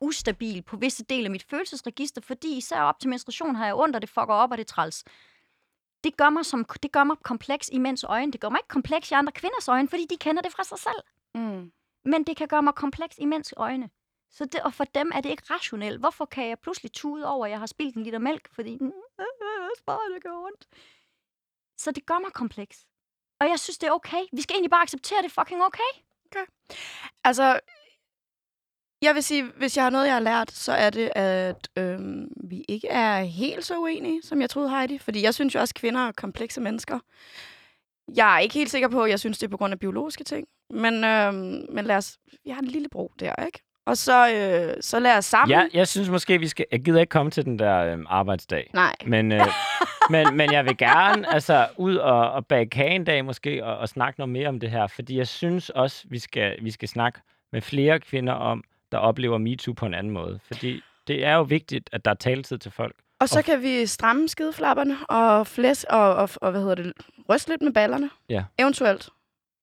ustabil 0.00 0.62
på 0.62 0.76
visse 0.76 1.04
dele 1.04 1.24
af 1.24 1.30
mit 1.30 1.46
følelsesregister, 1.50 2.20
fordi 2.20 2.56
især 2.56 2.80
op 2.80 3.00
til 3.00 3.10
menstruation 3.10 3.54
har 3.54 3.64
jeg 3.64 3.74
ondt, 3.74 3.96
og 3.96 4.02
det 4.02 4.10
fucker 4.10 4.34
op, 4.34 4.50
og 4.50 4.58
det 4.58 4.66
træls 4.66 5.04
det 6.04 6.16
gør, 6.16 6.30
mig 6.30 6.46
som, 6.46 6.64
det 6.82 6.92
gør 6.92 7.04
mig 7.04 7.16
kompleks 7.22 7.70
i 7.72 7.78
mænds 7.78 8.04
øjne. 8.04 8.32
Det 8.32 8.40
gør 8.40 8.48
mig 8.48 8.58
ikke 8.58 8.68
kompleks 8.68 9.10
i 9.10 9.14
andre 9.14 9.32
kvinders 9.32 9.68
øjne, 9.68 9.88
fordi 9.88 10.06
de 10.10 10.16
kender 10.16 10.42
det 10.42 10.52
fra 10.52 10.64
sig 10.64 10.78
selv. 10.78 11.02
Mm. 11.34 11.72
Men 12.04 12.24
det 12.24 12.36
kan 12.36 12.48
gøre 12.48 12.62
mig 12.62 12.74
kompleks 12.74 13.16
i 13.18 13.24
mænds 13.24 13.54
øjne. 13.56 13.90
Så 14.30 14.44
det, 14.44 14.60
og 14.60 14.74
for 14.74 14.84
dem 14.84 15.12
er 15.14 15.20
det 15.20 15.30
ikke 15.30 15.42
rationelt. 15.50 16.00
Hvorfor 16.00 16.24
kan 16.24 16.48
jeg 16.48 16.58
pludselig 16.58 16.92
tude 16.92 17.26
over, 17.26 17.46
at 17.46 17.50
jeg 17.50 17.58
har 17.58 17.66
spildt 17.66 17.96
en 17.96 18.02
liter 18.02 18.18
mælk, 18.18 18.48
fordi 18.54 18.70
den 18.70 18.92
sparer, 19.78 20.14
det 20.14 20.22
gør 20.22 20.36
ondt. 20.36 20.68
Så 21.78 21.90
det 21.90 22.06
gør 22.06 22.18
mig 22.18 22.32
kompleks. 22.32 22.86
Og 23.40 23.48
jeg 23.48 23.58
synes, 23.58 23.78
det 23.78 23.86
er 23.86 23.92
okay. 23.92 24.22
Vi 24.32 24.42
skal 24.42 24.54
egentlig 24.54 24.70
bare 24.70 24.82
acceptere 24.82 25.22
det 25.22 25.36
er 25.36 25.42
fucking 25.42 25.62
okay. 25.62 25.92
Altså, 27.24 27.60
jeg 29.02 29.14
vil 29.14 29.22
sige, 29.22 29.42
hvis 29.44 29.76
jeg 29.76 29.84
har 29.84 29.90
noget, 29.90 30.06
jeg 30.06 30.14
har 30.14 30.20
lært, 30.20 30.50
så 30.50 30.72
er 30.72 30.90
det, 30.90 31.10
at 31.14 31.68
øhm, 31.76 32.28
vi 32.36 32.64
ikke 32.68 32.88
er 32.88 33.22
helt 33.22 33.64
så 33.64 33.78
uenige, 33.78 34.22
som 34.22 34.40
jeg 34.40 34.50
troede, 34.50 34.70
Heidi. 34.70 34.98
Fordi 34.98 35.22
jeg 35.22 35.34
synes 35.34 35.54
jo 35.54 35.60
også, 35.60 35.72
at 35.72 35.80
kvinder 35.80 36.08
er 36.08 36.12
komplekse 36.12 36.60
mennesker. 36.60 36.98
Jeg 38.16 38.34
er 38.34 38.38
ikke 38.38 38.54
helt 38.54 38.70
sikker 38.70 38.88
på, 38.88 39.02
at 39.04 39.10
jeg 39.10 39.20
synes, 39.20 39.38
det 39.38 39.46
er 39.46 39.50
på 39.50 39.56
grund 39.56 39.72
af 39.72 39.78
biologiske 39.78 40.24
ting. 40.24 40.48
Men, 40.70 41.04
øhm, 41.04 41.66
men 41.74 41.84
lad 41.84 41.96
os... 41.96 42.18
Vi 42.44 42.50
har 42.50 42.60
en 42.60 42.68
lille 42.68 42.88
bro 42.88 43.12
der, 43.18 43.44
ikke? 43.46 43.62
Og 43.88 43.96
så, 43.96 44.28
øh, 44.32 44.74
så 44.80 44.98
lad 44.98 45.16
os 45.18 45.24
sammen... 45.24 45.58
Ja, 45.58 45.66
jeg 45.74 45.88
synes 45.88 46.08
måske, 46.08 46.38
vi 46.38 46.48
skal... 46.48 46.66
Jeg 46.72 46.80
gider 46.80 47.00
ikke 47.00 47.10
komme 47.10 47.30
til 47.30 47.44
den 47.44 47.58
der 47.58 47.78
øhm, 47.78 48.06
arbejdsdag. 48.08 48.70
Nej. 48.74 48.94
Men, 49.06 49.32
øh, 49.32 49.46
men, 50.10 50.36
men 50.36 50.52
jeg 50.52 50.64
vil 50.64 50.76
gerne 50.76 51.32
altså, 51.34 51.66
ud 51.76 51.96
og, 51.96 52.30
og 52.32 52.46
bage 52.46 52.66
kage 52.66 52.90
en 52.90 53.04
dag 53.04 53.24
måske, 53.24 53.64
og, 53.64 53.78
og 53.78 53.88
snakke 53.88 54.20
noget 54.20 54.28
mere 54.28 54.48
om 54.48 54.60
det 54.60 54.70
her. 54.70 54.86
Fordi 54.86 55.18
jeg 55.18 55.28
synes 55.28 55.70
også, 55.70 56.04
vi 56.10 56.18
skal, 56.18 56.56
vi 56.62 56.70
skal 56.70 56.88
snakke 56.88 57.20
med 57.52 57.60
flere 57.60 58.00
kvinder 58.00 58.32
om, 58.32 58.64
der 58.92 58.98
oplever 58.98 59.38
MeToo 59.38 59.72
på 59.72 59.86
en 59.86 59.94
anden 59.94 60.12
måde. 60.12 60.40
Fordi 60.46 60.80
det 61.08 61.24
er 61.24 61.34
jo 61.34 61.42
vigtigt, 61.42 61.90
at 61.92 62.04
der 62.04 62.10
er 62.10 62.14
taletid 62.14 62.58
til 62.58 62.70
folk. 62.70 62.96
Og 63.20 63.28
så 63.28 63.38
Og- 63.38 63.44
kan 63.44 63.62
vi 63.62 63.86
stramme 63.86 64.28
skideflapperne 64.28 64.96
og 65.08 65.46
flæs 65.46 65.84
og, 65.84 66.14
og, 66.14 66.30
og, 66.36 66.50
hvad 66.50 66.60
hedder 66.60 66.74
det, 66.74 66.92
ryste 67.30 67.50
lidt 67.50 67.62
med 67.62 67.72
ballerne. 67.72 68.10
Ja. 68.28 68.44
Eventuelt. 68.58 69.08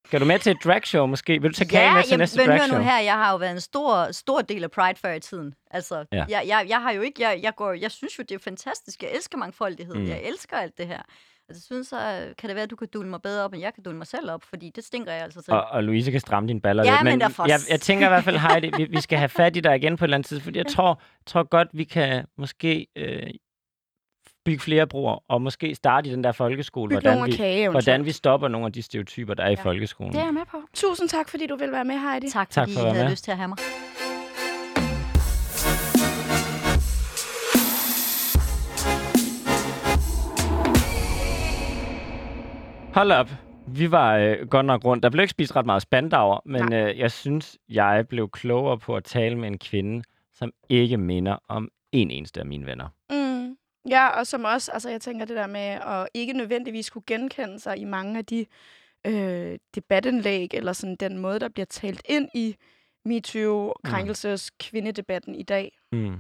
Skal 0.05 0.19
du 0.21 0.25
med 0.25 0.39
til 0.39 0.51
et 0.51 0.57
dragshow 0.63 1.05
måske? 1.05 1.41
Vil 1.41 1.49
du 1.51 1.55
tage 1.55 1.69
kage 1.69 1.93
med 1.93 2.03
til 2.03 2.09
jamen, 2.11 2.19
næste 2.19 2.37
men 2.37 2.47
dragshow? 2.47 2.77
nu 2.77 2.83
her, 2.83 2.99
jeg 2.99 3.13
har 3.13 3.31
jo 3.31 3.37
været 3.37 3.51
en 3.51 3.61
stor, 3.61 4.11
stor 4.11 4.41
del 4.41 4.63
af 4.63 4.71
Pride 4.71 4.99
før 4.99 5.13
i 5.13 5.19
tiden. 5.19 5.53
Altså, 5.71 6.05
Ja. 6.11 6.17
ja. 6.17 6.25
jeg, 6.29 6.43
jeg, 6.47 6.65
jeg 6.69 6.81
har 6.81 6.91
jo 6.91 7.01
ikke, 7.01 7.21
jeg, 7.23 7.39
jeg, 7.43 7.55
går, 7.55 7.73
jeg 7.73 7.91
synes 7.91 8.19
jo, 8.19 8.23
det 8.29 8.35
er 8.35 8.39
fantastisk. 8.39 9.03
Jeg 9.03 9.11
elsker 9.15 9.37
mangfoldighed. 9.37 9.95
Mm. 9.95 10.07
Jeg 10.07 10.21
elsker 10.23 10.57
alt 10.57 10.77
det 10.77 10.87
her. 10.87 11.01
Altså, 11.49 11.63
synes 11.65 11.87
så 11.87 12.27
kan 12.37 12.47
det 12.47 12.55
være, 12.55 12.63
at 12.63 12.69
du 12.69 12.75
kan 12.75 12.87
dule 12.93 13.09
mig 13.09 13.21
bedre 13.21 13.43
op, 13.43 13.53
end 13.53 13.61
jeg 13.61 13.73
kan 13.73 13.83
dule 13.83 13.97
mig 13.97 14.07
selv 14.07 14.31
op, 14.31 14.43
fordi 14.43 14.71
det 14.75 14.83
stinker 14.83 15.11
jeg 15.11 15.23
altså 15.23 15.41
til. 15.41 15.53
Og, 15.53 15.63
og 15.65 15.83
Louise 15.83 16.11
kan 16.11 16.19
stramme 16.19 16.47
dine 16.47 16.61
baller 16.61 16.83
Ja, 16.85 16.91
lidt. 16.91 17.03
men 17.03 17.19
der 17.21 17.29
for 17.29 17.45
jeg, 17.47 17.59
jeg 17.69 17.81
tænker 17.81 18.05
i 18.05 18.09
hvert 18.09 18.23
fald, 18.23 18.37
Heidi, 18.47 18.71
vi, 18.77 18.83
vi 18.83 19.01
skal 19.01 19.17
have 19.17 19.29
fat 19.29 19.55
i 19.55 19.59
dig 19.59 19.75
igen 19.75 19.97
på 19.97 20.05
et 20.05 20.07
eller 20.07 20.17
andet 20.17 20.27
tidspunkt. 20.27 20.43
Fordi 20.43 20.57
jeg 20.57 20.67
tror, 20.67 21.01
tror 21.25 21.43
godt, 21.43 21.67
vi 21.73 21.83
kan 21.83 22.25
måske 22.37 22.87
øh, 22.95 23.23
bygge 24.45 24.59
flere 24.59 24.87
broer, 24.87 25.23
og 25.27 25.41
måske 25.41 25.75
starte 25.75 26.09
i 26.09 26.11
den 26.11 26.23
der 26.23 26.31
folkeskole, 26.31 26.89
hvordan 26.99 27.25
vi, 27.25 27.31
kage 27.31 27.69
hvordan 27.69 28.05
vi 28.05 28.11
stopper 28.11 28.47
nogle 28.47 28.65
af 28.67 28.73
de 28.73 28.81
stereotyper, 28.81 29.33
der 29.33 29.43
er 29.43 29.49
i 29.49 29.55
Ja. 29.57 29.61
folkeskolen. 29.63 30.13
Det 30.13 30.19
er 30.21 30.25
jeg 30.25 30.33
med 30.33 30.41
på. 30.51 30.57
Tusind 30.73 31.09
tak, 31.09 31.29
fordi 31.29 31.47
du 31.47 31.55
vil 31.55 31.71
være 31.71 31.85
med, 31.85 31.95
Heidi. 31.99 32.29
Tak, 32.29 32.49
Tak 32.49 32.67
fordi 32.67 32.73
for 32.73 32.81
at 32.81 32.87
I 32.87 32.91
havde 32.93 33.03
med. 33.05 33.11
lyst 33.11 33.23
til 33.23 33.31
at 33.31 33.37
have 33.37 33.47
mig. 33.47 33.57
Hold 42.93 43.11
op. 43.11 43.29
Vi 43.67 43.91
var 43.91 44.15
øh, 44.17 44.47
godt 44.49 44.65
nok 44.65 44.85
rundt. 44.85 45.03
Der 45.03 45.09
blev 45.09 45.21
ikke 45.23 45.31
spist 45.31 45.55
ret 45.55 45.65
meget 45.65 45.81
spandauer, 45.81 46.39
men 46.45 46.73
øh, 46.73 46.99
jeg 46.99 47.11
synes, 47.11 47.57
jeg 47.69 48.05
blev 48.09 48.29
klogere 48.29 48.77
på 48.77 48.95
at 48.95 49.03
tale 49.03 49.35
med 49.35 49.47
en 49.47 49.57
kvinde, 49.57 50.03
som 50.33 50.51
ikke 50.69 50.97
minder 50.97 51.37
om 51.49 51.69
en 51.91 52.11
eneste 52.11 52.39
af 52.39 52.45
mine 52.45 52.65
venner. 52.65 52.87
Mm. 53.09 53.24
Ja, 53.89 54.07
og 54.07 54.27
som 54.27 54.43
også, 54.43 54.71
altså 54.71 54.89
jeg 54.89 55.01
tænker 55.01 55.25
det 55.25 55.35
der 55.35 55.47
med 55.47 55.59
at 55.61 56.07
ikke 56.13 56.33
nødvendigvis 56.33 56.89
kunne 56.89 57.03
genkende 57.07 57.59
sig 57.59 57.77
i 57.77 57.83
mange 57.83 58.17
af 58.17 58.25
de 58.25 58.45
øh, 59.07 59.57
debatindlæg, 59.75 60.49
eller 60.53 60.73
sådan 60.73 60.95
den 60.95 61.17
måde, 61.17 61.39
der 61.39 61.49
bliver 61.49 61.65
talt 61.65 62.01
ind 62.09 62.29
i 62.33 62.55
MeToo, 63.05 63.73
krænkelses, 63.83 64.51
kvindedebatten 64.59 65.35
i 65.35 65.43
dag. 65.43 65.77
Mm. 65.91 66.15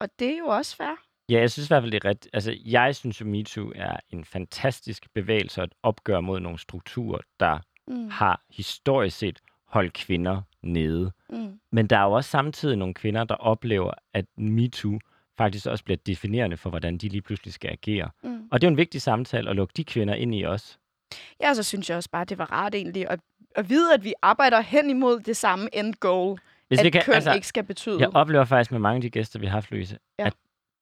Og 0.00 0.08
det 0.18 0.34
er 0.34 0.38
jo 0.38 0.46
også 0.46 0.76
fair. 0.76 0.94
Ja, 1.28 1.40
jeg 1.40 1.50
synes 1.50 1.66
i 1.66 1.70
hvert 1.70 1.82
fald, 1.82 1.92
det 1.92 2.04
er 2.04 2.08
ret... 2.08 2.26
Altså, 2.32 2.56
jeg 2.64 2.96
synes 2.96 3.20
jo, 3.20 3.26
MeToo 3.26 3.72
er 3.74 3.96
en 4.10 4.24
fantastisk 4.24 5.06
bevægelse 5.14 5.60
og 5.60 5.64
et 5.64 5.72
opgør 5.82 6.20
mod 6.20 6.40
nogle 6.40 6.58
strukturer, 6.58 7.20
der 7.40 7.58
Mm. 7.88 8.08
har 8.10 8.42
historisk 8.50 9.18
set 9.18 9.38
holdt 9.66 9.92
kvinder 9.92 10.42
nede. 10.62 11.12
Mm. 11.30 11.60
Men 11.72 11.86
der 11.86 11.98
er 11.98 12.04
jo 12.04 12.12
også 12.12 12.30
samtidig 12.30 12.76
nogle 12.76 12.94
kvinder, 12.94 13.24
der 13.24 13.34
oplever, 13.34 13.92
at 14.14 14.24
MeToo 14.36 14.98
faktisk 15.42 15.66
også 15.66 15.84
bliver 15.84 15.98
definerende 16.06 16.56
for, 16.56 16.70
hvordan 16.70 16.98
de 16.98 17.08
lige 17.08 17.22
pludselig 17.22 17.52
skal 17.54 17.70
agere. 17.70 18.10
Mm. 18.24 18.48
Og 18.50 18.60
det 18.60 18.66
er 18.66 18.70
jo 18.70 18.72
en 18.72 18.76
vigtig 18.76 19.02
samtale 19.02 19.50
at 19.50 19.56
lukke 19.56 19.72
de 19.76 19.84
kvinder 19.84 20.14
ind 20.14 20.34
i 20.34 20.44
os. 20.44 20.78
Ja, 21.40 21.54
så 21.54 21.62
synes 21.62 21.88
jeg 21.90 21.96
også 21.96 22.10
bare, 22.12 22.24
det 22.24 22.38
var 22.38 22.52
rart 22.52 22.74
egentlig 22.74 23.10
at, 23.10 23.20
at 23.56 23.68
vide, 23.68 23.94
at 23.94 24.04
vi 24.04 24.14
arbejder 24.22 24.60
hen 24.60 24.90
imod 24.90 25.20
det 25.20 25.36
samme 25.36 25.68
end 25.72 25.94
goal. 25.94 26.38
Hvis 26.68 26.78
at 26.78 26.84
vi 26.84 26.90
kan, 26.90 27.02
køn 27.02 27.14
altså, 27.14 27.32
ikke 27.32 27.46
skal 27.46 27.64
betyde. 27.64 28.00
Jeg 28.00 28.08
oplever 28.14 28.44
faktisk 28.44 28.70
med 28.72 28.80
mange 28.80 28.96
af 28.96 29.02
de 29.02 29.10
gæster, 29.10 29.38
vi 29.38 29.46
har 29.46 29.52
haft, 29.52 29.70
Louise, 29.70 29.98
Ja. 30.18 30.26
at 30.26 30.34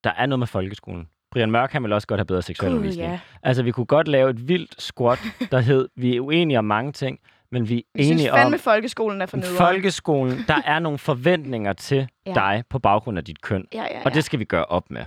der 0.05 0.11
er 0.13 0.27
noget 0.27 0.39
med 0.39 0.47
folkeskolen. 0.47 1.09
Brian 1.31 1.51
Mørk, 1.51 1.73
han 1.73 1.83
vil 1.83 1.93
også 1.93 2.07
godt 2.07 2.21
have 2.21 2.27
bedre 2.27 2.43
seksuel 2.43 2.73
undervisning. 2.73 3.11
ja. 3.11 3.21
Altså, 3.43 3.63
vi 3.63 3.71
kunne 3.73 3.87
godt 3.87 4.09
lave 4.09 4.31
et 4.31 4.49
vildt 4.49 4.83
squat, 4.83 5.19
der 5.51 5.61
hed, 5.61 5.89
vi 5.97 6.17
er 6.17 6.21
uenige 6.21 6.59
om 6.59 6.65
mange 6.65 6.93
ting, 6.93 7.19
men 7.53 7.69
vi 7.69 7.79
er 7.95 8.03
synes 8.03 8.11
enige 8.21 8.31
fandme, 8.33 8.55
om, 8.57 8.61
folkeskolen 8.61 9.21
er 9.23 9.27
for 9.27 9.37
nederen. 9.37 9.57
folkeskolen, 9.57 10.39
der 10.49 10.63
er 10.75 10.79
nogle 10.79 10.99
forventninger 10.99 11.73
til 11.73 12.09
Ja. 12.27 12.33
dig 12.35 12.63
på 12.71 12.79
baggrund 12.79 13.19
af 13.19 13.25
dit 13.25 13.41
køn. 13.41 13.67
Ja, 13.75 13.83
ja, 13.83 13.87
ja. 13.99 14.03
Og 14.05 14.15
det 14.15 14.25
skal 14.25 14.39
vi 14.39 14.45
gøre 14.45 14.65
op 14.65 14.91
med. 14.91 15.05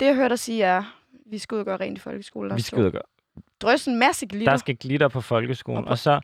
det, 0.00 0.06
jeg 0.06 0.14
hørte 0.14 0.28
dig 0.28 0.38
sige, 0.38 0.62
er, 0.64 0.82
vi 1.30 1.38
skal 1.38 1.54
ud 1.54 1.60
og 1.60 1.66
gøre 1.66 1.76
rent 1.76 1.98
i 1.98 2.00
folkeskolen. 2.00 2.56
Vi 2.56 2.62
skal 2.62 2.78
ud 2.80 2.84
og 2.86 2.92
gøre. 2.92 3.02
Drøs 3.60 3.86
en 3.86 3.98
masse 3.98 4.26
glitter. 4.26 4.50
Der 4.52 4.56
skal 4.56 4.76
glitter 4.76 5.08
på 5.08 5.20
folkeskolen. 5.20 5.78
Og 5.78 5.84
på- 5.84 5.90
Og 5.90 5.98
så, 5.98 6.20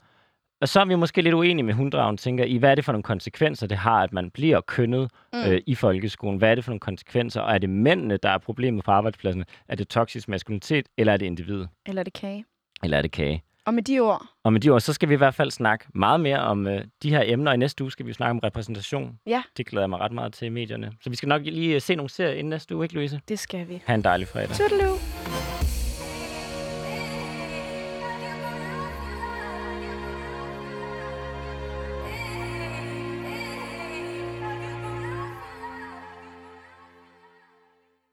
og 0.61 0.68
så 0.68 0.80
er 0.80 0.84
vi 0.84 0.94
måske 0.94 1.22
lidt 1.22 1.34
uenige 1.34 1.64
med 1.66 1.74
hunddragen, 1.74 2.16
tænker 2.16 2.44
I, 2.44 2.57
hvad 2.57 2.70
er 2.70 2.74
det 2.74 2.84
for 2.84 2.92
nogle 2.92 3.03
konsekvenser, 3.03 3.66
det 3.66 3.78
har, 3.78 4.03
at 4.03 4.12
man 4.12 4.30
bliver 4.30 4.61
kønnet 4.61 5.11
mm. 5.32 5.38
øh, 5.42 5.61
i 5.66 5.74
folkeskolen? 5.74 6.38
Hvad 6.38 6.51
er 6.51 6.55
det 6.55 6.64
for 6.64 6.70
nogle 6.70 6.80
konsekvenser? 6.80 7.40
Og 7.40 7.55
er 7.55 7.59
det 7.59 7.70
mændene, 7.70 8.16
der 8.16 8.28
er 8.30 8.38
problemet 8.38 8.84
på 8.84 8.90
arbejdspladsen? 8.90 9.44
Er 9.68 9.76
det 9.76 9.88
toksisk 9.88 10.28
maskulinitet, 10.28 10.88
eller 10.99 11.12
er 11.12 11.16
det 11.16 11.26
individet? 11.26 11.68
Eller 11.86 12.03
er 12.03 12.05
det 12.05 12.12
kage. 12.12 12.44
Eller 12.82 12.99
er 12.99 13.03
det 13.03 13.11
kage? 13.12 13.42
Og 13.68 13.74
med 13.74 13.82
de 13.82 14.00
ord, 14.00 14.26
Og 14.44 14.52
med 14.52 14.60
de 14.60 14.70
ord, 14.70 14.80
så 14.80 14.92
skal 14.92 15.08
vi 15.08 15.14
i 15.14 15.16
hvert 15.16 15.34
fald 15.34 15.50
snakke 15.50 15.84
meget 15.94 16.20
mere 16.20 16.38
om 16.38 16.66
øh, 16.66 16.84
de 17.02 17.10
her 17.10 17.22
emner. 17.26 17.50
Og 17.50 17.54
i 17.54 17.58
næste 17.58 17.84
uge 17.84 17.90
skal 17.90 18.06
vi 18.06 18.12
snakke 18.12 18.30
om 18.30 18.38
repræsentation. 18.38 19.18
Ja. 19.26 19.42
Det 19.56 19.66
glæder 19.66 19.82
jeg 19.82 19.90
mig 19.90 20.00
ret 20.00 20.12
meget 20.12 20.32
til 20.32 20.46
i 20.46 20.48
medierne. 20.48 20.92
Så 21.02 21.10
vi 21.10 21.16
skal 21.16 21.28
nok 21.28 21.42
lige 21.44 21.74
øh, 21.74 21.80
se 21.80 21.94
nogle 21.94 22.10
serier 22.10 22.32
inden 22.32 22.50
næste 22.50 22.76
uge, 22.76 22.84
ikke 22.84 22.94
Louise? 22.94 23.20
det 23.28 23.38
skal 23.38 23.68
vi. 23.68 23.82
Ha' 23.86 23.94
en 23.94 24.04
dejlig 24.04 24.28
fredag. 24.28 24.48
Toodaloo. 24.56 25.17